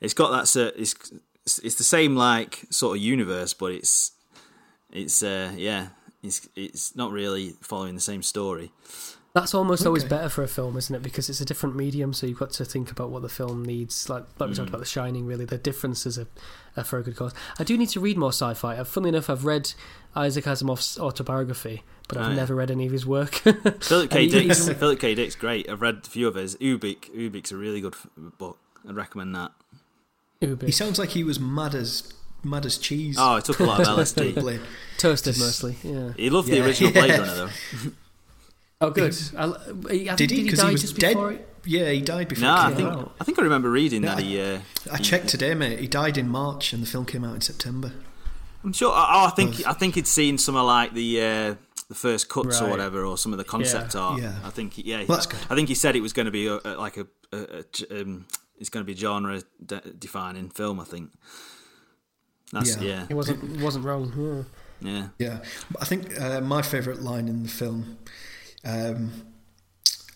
[0.00, 0.74] it's got that.
[0.76, 0.94] It's
[1.62, 4.12] it's the same like sort of universe, but it's
[4.92, 5.88] it's uh yeah.
[6.22, 8.72] It's it's not really following the same story.
[9.40, 11.02] That's almost always better for a film, isn't it?
[11.02, 14.08] Because it's a different medium, so you've got to think about what the film needs.
[14.08, 14.70] Like, like we talked Mm.
[14.70, 16.26] about The Shining, really, the differences are,
[16.76, 17.32] are for a good cause.
[17.58, 18.76] I do need to read more sci-fi.
[18.76, 19.72] Uh, Funnily enough, I've read
[20.14, 22.36] Isaac Asimov's autobiography, but I've Oh, yeah.
[22.36, 23.34] never read any of his work.
[23.80, 24.24] Philip K.
[24.24, 25.14] And Dick's Philip K.
[25.14, 25.68] Dick's great.
[25.70, 26.56] I've read a few of his.
[26.56, 27.94] Ubik Ubik's a really good
[28.38, 28.58] book.
[28.88, 29.52] I'd recommend that.
[30.42, 30.66] Ubi.
[30.66, 32.12] He sounds like he was mad as
[32.42, 33.16] mad as cheese.
[33.18, 34.60] Oh, I took a lot of LSD.
[34.98, 36.12] Toasted Just- mostly, yeah.
[36.16, 37.10] He loved the original Blade.
[37.10, 37.48] Runner though.
[38.82, 39.14] Oh, good.
[39.36, 40.26] I, I think, Did he?
[40.26, 41.12] Did he 'Cause he die was just dead.
[41.14, 41.46] before it?
[41.66, 42.44] Yeah, he died before.
[42.44, 43.14] No, it I came think out.
[43.20, 44.40] I think I remember reading Yeah, that he.
[44.40, 45.78] Uh, I he- checked today, mate.
[45.80, 47.92] He died in March, and the film came out in September.
[48.64, 48.90] I'm sure.
[48.94, 51.54] Oh, I think I think he'd seen some of like the uh,
[51.88, 54.00] the first cuts or whatever, or some of the concept Yeah.
[54.00, 54.22] art.
[54.22, 54.34] Yeah.
[54.44, 54.72] I think.
[54.74, 55.40] he- Yeah, Well, that's good.
[55.50, 57.64] I think he said it was going to be a, a, like a, a, a
[57.70, 58.24] g- um,
[58.58, 60.80] it's going to be genre de- defining film.
[60.80, 61.10] I think.
[62.52, 62.82] That's Yeah.
[62.82, 64.46] yeah, He wasn't wasn't wrong.
[64.80, 64.90] Yeah.
[64.90, 65.08] yeah.
[65.18, 65.38] Yeah,
[65.78, 67.98] I think uh, my favourite line in the film
[68.64, 69.26] um,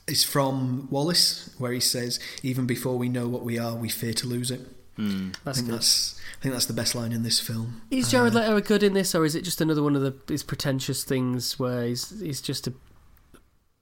[0.07, 4.12] is from Wallace, where he says, "Even before we know what we are, we fear
[4.15, 4.61] to lose it."
[4.97, 5.31] Hmm.
[5.45, 5.75] I think good.
[5.77, 7.83] that's I think that's the best line in this film.
[7.91, 10.43] Is Jared Leto good in this, or is it just another one of the his
[10.43, 12.73] pretentious things where he's he's just a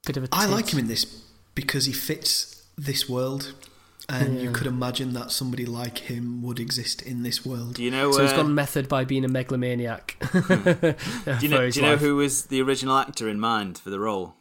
[0.05, 0.27] bit of a?
[0.31, 0.49] I tit?
[0.49, 1.05] like him in this
[1.55, 3.53] because he fits this world,
[4.09, 7.75] and you could imagine that somebody like him would exist in this world.
[7.75, 8.11] Do you know?
[8.11, 10.17] So he's gone method by being a megalomaniac.
[10.31, 10.95] do
[11.41, 11.69] you know?
[11.69, 14.35] Do you know who was the original actor in mind for the role?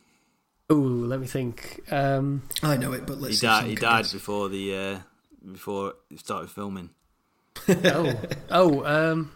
[0.70, 1.80] Ooh, let me think.
[1.90, 3.38] Um, I know it, but He let's.
[3.38, 3.66] see died.
[3.66, 4.98] He died before the uh,
[5.50, 6.90] before he started filming.
[7.68, 8.14] oh,
[8.50, 9.32] oh, um,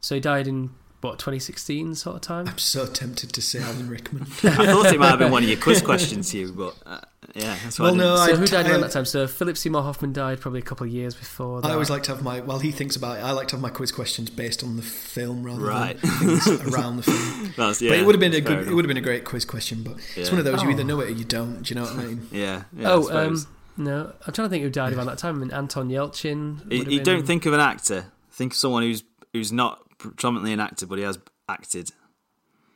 [0.00, 0.70] so he died in
[1.00, 2.48] what 2016 sort of time.
[2.48, 4.22] I'm so tempted to say Alan Rickman.
[4.44, 7.00] I thought it might have been one of your quiz questions, Hugh, but uh,
[7.34, 7.86] yeah, that's why.
[7.86, 9.04] Well, I no, So I- who died I- around that time?
[9.04, 11.68] So Philip Seymour Hoffman died probably a couple of years before that.
[11.68, 13.22] I always like to have my while he thinks about it.
[13.22, 16.00] I like to have my quiz questions based on the film rather Right.
[16.00, 17.54] than things around the film.
[17.56, 18.72] That's, yeah, but it would have been a that's fair good.
[18.72, 19.82] It would have been a great quiz question.
[19.82, 20.72] But it's one of those you Oh.
[20.72, 21.62] either know it or you don't.
[21.62, 22.28] Do you know what I mean?
[22.32, 22.62] Yeah.
[22.76, 23.46] yeah oh, um,
[23.76, 25.36] no, I'm trying to think who died around that time.
[25.36, 26.70] I mean, Anton Yelchin.
[26.70, 28.12] you, you been- don't think of an actor.
[28.30, 29.02] Think of someone who's
[29.32, 31.18] who's not predominantly an actor, but he has
[31.48, 31.90] acted.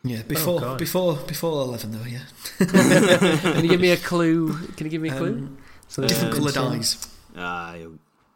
[0.08, 0.22] Yeah.
[0.22, 0.78] Before God.
[0.78, 2.04] before before eleven though.
[2.08, 2.24] Yeah.
[2.58, 4.56] Can you give me a clue?
[4.76, 5.32] Can you give me a clue?
[5.34, 5.58] Um,
[5.88, 7.08] so Uh, different coloured eyes.
[7.36, 7.74] Ah,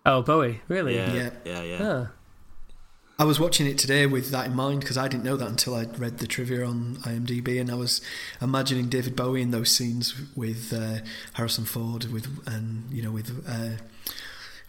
[0.06, 0.94] Oh, Bowie, really?
[0.97, 1.30] yeah, Yeah.
[1.44, 1.78] yeah, yeah.
[1.82, 2.10] Ah.
[3.18, 5.74] I was watching it today with that in mind because I didn't know that until
[5.74, 8.01] I read the trivia on IMDb, and I was
[8.40, 11.01] imagining David Bowie in those scenes with uh,
[11.34, 13.82] Harrison Ford, with and you know with uh,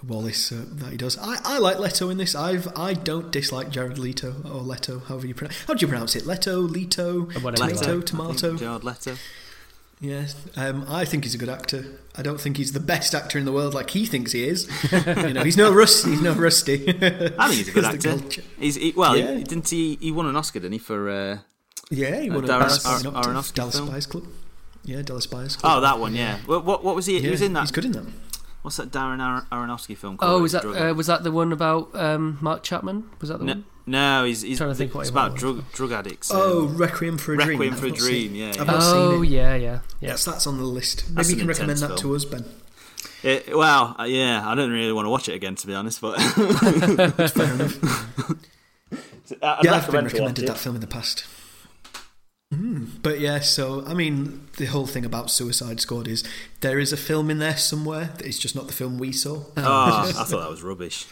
[0.08, 1.18] Wallace uh, that he does.
[1.18, 2.34] I, I like Leto in this.
[2.36, 5.64] I've I don't dislike Jared Leto or Leto, however you pronounce.
[5.66, 6.26] How do you pronounce it?
[6.26, 7.62] Leto, Leto, tomato,
[7.98, 8.06] like.
[8.06, 8.58] tomato.
[8.58, 9.16] Jared Leto.
[10.00, 10.26] Yeah,
[10.58, 11.86] um, I think he's a good actor.
[12.16, 14.68] I don't think he's the best actor in the world like he thinks he is.
[15.06, 16.10] you know, he's no rusty.
[16.10, 16.74] He's no rusty.
[16.90, 18.42] I think he's a good actor.
[18.58, 19.36] He's he, well, Yeah.
[19.36, 19.98] he, didn't he?
[20.02, 20.80] He won an Oscar, didn't he?
[20.80, 21.38] For uh,
[21.92, 23.80] Yeah, he Uh, won a Darren Best Ar- Supporting Dallas?
[23.82, 24.24] Buyers Club.
[24.84, 25.78] Yeah, Dallas Buyers Club.
[25.78, 26.40] oh, that one, yeah.
[26.48, 27.14] What what, what was he?
[27.18, 27.60] Yeah, he was in that.
[27.62, 28.06] He's good in that.
[28.62, 30.32] What's that Darren Ar- Aronofsky film called?
[30.32, 33.10] Oh, was that uh, was that the one about um, Mark Chapman?
[33.20, 33.66] Was that the no, one?
[33.88, 35.42] no, he's, he's Trying to think what it's he about was.
[35.42, 36.30] drug drug addicts.
[36.32, 37.50] Oh, um, Requiem for a Dream.
[37.60, 38.30] Requiem I've for a Dream.
[38.30, 38.64] seen- Yeah, yeah.
[38.64, 39.30] not seen Oh it.
[39.30, 40.10] yeah, yeah, yeah.
[40.10, 41.06] Yes, that's on the list.
[41.06, 42.46] Maybe That's you can recommend intense that to us, Ben.
[43.24, 46.00] It- well, uh, yeah, I don't really want to watch it again, to be honest.
[46.00, 47.80] But Fair enough.
[49.42, 51.26] I'd yeah, I've been recommended that film in the past.
[52.52, 56.24] Mm, but yeah, so I mean, the whole thing about Suicide Squad is
[56.60, 59.44] there is a film in there somewhere that is just not the film we saw.
[59.56, 61.06] Oh, I thought that was rubbish.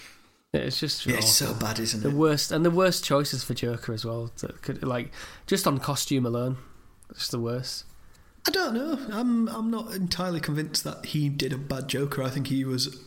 [0.53, 2.11] Yeah, It's just yeah, it's so bad, isn't the it?
[2.11, 4.31] The worst and the worst choices for Joker as well.
[4.41, 5.11] That could like
[5.47, 6.57] just on costume alone,
[7.11, 7.85] it's the worst.
[8.47, 8.99] I don't know.
[9.11, 12.23] I'm I'm not entirely convinced that he did a bad Joker.
[12.23, 12.97] I think he was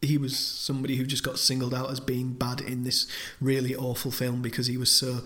[0.00, 3.06] he was somebody who just got singled out as being bad in this
[3.40, 5.22] really awful film because he was so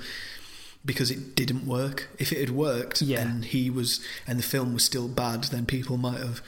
[0.84, 2.08] because it didn't work.
[2.18, 3.20] If it had worked Yeah.
[3.20, 6.40] and he was and the film was still bad, then people might have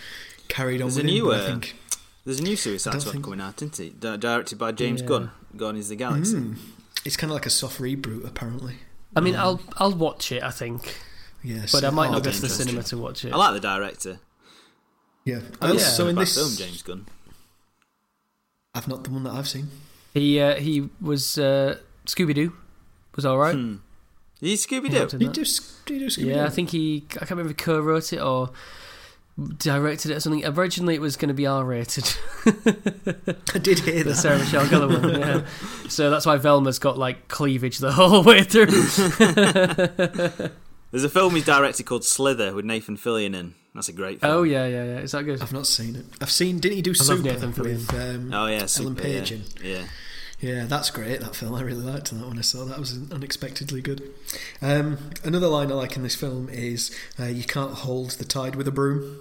[0.49, 1.15] carried on There's with a him.
[1.15, 1.77] new, but I uh, think
[2.25, 4.01] There's a new I Suicide don't Squad think- coming out, isn't it?
[4.01, 5.07] Di- directed by James Yeah.
[5.09, 5.31] Gunn.
[5.57, 6.37] Guardians of the Galaxy.
[6.37, 6.57] Mm.
[7.05, 8.77] it's kind of like a soft reboot, apparently.
[9.15, 10.43] I mean, I'll I'll watch it.
[10.43, 10.99] I think,
[11.45, 13.33] Yes, but I might Oh, not go to the cinema to watch it.
[13.33, 14.21] I like the director.
[15.25, 15.41] Yeah.
[15.61, 17.07] I Oh, think so in this, film, James Gunn.
[18.75, 19.69] I've not the one that I've seen.
[20.15, 21.77] He uh, he was uh,
[22.07, 22.55] Scooby Doo
[23.15, 23.55] was all right.
[23.55, 23.77] Hmm.
[24.43, 24.97] Is he Scooby He Doo?
[24.97, 25.37] helped in Did that.
[25.39, 26.27] you do, Sc- do Scooby-Doo?
[26.27, 27.05] Yeah, I think he.
[27.15, 28.51] I can't remember if he co-wrote it or
[29.59, 30.45] directed it or something.
[30.45, 32.05] Originally, it was going to be R-rated.
[33.55, 34.17] I did hear the that.
[34.17, 35.21] Sarah Michelle Gellar one.
[35.21, 35.47] Yeah.
[35.89, 38.67] So that's why Velma's got like cleavage the whole way through.
[40.91, 43.55] There's a film he's directed called Slither with Nathan Fillion in.
[43.75, 44.31] That's a great film.
[44.35, 44.99] oh yeah, yeah, yeah.
[44.99, 45.41] Is that good?
[45.41, 46.05] I've not seen it.
[46.21, 46.59] I've seen.
[46.59, 47.65] Didn't he do I love Super Nathan Fillion.
[47.65, 49.31] with um, Oh yeah, Ellen Page?
[49.31, 49.37] Yeah.
[49.39, 49.45] in?
[49.65, 49.85] yeah.
[50.43, 51.21] Yeah, that's great.
[51.21, 52.75] That film, I really liked that when I saw that.
[52.77, 54.03] It was unexpectedly good.
[54.61, 58.57] Um, another line I like in this film is uh, "You can't hold the tide
[58.57, 59.21] with a broom,"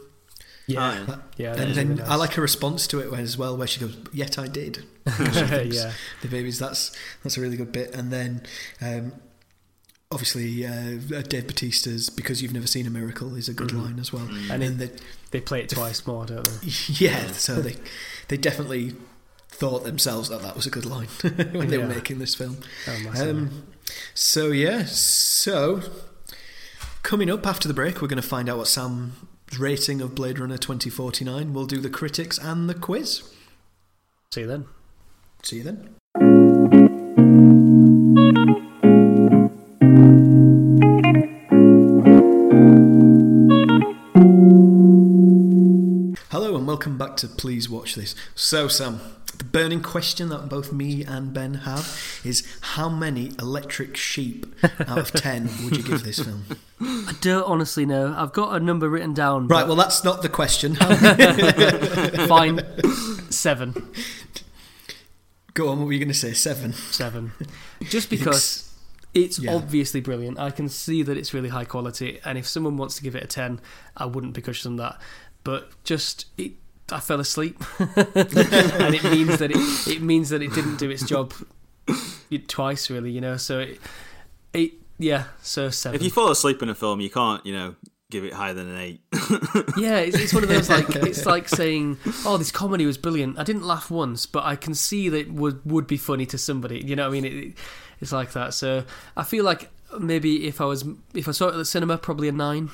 [0.68, 1.54] Yeah, Oh, yeah.
[1.56, 4.38] and then really I like a response to it as well, where she goes, "Yet
[4.40, 5.94] I did." yeah,
[6.24, 6.58] the babies.
[6.60, 6.92] That's
[7.24, 7.94] that's a really good bit.
[7.96, 8.42] And then,
[8.82, 9.14] um,
[10.12, 14.12] obviously, uh, Dave Bautista's "Because You've Never Seen a Miracle" is a good line as
[14.12, 14.26] well.
[14.26, 14.52] Mm-hmm.
[14.52, 16.68] And And it- the, they play it twice more, don't they?
[16.88, 17.76] yeah, so they
[18.28, 18.96] they definitely
[19.62, 21.06] thought themselves that that was a good line
[21.52, 22.58] when they were making this film.
[22.88, 23.30] Oh.
[23.30, 23.68] Um,
[24.16, 25.82] so yeah, so
[27.04, 29.14] coming up after the break, we're going to find out what Sam's
[29.60, 31.54] rating of Blade Runner 2049.
[31.54, 33.22] We'll do the critics and the quiz.
[34.34, 34.66] See you then.
[35.44, 35.96] See you then.
[46.32, 48.16] Hello and welcome back to Please Watch This.
[48.34, 49.02] So, Sam,
[49.42, 54.46] the burning question that both me and Ben have is how many electric sheep
[54.88, 56.46] out of 10 would you give this film?
[56.80, 58.14] I don't honestly know.
[58.16, 59.48] I've got a number written down.
[59.48, 60.76] Right, well, that's not the question.
[60.80, 62.62] But fine.
[63.32, 63.74] Seven.
[65.56, 66.34] Go on, what were you going to say?
[66.34, 66.74] Seven.
[66.74, 67.32] Seven.
[67.82, 68.72] Just because
[69.16, 69.56] it's Yeah.
[69.56, 70.38] obviously brilliant.
[70.38, 73.24] I can see that it's really high quality, and if someone wants to give it
[73.24, 73.60] a ten,
[73.98, 75.02] I wouldn't begrudge them that.
[75.44, 76.52] But just it,
[76.92, 81.04] I fell asleep, and it means that it it means that it didn't do its
[81.04, 81.34] job
[82.48, 83.12] twice, really.
[83.12, 83.80] You know, so it,
[84.54, 85.96] it yeah, so seven.
[85.96, 87.76] If you fall asleep in a film, you can't, you know,
[88.10, 89.02] give it higher than an eight.
[89.78, 93.40] Yeah, it's, it's one of those like it's like saying, "Oh, this comedy was brilliant.
[93.40, 96.38] I didn't laugh once, but I can see that it would would be funny to
[96.38, 97.26] somebody." You know what I mean?
[97.26, 97.58] It, it-
[98.00, 98.56] it's like that.
[98.56, 98.84] So
[99.16, 99.70] I feel like
[100.00, 102.72] maybe if I was if I saw it at the cinema, probably a nine.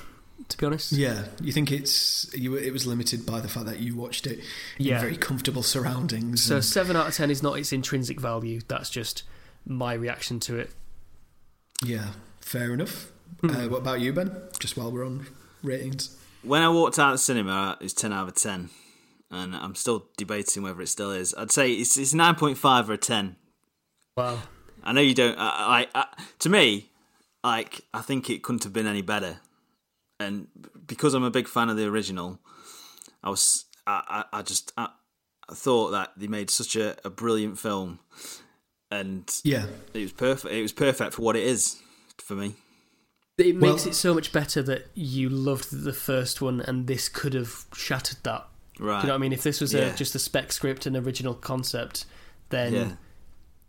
[0.50, 2.56] To be honest, Yeah, you think it's you?
[2.56, 4.40] It was limited by the fact that you watched it
[4.78, 5.02] in Yeah.
[5.02, 6.44] very comfortable surroundings.
[6.44, 8.62] So and- seven out of ten is not its intrinsic value.
[8.68, 9.24] That's just
[9.66, 10.72] my reaction to it.
[11.84, 13.12] yeah, fair enough.
[13.42, 13.50] Hmm.
[13.50, 14.32] Uh, what about you, Ben?
[14.60, 15.28] Just while we're on
[15.64, 16.16] ratings.
[16.44, 18.70] when I walked out of the cinema, it's 10 out of 10.
[19.30, 21.36] And I'm still debating whether it still is.
[21.36, 23.36] I'd say it's, it's 9.5 or a 10.
[24.16, 24.40] Wow.
[24.84, 25.38] I know you don't.
[25.38, 26.06] I, I, I,
[26.40, 26.90] to me,
[27.44, 29.40] like I think it couldn't have been any better.
[30.20, 30.48] And
[30.88, 32.40] because I'm a big fan of the original,
[33.24, 34.90] I was I, I, I just I,
[35.50, 38.00] I thought that they made such a, a brilliant film,
[38.92, 40.54] and Yeah, it was perfect.
[40.54, 41.78] It was perfect for what it is
[42.18, 42.56] for me.
[43.38, 47.08] It makes Well- it so much better that you loved the first one, and this
[47.10, 48.48] could have shattered that.
[48.80, 49.02] Right.
[49.02, 49.34] Do you know what I mean?
[49.34, 49.94] If this was Yeah.
[49.94, 52.06] a, just a spec script and original concept,
[52.50, 52.92] then yeah.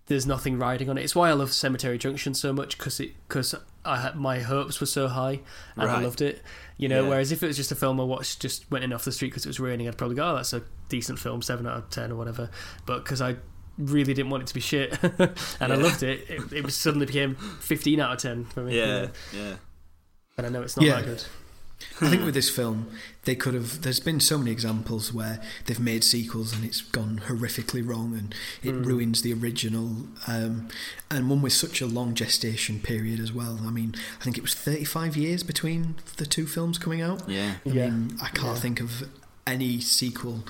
[0.09, 1.05] There's nothing riding on it.
[1.05, 3.55] It's why I love Cemetery Junction so much because it because
[3.85, 5.41] I had my hopes were so high
[5.77, 6.43] and I loved it.
[6.77, 7.09] You know, Yeah.
[7.11, 9.29] whereas if it was just a film I watched just went in off the street
[9.29, 11.91] because it was raining, I'd probably go, "Oh, that's a decent film, seven out of
[11.91, 12.51] ten or whatever."
[12.87, 13.37] But because I
[13.77, 17.35] really didn't want it to be shit and I loved it, it, it suddenly became
[17.61, 18.75] fifteen out of ten for me.
[18.75, 18.87] you Yeah.
[19.03, 19.11] know.
[19.33, 19.55] Yeah.
[20.37, 20.97] and I know it's not Yeah.
[20.97, 21.25] that good.
[22.01, 22.91] I think with this film,
[23.25, 23.83] they could have.
[23.83, 28.35] There's been so many examples where they've made sequels and it's gone horrifically wrong and
[28.63, 28.85] it Mm.
[28.85, 30.09] ruins the original.
[30.27, 30.69] Um,
[31.11, 33.61] and one with such a long gestation period as well.
[33.65, 37.29] I mean, I think it was 35 years between the two films coming out.
[37.29, 37.57] Yeah.
[37.65, 37.91] I Yeah.
[37.91, 38.61] mean, I can't Yeah.
[38.61, 39.09] think of
[39.47, 40.45] any sequel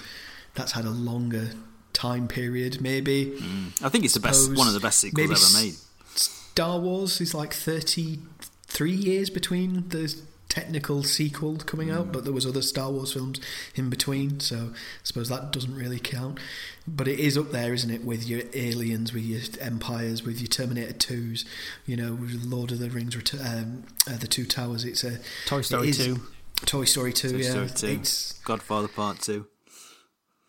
[0.54, 1.52] that's had a longer
[1.92, 2.80] time period.
[2.80, 3.82] Maybe Mm.
[3.82, 5.74] I think it's the best, one of the best sequels maybe ever made.
[6.14, 10.14] Star Wars is like 33 years between the
[10.48, 13.38] technical sequel coming out, but there was other Star Wars films
[13.74, 16.38] in between, so I suppose that doesn't really count.
[16.86, 20.48] But it is up there, isn't it, with your Aliens, with your Empires, with your
[20.48, 21.44] Terminator 2s,
[21.84, 24.84] you know, with Lord of the Rings, um, uh, The Two Towers.
[24.84, 26.20] It's a Toy Story two.
[26.64, 27.50] Toy Story 2, Toy yeah.
[27.50, 28.00] Story 2.
[28.00, 29.46] It's Godfather Part Two.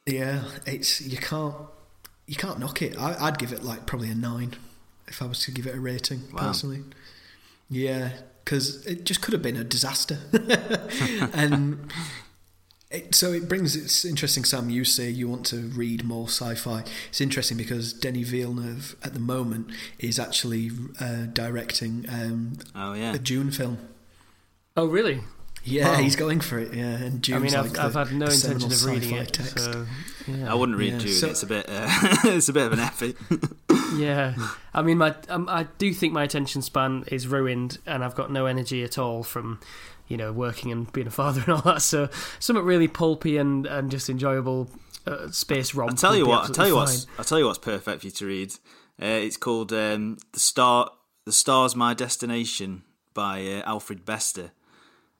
[0.05, 1.55] yeah, it's you can't
[2.26, 2.97] you can't knock it.
[2.97, 4.55] I, I'd give it like probably a nine
[5.07, 6.39] if I was to give it a rating Wow.
[6.47, 6.84] personally.
[7.69, 8.11] Yeah,
[8.49, 10.17] because it just could have been a disaster,
[11.34, 11.91] and
[12.89, 13.76] it, so it brings.
[13.76, 14.71] It's interesting, Sam.
[14.71, 16.84] You say you want to read more sci-fi.
[17.09, 19.69] It's interesting because Denis Villeneuve at the moment
[19.99, 23.13] is actually uh, directing um, Oh yeah.
[23.13, 23.77] a Dune film.
[24.76, 25.21] Oh really?
[25.64, 25.98] Yeah, Wow.
[25.98, 26.73] he's going for it.
[26.73, 29.10] Yeah, and Dune's I mean, I've, like I've the- had no the intention of reading
[29.10, 29.34] sci-fi it.
[29.34, 29.60] text.
[29.60, 29.86] So,
[30.27, 30.52] yeah.
[30.52, 31.11] I wouldn't read Yeah, Dune.
[31.14, 31.65] so- it's a bit.
[31.68, 31.88] Uh,
[32.26, 33.15] it's a bit of an effort.
[33.95, 34.36] Yeah,
[34.72, 38.31] I mean, my um, I do think my attention span is ruined, and I've got
[38.31, 39.60] no energy at all from,
[40.07, 41.81] you know, working and being a father and all that.
[41.81, 42.07] So
[42.40, 44.69] something really pulpy and and just enjoyable
[45.07, 45.90] uh, space romp.
[45.91, 46.44] I'll tell you what.
[46.44, 47.19] I'll tell you absolutely what's.
[47.19, 48.53] I'll tell you what's perfect for you to read.
[49.02, 50.91] Uh, it's called um, the Star.
[51.26, 52.84] The Star's My Destination
[53.15, 54.52] by uh, Alfred Bester.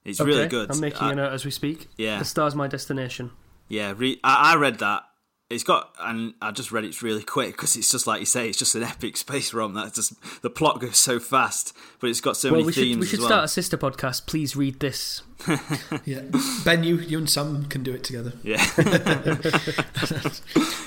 [0.06, 0.28] It's fine.
[0.28, 0.72] really good.
[0.72, 1.88] I'm making I- a note as we speak.
[1.98, 2.20] yeah.
[2.20, 3.32] the star's my destination.
[3.68, 5.04] Yeah, re- I, I read that.
[5.50, 8.48] It's got, and I just read it really quick because it's just like you say,
[8.50, 9.74] it's just an epic space rom.
[9.74, 12.90] That's just the plot goes so fast, but it's got so Well, many we themes
[12.92, 13.28] should we should well.
[13.30, 14.26] start a sister podcast.
[14.28, 15.24] Please read this.
[16.06, 16.22] Yeah,
[16.66, 18.34] Ben, you you and Sam can do it together.
[18.44, 18.58] Yeah,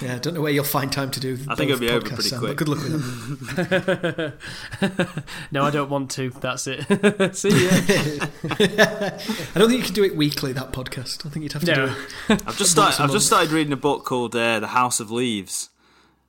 [0.02, 1.38] Yeah, I don't know where you'll find time to do.
[1.48, 2.56] I think it'll be over pretty Sam, quick.
[2.58, 5.22] But good luck with that.
[5.52, 6.30] No, I don't want to.
[6.30, 6.84] That's it.
[7.36, 7.70] See ya.
[7.72, 10.52] I don't think you can do it weekly.
[10.52, 11.24] That podcast.
[11.26, 11.94] I think you'd have to do No.
[12.30, 12.42] it.
[12.46, 13.00] I've just started.
[13.02, 15.70] I've just started reading a book called uh, The House of Leaves.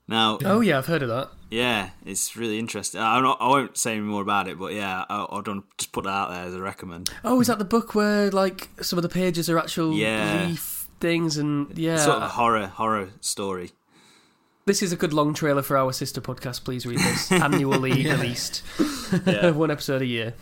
[0.08, 1.30] Now, Oh yeah, I've heard of that.
[1.50, 3.00] yeah, it's really interesting.
[3.00, 6.04] I, not, I won't say any more about it, but yeah, I, don't just put
[6.04, 7.10] that out there as a recommend.
[7.24, 10.46] Oh, is that the book where like some of the pages are actual Yeah.
[10.48, 11.98] leaf things and yeah?
[11.98, 13.72] Sort of a horror horror story.
[14.66, 16.64] This is a good long trailer for our sister podcast.
[16.64, 18.62] Please read this annually released,
[19.26, 19.50] Yeah.
[19.52, 20.34] one episode a year.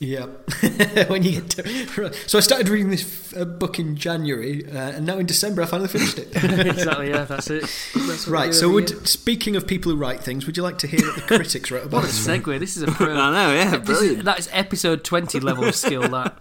[0.00, 0.26] Yeah.
[1.08, 5.04] when you get to, so I started reading this uh, book in January, uh, and
[5.04, 6.28] now in December I finally finished it.
[6.36, 7.10] exactly.
[7.10, 7.62] Yeah, that's it.
[8.06, 8.54] That's right.
[8.54, 9.04] So, would, year.
[9.06, 11.82] speaking of people who write things, would you like to hear what the critics wrote
[11.86, 12.26] about what a this?
[12.26, 12.60] segue.
[12.60, 13.12] This is a pro.
[13.12, 14.24] I know, yeah, This is, brilliant.
[14.26, 16.02] that is episode twenty level of skill.
[16.08, 16.38] That.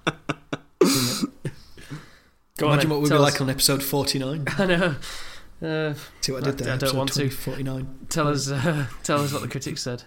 [2.57, 4.45] Go on Imagine then, what we'd be tell like on episode forty-nine.
[4.57, 4.95] I know.
[5.61, 6.73] Uh, See what I did there?
[6.73, 7.29] I don't episode want to.
[7.31, 8.05] Forty-nine.
[8.09, 8.49] tell us.
[8.51, 10.03] Uh, tell us what the critics said.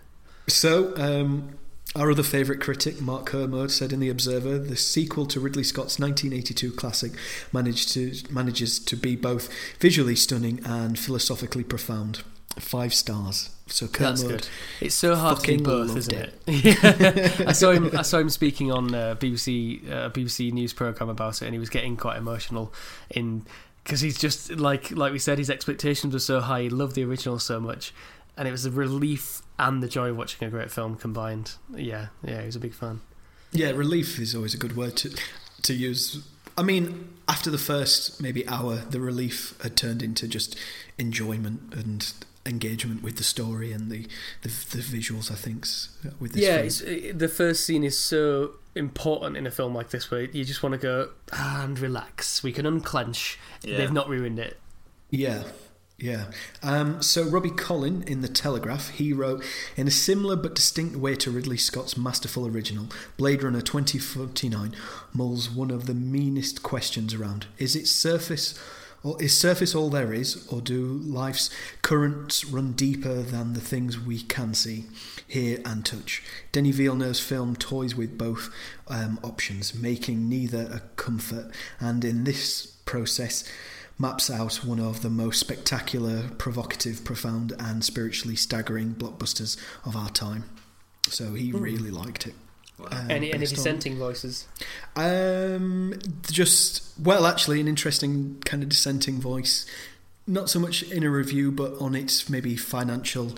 [0.48, 1.58] So, um,
[1.96, 5.98] our other favourite critic, Mark Kermode, said in The Observer, the sequel to Ridley Scott's
[5.98, 7.12] 1982 classic
[7.52, 9.48] managed to, manages to be both
[9.80, 12.22] visually stunning and philosophically profound.
[12.58, 13.50] Five stars.
[13.66, 14.48] So Kermode.
[14.80, 16.34] It's so hard to do both, isn't it?
[16.46, 17.44] Yeah.
[17.48, 17.96] I saw him.
[17.96, 21.60] I saw him speaking on uh, BBC uh, BBC news program about it, and he
[21.60, 22.74] was getting quite emotional
[23.08, 23.46] in
[23.84, 26.62] because he's just like like we said, his expectations were so high.
[26.62, 27.94] He loved the original so much,
[28.36, 31.52] and it was a relief and the joy of watching a great film combined.
[31.74, 33.00] Yeah, yeah, he was a big fan.
[33.52, 35.10] Yeah, relief is always a good word to
[35.62, 36.26] to use.
[36.56, 40.56] I mean, after the first maybe hour, the relief had turned into just
[40.98, 42.12] enjoyment and
[42.46, 44.06] engagement with the story and the
[44.42, 45.30] the, the visuals.
[45.30, 45.66] I think
[46.20, 49.90] with this yeah, it's, it, the first scene is so important in a film like
[49.90, 52.42] this, where you just want to go "Ah, and relax.
[52.42, 53.38] We can unclench.
[53.62, 53.78] Yeah.
[53.78, 54.58] They've not ruined it.
[55.10, 55.42] Yeah,
[56.00, 56.26] yeah.
[56.62, 59.44] Um, so Robbie Collin in The Telegraph, he wrote,
[59.76, 64.74] in a similar but distinct way to Ridley Scott's masterful original, Blade Runner 2049
[65.12, 67.46] mulls one of the meanest questions around.
[67.58, 68.58] Is its surface...
[69.02, 71.48] Or is surface all there is, or do life's
[71.80, 74.84] currents run deeper than the things we can see,
[75.26, 76.22] hear, and touch?
[76.52, 78.52] Denis Villeneuve's film toys with both
[78.88, 81.50] um, options, making neither a comfort,
[81.80, 83.50] and in this process,
[84.00, 90.08] maps out one of the most spectacular, provocative, profound, and spiritually staggering blockbusters of our
[90.10, 90.44] time.
[91.08, 92.34] So he really liked it.
[92.90, 94.46] Um, Any any based on- dissenting voices?
[94.96, 95.94] Um,
[96.30, 99.66] just well, actually, an interesting kind of dissenting voice.
[100.26, 103.34] Not so much in a review, but on its maybe financial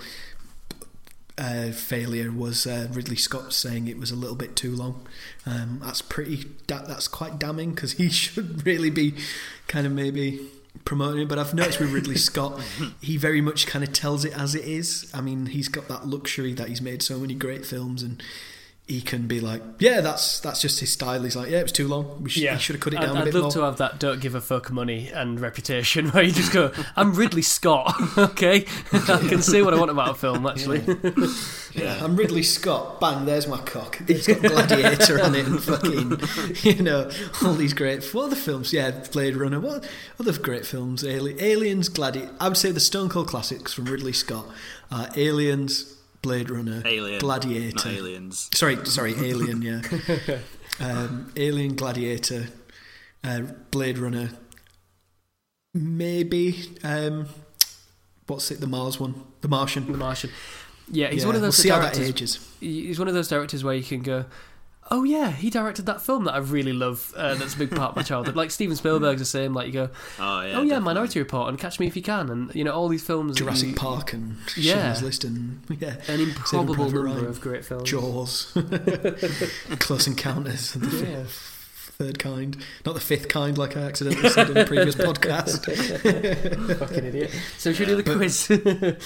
[1.38, 5.06] uh, failure was uh, Ridley Scott saying it was a little bit too long.
[5.46, 6.44] Um, that's pretty.
[6.66, 9.14] Da- that's quite damning because he should really be
[9.68, 10.40] kind of maybe
[10.84, 11.28] promoting it.
[11.28, 12.60] But I've noticed with Ridley Scott,
[13.00, 15.10] he very much kind of tells it as it is.
[15.14, 18.22] I mean, he's got that luxury that he's made so many great films and.
[18.88, 21.22] He can be like, yeah, that's that's just his style.
[21.22, 22.20] He's like, yeah, it was too long.
[22.24, 23.52] We should, he should have cut it I'd, down a I'd love more.
[23.52, 27.14] to have that don't give a fuck money and reputation where you just go, I'm
[27.14, 28.66] Ridley Scott, okay?
[28.92, 30.80] I can say what I want about a film, actually.
[31.74, 33.00] Yeah, I'm Ridley Scott.
[33.00, 34.00] Bang, there's my cock.
[34.08, 36.20] It's got Gladiator on it and fucking,
[36.62, 37.08] you know,
[37.44, 38.04] all these great.
[38.12, 38.72] What other films?
[38.72, 39.60] Yeah, Blade Runner.
[39.60, 39.88] What
[40.18, 41.04] other great films?
[41.04, 42.34] Ali- Aliens, Gladiator.
[42.40, 44.44] I would say the Stone Cold classics from Ridley Scott
[44.90, 47.74] are Aliens, Blade Runner, Alien, Gladiator.
[47.74, 48.48] not aliens.
[48.54, 49.60] Sorry, sorry, Alien.
[49.62, 49.82] Yeah,
[50.80, 52.46] um, Alien, Gladiator,
[53.24, 53.40] uh,
[53.70, 54.30] Blade Runner.
[55.74, 57.26] Maybe um,
[58.26, 58.60] what's it?
[58.60, 59.90] The Mars one, The Martian.
[59.90, 60.30] The Martian.
[60.90, 62.46] Yeah, he's Yeah, one of we'll those see how that ages.
[62.60, 64.26] He's one of those directors where you can go,
[64.92, 67.12] oh yeah, he directed that film that I really love.
[67.16, 68.36] Uh, that's a big part of my childhood.
[68.36, 69.54] Like Steven Spielberg's the same.
[69.54, 69.90] Like you go,
[70.20, 70.28] Oh yeah.
[70.28, 70.80] oh yeah, definitely.
[70.84, 73.36] Minority Report and Catch Me If You Can, and you know all these films.
[73.36, 74.74] Jurassic you- Park and Yeah.
[74.94, 77.26] Schindler's List and yeah, An improbable number Ryan.
[77.26, 77.88] of great films.
[77.90, 78.52] Jaws,
[79.80, 81.24] Close Encounters, and the Yeah.
[81.26, 82.56] third kind,
[82.86, 85.64] not the fifth kind, like I accidentally said in a previous podcast.
[86.78, 87.30] Fucking idiot.
[87.58, 88.98] So should we do the But- quiz?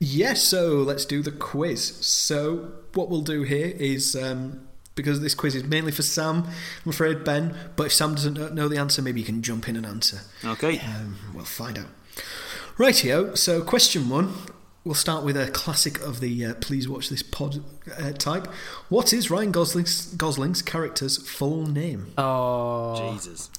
[0.00, 1.82] Yes, so let's do the quiz.
[2.06, 4.67] So, what we'll do here is um,
[5.02, 6.44] because this quiz is mainly for Sam,
[6.84, 9.68] I'm afraid, Ben, but if Sam doesn't know- know the answer, maybe you can jump
[9.68, 10.20] in and answer.
[10.44, 10.78] Okay.
[10.80, 11.86] Um, we'll find out.
[12.76, 14.34] Rightio, so question one.
[14.84, 17.62] We'll start with a classic of the uh, please watch this pod
[17.98, 18.46] uh, type.
[18.88, 22.12] What is Ryan Gosling's, Gosling's character's full name?
[22.16, 23.50] Oh Jesus.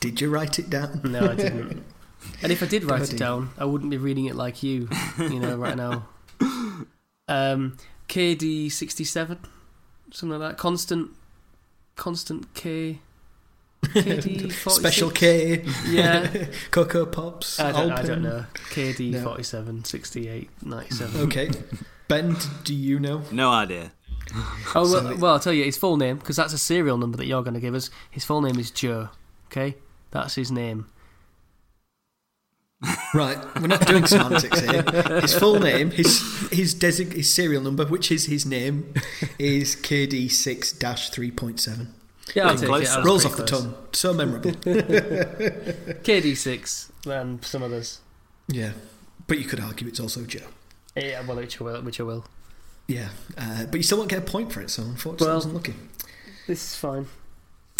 [0.00, 1.00] Did you write it down?
[1.04, 1.84] no, I didn't.
[2.42, 3.16] And if I did write Bloody.
[3.16, 4.88] it down, I wouldn't be reading it like you,
[5.18, 6.06] you know, right now.
[7.28, 7.76] Um,
[8.08, 9.38] KD sixty seven,
[10.14, 10.58] something like that.
[10.58, 11.10] Constant,
[11.96, 13.00] constant K.
[13.84, 18.46] KD Special K, Yeah, Cocoa Pops, I don't, I don't know.
[18.70, 19.22] KD No.
[19.22, 21.20] 47, 68, 97.
[21.22, 21.50] Okay.
[22.08, 22.34] Ben,
[22.64, 23.22] do you know?
[23.30, 23.92] No idea.
[24.74, 27.26] Oh, well, well, I'll tell you his full name, because that's a serial number that
[27.26, 27.90] you're going to give us.
[28.10, 29.10] His full name is Joe.
[29.48, 29.76] Okay?
[30.12, 30.86] That's his name.
[33.14, 34.82] Right, we're not doing semantics here.
[35.20, 36.20] His full name, his
[36.50, 38.92] his design, his serial number, which is his name,
[39.38, 40.72] is KD six
[41.10, 41.94] three point seven.
[42.34, 42.90] Yeah, I'll take close, it.
[42.90, 43.00] I though.
[43.00, 44.50] was Rolls off pretty the tongue, so memorable.
[46.02, 48.00] KD6 and some others.
[48.48, 48.72] Yeah,
[49.26, 50.40] but you could argue it's also Joe.
[50.96, 51.82] Yeah, well, which I will.
[51.82, 52.24] Which I will.
[52.86, 53.08] Yeah,
[53.38, 55.54] uh, but you still won't get a point for it, so unfortunately, Well- I wasn't
[55.54, 55.74] lucky.
[56.46, 57.06] This is fine.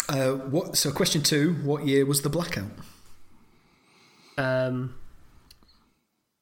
[0.09, 0.77] Uh, what?
[0.77, 2.69] So, question two: What year was the blackout?
[4.37, 4.95] Um,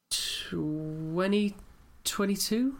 [0.10, 2.76] 2022?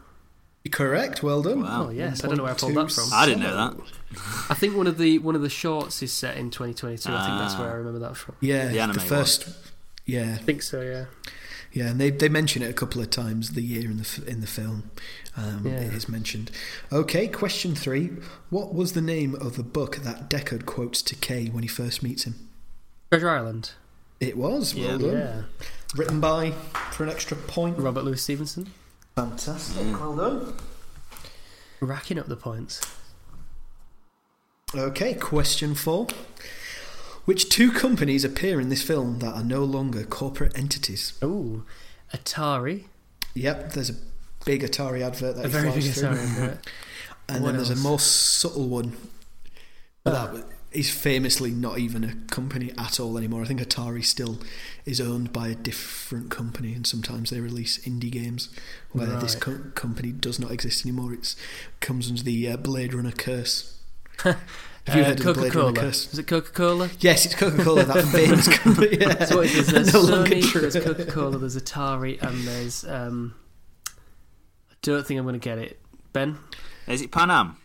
[0.70, 1.22] Correct.
[1.22, 1.62] Well done.
[1.62, 1.86] Wow.
[1.86, 2.24] Oh, yes.
[2.24, 3.10] I don't know where I pulled that from.
[3.12, 3.76] I didn't know that.
[4.50, 7.10] I think one of the one of the shorts is set in 2022.
[7.12, 7.60] I think that's Ah.
[7.60, 8.36] where I remember that from.
[8.40, 9.46] Yeah, The anime the first.
[10.06, 11.04] Yeah, I think so, yeah.
[11.72, 13.50] yeah, and they they mention it a couple of times.
[13.52, 14.90] The year in the in the film,
[15.36, 15.80] um, Yeah.
[15.80, 16.50] it is mentioned.
[16.92, 18.10] Okay, question three:
[18.48, 22.02] What was the name of the book that Deckard quotes to Kay when he first
[22.02, 22.48] meets him?
[23.10, 23.72] Treasure Island.
[24.28, 25.06] It was well Yeah.
[25.08, 25.16] done.
[25.18, 25.42] Yeah.
[25.94, 26.50] Written by
[26.92, 27.78] for an extra point.
[27.78, 28.72] Robert Louis Stevenson.
[29.14, 29.82] Fantastic.
[29.84, 30.00] Mm.
[30.00, 30.54] Well done.
[31.80, 32.80] Racking up the points.
[34.74, 36.08] Okay, question four.
[37.26, 41.12] Which two companies appear in this film that are no longer corporate entities?
[41.22, 41.62] Oh,
[42.12, 42.84] Atari.
[43.34, 43.94] Yep, there's a
[44.44, 46.08] big Atari advert that A he very flies big through.
[46.08, 46.18] Atari.
[46.30, 46.66] advert.
[47.28, 48.96] And What then there's a more subtle one.
[50.02, 50.44] But that
[50.74, 53.42] is famously not even a company at all anymore.
[53.42, 54.38] I think Atari still
[54.84, 58.48] is owned by a different company, and sometimes they release indie games
[58.92, 61.12] where this co- company does not exist anymore.
[61.12, 61.34] It
[61.80, 63.78] comes under the uh, Blade Runner curse.
[64.86, 65.66] Have you Uh, heard of the Blade Coca-Cola.
[65.72, 66.12] Runner curse?
[66.12, 66.90] Is it Coca-Cola?
[67.00, 68.98] Yes, it's Coca Cola, that famous company.
[69.00, 69.24] Yeah.
[69.24, 69.68] So what is this?
[69.92, 70.60] There's No longer Sony, true.
[70.60, 73.34] there's Coca-Cola, there's Atari, and there's um.
[74.70, 75.80] I don't think I'm going to get it.
[76.12, 76.38] Ben,
[76.86, 77.56] Is it Pan Am?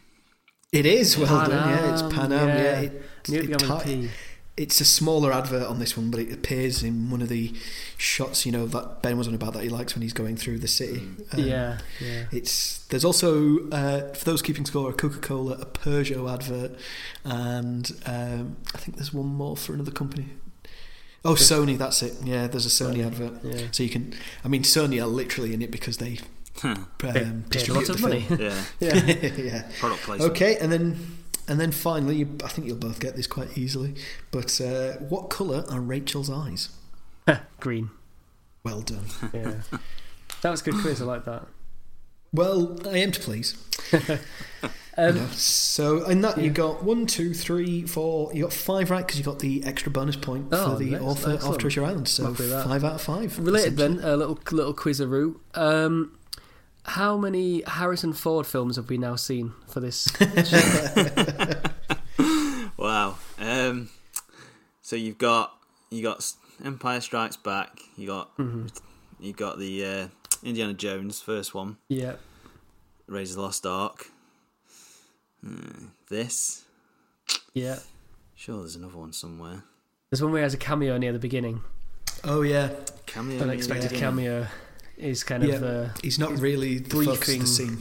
[0.71, 1.69] It is well Pan done.
[1.69, 2.47] Yeah, it's Am, Pan Am.
[2.47, 2.79] Yeah, yeah.
[2.81, 4.09] It, it it began with a ti- P.
[4.57, 7.53] it's a smaller advert on this one, but it appears in one of the
[7.97, 8.45] shots.
[8.45, 10.67] You know that Ben was on about that he likes when he's going through the
[10.67, 11.01] city.
[11.33, 12.25] Um, yeah, yeah.
[12.31, 16.77] It's there's also uh, for those keeping score a Coca Cola, a Peugeot advert,
[17.25, 20.27] and um, I think there's one more for another company.
[21.25, 22.13] Oh, Sony, that's it.
[22.23, 23.43] Yeah, there's a Sony advert.
[23.43, 23.67] Yeah.
[23.71, 24.13] So you can,
[24.45, 26.19] I mean, Sony are literally in it because they
[26.63, 28.21] um, Paid, paid a of money.
[28.21, 28.39] film.
[28.39, 28.63] Yeah.
[28.79, 28.95] yeah.
[29.37, 29.71] yeah.
[29.79, 30.31] Product placement.
[30.31, 31.17] Okay, and then
[31.47, 33.95] and then finally, you, I think you'll both get this quite easily.
[34.31, 36.69] But uh, what colour are Rachel's eyes?
[37.59, 37.89] Green.
[38.63, 39.05] Well done.
[39.33, 39.53] Yeah.
[40.41, 41.01] that was a good quiz.
[41.01, 41.47] I like that.
[42.33, 43.55] Well, I am to please.
[44.97, 48.31] Um, You know, So in that you got one, two, three, four.
[48.33, 51.03] You got five right because you got the extra bonus point Oh, for the ex-
[51.03, 51.57] author of.
[51.57, 52.07] Treasure Island.
[52.09, 53.39] So five out of five.
[53.39, 55.37] Related then, a little little quizaroo.
[55.55, 56.17] Um,
[56.89, 60.07] how many Harrison Ford films have we now seen for this?
[62.77, 63.17] Wow.
[63.37, 63.89] Um,
[64.81, 65.53] so you've got
[65.89, 66.25] you got
[66.63, 67.77] Empire Strikes Back.
[67.97, 68.67] You got Mm-hmm.
[69.19, 70.07] you got the uh,
[70.43, 71.77] Indiana Jones first one.
[71.89, 72.13] yeah.
[73.07, 74.07] Raiders of the Lost Ark.
[75.43, 76.63] Hmm, this.
[77.53, 77.79] Yeah.
[78.35, 79.63] Sure, there's another one somewhere.
[80.09, 81.61] There's one where he has a cameo near the beginning.
[82.23, 82.69] Oh yeah,
[83.07, 83.41] Cameo.
[83.41, 83.99] Unexpected yeah.
[83.99, 84.47] cameo
[84.99, 87.41] is kind of uh, he's not really the focus of briefing.
[87.41, 87.77] the scene.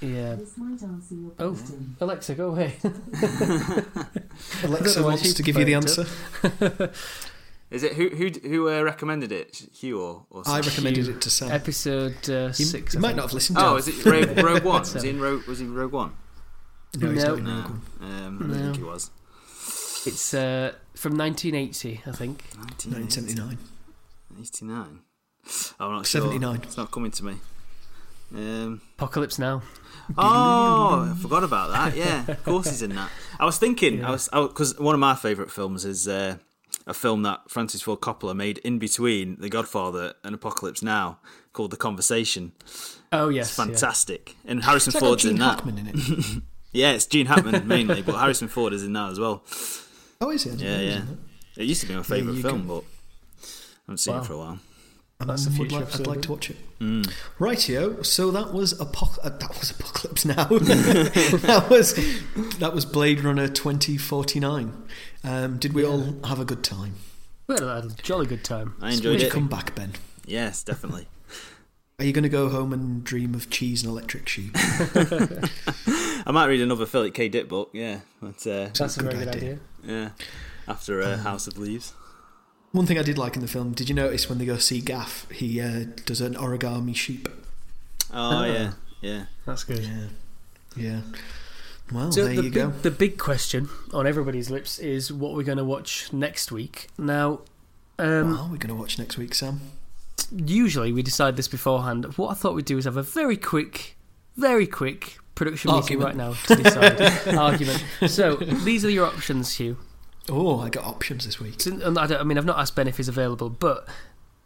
[0.00, 0.34] yeah.
[0.36, 1.56] This might answer your Oh.
[2.00, 2.74] Alexa, go away.
[4.64, 6.06] Alexa wants to give you the answer.
[7.70, 9.68] Is it who who who uh, recommended it?
[9.74, 11.14] Hugh or, or I recommended Hugh.
[11.14, 11.50] it to Sam.
[11.50, 12.92] Episode uh, He, six.
[12.94, 13.16] he I might think.
[13.16, 14.80] not have listened to Oh, is it Rogue, Rogue One?
[14.80, 15.46] Was So- he in Rogue?
[15.46, 16.12] Was he in Rogue One?
[16.98, 17.30] No, he's No.
[17.34, 17.82] not in Rogue One.
[18.00, 18.54] um, I don't No.
[18.64, 19.10] think he was.
[20.06, 22.42] It's uh, from 1980, I think.
[22.56, 23.58] 1979.
[24.40, 25.00] 89.
[25.80, 26.22] I'm not sure.
[26.22, 26.60] 79.
[26.62, 27.34] It's not coming to me.
[28.34, 29.62] Um, Apocalypse Now.
[30.16, 31.96] oh, I forgot about that.
[31.96, 33.10] Yeah, of course he's in that.
[33.40, 36.36] I was thinking, I was because one of my favourite films is uh,
[36.86, 41.18] a film that Francis Ford Coppola made in between The Godfather and Apocalypse Now
[41.52, 42.52] called The Conversation.
[43.12, 45.54] Oh yes, It's fantastic, and Harrison Has that got Ford's Gene in that.
[45.56, 46.42] Hackman in it.
[46.70, 49.42] Yeah, it's Gene Hackman mainly, but Harrison Ford is in that as well.
[50.20, 50.60] Oh, is it?
[50.60, 51.02] Yeah, yeah.
[51.56, 52.80] It used to be my favourite you film, go.
[52.80, 52.84] but
[53.42, 54.20] I haven't seen Wow.
[54.20, 54.58] it for a while.
[55.20, 56.56] That's the Um, future like, I'd like to watch it.
[56.80, 57.10] Mm.
[57.40, 58.06] Rightio.
[58.06, 60.44] So that was apoc- uh, that was Apocalypse Now.
[60.44, 61.94] that was
[62.58, 64.84] that was Blade Runner twenty forty nine.
[65.24, 66.94] Um, did we all have a good time?
[67.48, 68.74] we had a jolly good time.
[68.80, 69.32] I Would enjoyed you it.
[69.32, 69.94] come back, Ben?
[70.24, 71.08] Yes, definitely.
[71.98, 74.52] Are you going to go home and dream of cheese and electric sheep?
[74.54, 77.28] I might read another Philip K.
[77.28, 77.70] Dick book.
[77.72, 79.50] Yeah, but uh, That's a good very good idea.
[79.50, 79.58] idea.
[79.84, 80.10] yeah,
[80.68, 81.94] after Um, uh, House of Leaves.
[82.72, 83.72] One thing I did like in the film.
[83.72, 85.28] Did you notice when they go see Gaff?
[85.30, 87.28] He uh, does an origami sheep.
[88.12, 88.44] Oh Ah.
[88.46, 89.24] yeah, yeah.
[89.46, 89.80] That's good.
[89.80, 90.06] Yeah,
[90.76, 91.00] yeah.
[91.92, 92.68] Well, So there the you big, go.
[92.70, 96.88] the big question on everybody's lips is what we're going to watch next week.
[96.98, 97.40] Now,
[97.98, 99.60] um, what are we going to watch next week, Sam?
[100.30, 102.04] usually we decide this beforehand.
[102.16, 103.96] What I thought we'd do is have a very quick,
[104.36, 107.00] very quick production meeting right now to decide
[107.38, 107.82] argument.
[108.08, 109.78] So these are your options, Hugh.
[110.30, 111.64] Oh, I got options this week.
[111.66, 113.88] And I, don't, I mean, I've not asked Ben if he's available, but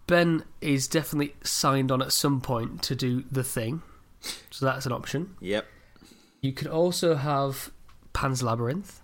[0.07, 3.83] Ben is definitely signed on at some point to do the thing.
[4.51, 5.35] So that's an option.
[5.41, 5.67] Yep.
[6.41, 7.71] You could also have
[8.13, 9.01] Pan's Labyrinth.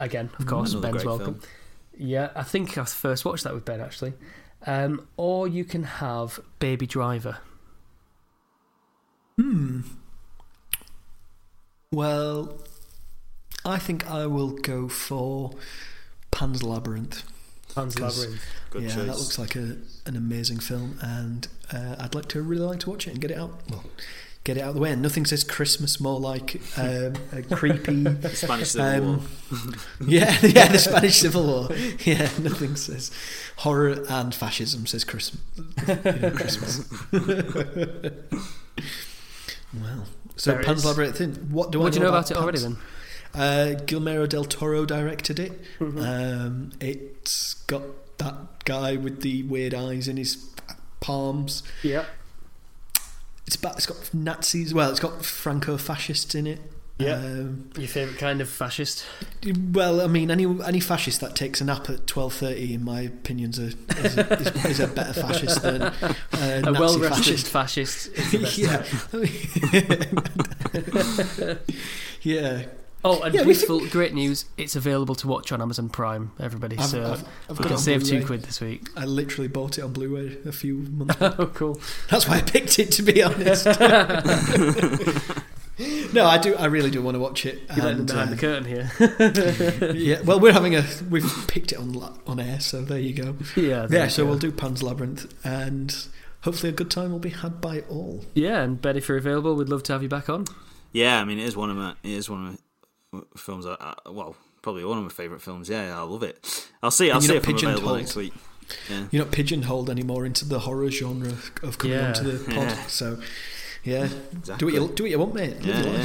[0.00, 1.34] Again, of course, Another Ben's welcome.
[1.40, 1.50] film.
[1.98, 4.12] Yeah, I think I first watched that with Ben actually.
[4.66, 7.38] Um, or you can have Baby Driver.
[9.38, 9.82] Hmm.
[11.92, 12.58] Well,
[13.66, 15.52] I think I will go for
[16.30, 17.22] Pan's Labyrinth.
[17.74, 18.42] Pan's 'Cause- Labyrinth.
[18.70, 19.06] Good yeah, choice.
[19.06, 19.76] that looks like a
[20.06, 23.30] an amazing film, and uh, I'd like to really like to watch it and get
[23.30, 23.60] it out.
[23.70, 23.84] Well,
[24.44, 24.92] get it out of the way.
[24.92, 28.04] And nothing says Christmas more like um, a creepy.
[28.34, 29.20] Spanish Civil War.
[29.50, 29.74] um,
[30.06, 31.68] yeah, yeah, the Spanish Civil War.
[32.04, 33.10] Yeah, nothing says
[33.58, 35.42] horror and fascism says Christmas.
[35.88, 36.84] You know, Christmas.
[39.74, 40.06] well,
[40.36, 40.84] so Pan's.
[40.84, 41.20] Labyrinth.
[41.20, 42.76] in- What do what I do you know about it already then?
[43.36, 45.60] Uh, Guillermo del Toro directed it.
[45.78, 45.98] Mm-hmm.
[45.98, 47.82] Um, it's got
[48.18, 50.36] that guy with the weird eyes in his
[51.00, 51.62] palms.
[51.82, 52.06] Yeah.
[53.46, 54.72] It's about, it's got Nazis.
[54.74, 56.60] Well, it's got Franco-fascists in it.
[56.98, 57.16] Yeah.
[57.16, 59.04] Um, Your favourite kind of fascist?
[59.70, 63.02] well, I mean, any any fascist that takes a nap at twelve thirty, in my
[63.02, 63.66] opinion, is a,
[63.98, 67.48] is a, is, is a better fascist than uh, A Nazi well fascist.
[67.48, 68.08] fascist.
[68.16, 68.58] is the best.
[72.22, 72.62] yeah.
[72.62, 72.64] yeah.
[73.08, 74.46] Oh, and Yeah, we beautiful, great news!
[74.56, 76.32] It's available to watch on Amazon Prime.
[76.40, 78.26] Everybody, I've, so I've, I've you got can save two Blu-ray.
[78.26, 78.88] quid this week.
[78.96, 81.14] I literally bought it on Blu-ray a few months.
[81.16, 81.34] ago.
[81.38, 81.80] Oh, cool!
[82.10, 83.64] That's why I picked it, to be honest.
[86.12, 86.56] no, I do.
[86.56, 87.60] I really do want to watch it.
[87.76, 88.90] You're and, behind uh, the curtain here.
[89.94, 91.96] yeah, well, we're having a we've picked it on
[92.26, 93.36] on air, so there you go.
[93.54, 94.30] yeah, Yeah, so go.
[94.30, 95.94] we'll do Pan's Labyrinth, and
[96.40, 98.24] hopefully a good time will be had by all.
[98.34, 100.46] Yeah, and Ben, if you're available, we'd love to have you back on.
[100.90, 102.58] Yeah, I mean, it is one of my it is one of my
[103.36, 103.66] films.
[103.66, 105.68] I, I, well, probably one of my favourite films.
[105.68, 106.68] Yeah, I love it.
[106.82, 107.10] I'll see.
[107.10, 107.98] I'll see you're if not I'm available pigeonholed.
[107.98, 108.32] next week.
[108.90, 109.06] Yeah.
[109.10, 112.08] You're not pigeonholed anymore into the horror genre of coming Yeah.
[112.08, 112.64] onto the pod.
[112.68, 112.86] Yeah.
[112.86, 113.20] So,
[113.84, 114.56] yeah, Exactly.
[114.58, 115.56] do what you do what you want, mate.
[115.60, 115.96] Yeah, yeah.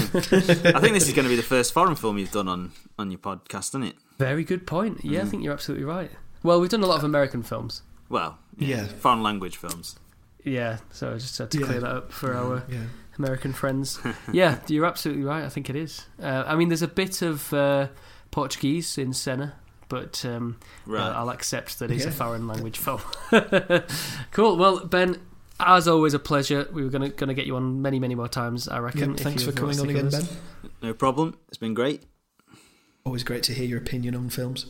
[0.76, 3.10] I think this is going to be the first foreign film you've done on on
[3.10, 3.96] your podcast, isn't it?
[4.20, 5.04] Very good point.
[5.04, 5.30] Yeah, I Mm.
[5.30, 6.12] think you're absolutely right.
[6.44, 7.82] Well, we've done a lot of American films.
[8.10, 8.86] Well, Yeah.
[8.86, 9.98] foreign language films.
[10.44, 11.66] Yeah, so I just had to Yeah.
[11.66, 12.84] clear that up for our Yeah.
[13.24, 14.00] American friends.
[14.34, 15.44] yeah, you're absolutely right.
[15.44, 16.06] I think it is.
[16.22, 17.88] Uh, I mean, there's a bit of uh,
[18.32, 19.54] Portuguese in Senna,
[19.90, 21.02] but um, Right.
[21.02, 23.02] uh, I'll accept that it's a foreign language film.
[24.32, 24.58] cool.
[24.58, 25.18] Well, Ben,
[25.60, 26.68] as always, a pleasure.
[26.74, 28.68] We were gonna gonna get you on many, many more times.
[28.68, 29.12] I reckon.
[29.12, 30.22] Yep, thanks for coming to on again, Ben.
[30.22, 30.38] us.
[30.82, 31.38] no problem.
[31.50, 32.04] It's been great.
[33.06, 34.66] Always great to hear your opinion on films.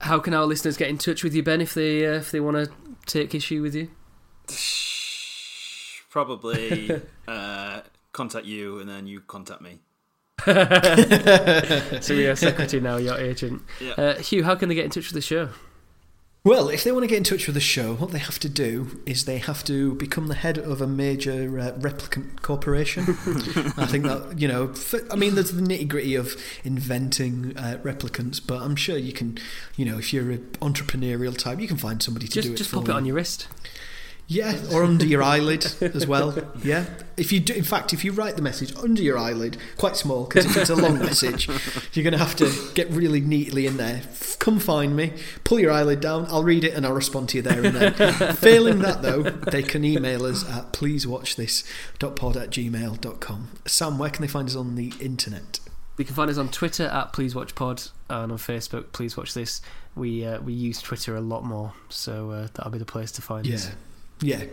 [0.00, 2.40] How can our listeners get in touch with you, Ben, if they uh, if they
[2.40, 2.70] want to
[3.06, 3.88] take issue with you?
[6.16, 6.90] Probably
[7.28, 7.82] uh,
[8.12, 9.80] contact you, and then you contact me.
[12.00, 13.60] So you're a secretary now, your agent.
[13.82, 13.92] Yeah.
[13.98, 15.50] Uh, Hugh, how can they get in touch with the show?
[16.42, 18.48] Well, if they want to get in touch with the show, what they have to
[18.48, 23.02] do is they have to become the head of a major uh, replicant corporation.
[23.76, 24.72] I think that you know,
[25.10, 26.34] I mean, there's the nitty gritty of
[26.64, 29.36] inventing uh, replicants, but I'm sure you can,
[29.76, 32.56] you know, if you're an entrepreneurial type, you can find somebody to Just do it
[32.56, 32.94] just for pop you.
[32.94, 33.48] it on your wrist.
[34.28, 36.36] Yeah, or under your eyelid as well.
[36.64, 36.86] Yeah,
[37.16, 40.24] if you do, in fact, if you write the message under your eyelid, quite small,
[40.24, 41.46] because if it's a long message,
[41.92, 44.02] you're going to have to get really neatly in there.
[44.40, 45.12] Come find me,
[45.44, 47.92] pull your eyelid down, I'll read it and I'll respond to you there and then.
[48.34, 53.48] Failing that, though, they can email us at pleasewatchthis.pod at gmail.com.
[53.66, 55.60] Sam, where can they find us on the internet?
[55.98, 59.34] You can find us on Twitter at Please Watch Pod and on Facebook Please Watch
[59.34, 59.62] This.
[59.94, 63.22] We uh, we use Twitter a lot more, so uh, that'll be the place to
[63.22, 63.70] find Yeah, us.
[64.20, 64.44] Yeah.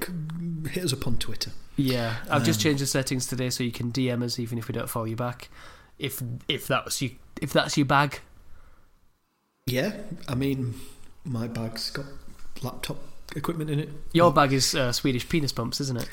[0.70, 1.52] Hit us up on Twitter.
[1.76, 4.68] Yeah, I've just Um, changed the settings today, so you can DM us even if
[4.68, 5.50] we don't follow you back.
[5.98, 7.12] If if that's you
[7.42, 8.20] if that's your bag,
[9.68, 9.94] Yeah,
[10.28, 10.76] I mean,
[11.24, 12.06] my bag's got
[12.62, 13.00] laptop
[13.36, 13.90] equipment in it.
[14.12, 16.08] your bag is uh, Swedish penis pumps, isn't it?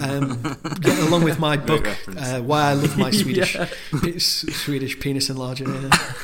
[0.00, 3.56] Um, yeah, along with my book, uh, "Why I Love My Swedish
[4.02, 5.66] Pe- Swedish Penis Enlarger."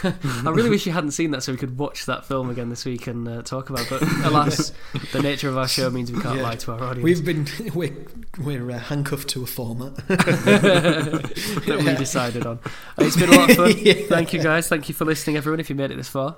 [0.04, 0.12] Yeah.
[0.44, 2.84] I really wish you hadn't seen that, so we could watch that film again this
[2.84, 3.82] week and uh, talk about.
[3.82, 3.90] it.
[3.90, 4.72] But alas,
[5.12, 6.42] the nature of our show means we can't Yeah.
[6.42, 7.04] lie to our audience.
[7.04, 7.94] We've been we're
[8.40, 9.94] we're uh, handcuffed to a format.
[10.08, 12.58] that we decided on.
[12.98, 13.72] It's been a lot of fun.
[13.78, 13.94] Yeah.
[14.08, 14.68] Thank you guys.
[14.68, 15.60] Thank you for listening, everyone.
[15.60, 16.36] If you made it this far,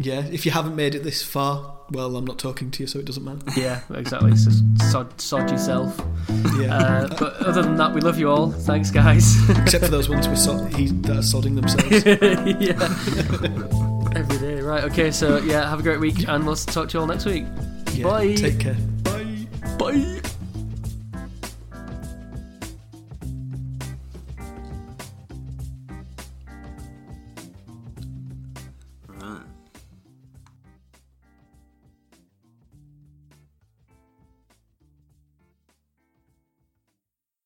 [0.00, 3.00] Yeah, if you haven't made it this far, well, I'm not talking to you, so
[3.00, 3.60] it doesn't matter.
[3.60, 4.36] yeah, exactly.
[4.36, 4.50] So
[4.92, 6.00] sod, sod yourself.
[6.56, 8.52] Yeah, Uh, but other than that, we love you all.
[8.52, 9.36] Thanks, guys.
[9.58, 12.04] except for those ones with so- he, that are sodding themselves.
[12.60, 14.18] yeah.
[14.18, 14.84] Every day, right?
[14.84, 17.44] Okay, so yeah, have a great week, and we'll talk to you all next week.
[17.94, 18.34] Yeah, Bye.
[18.36, 18.76] Take care.
[19.02, 19.46] Bye.
[19.78, 20.20] Bye.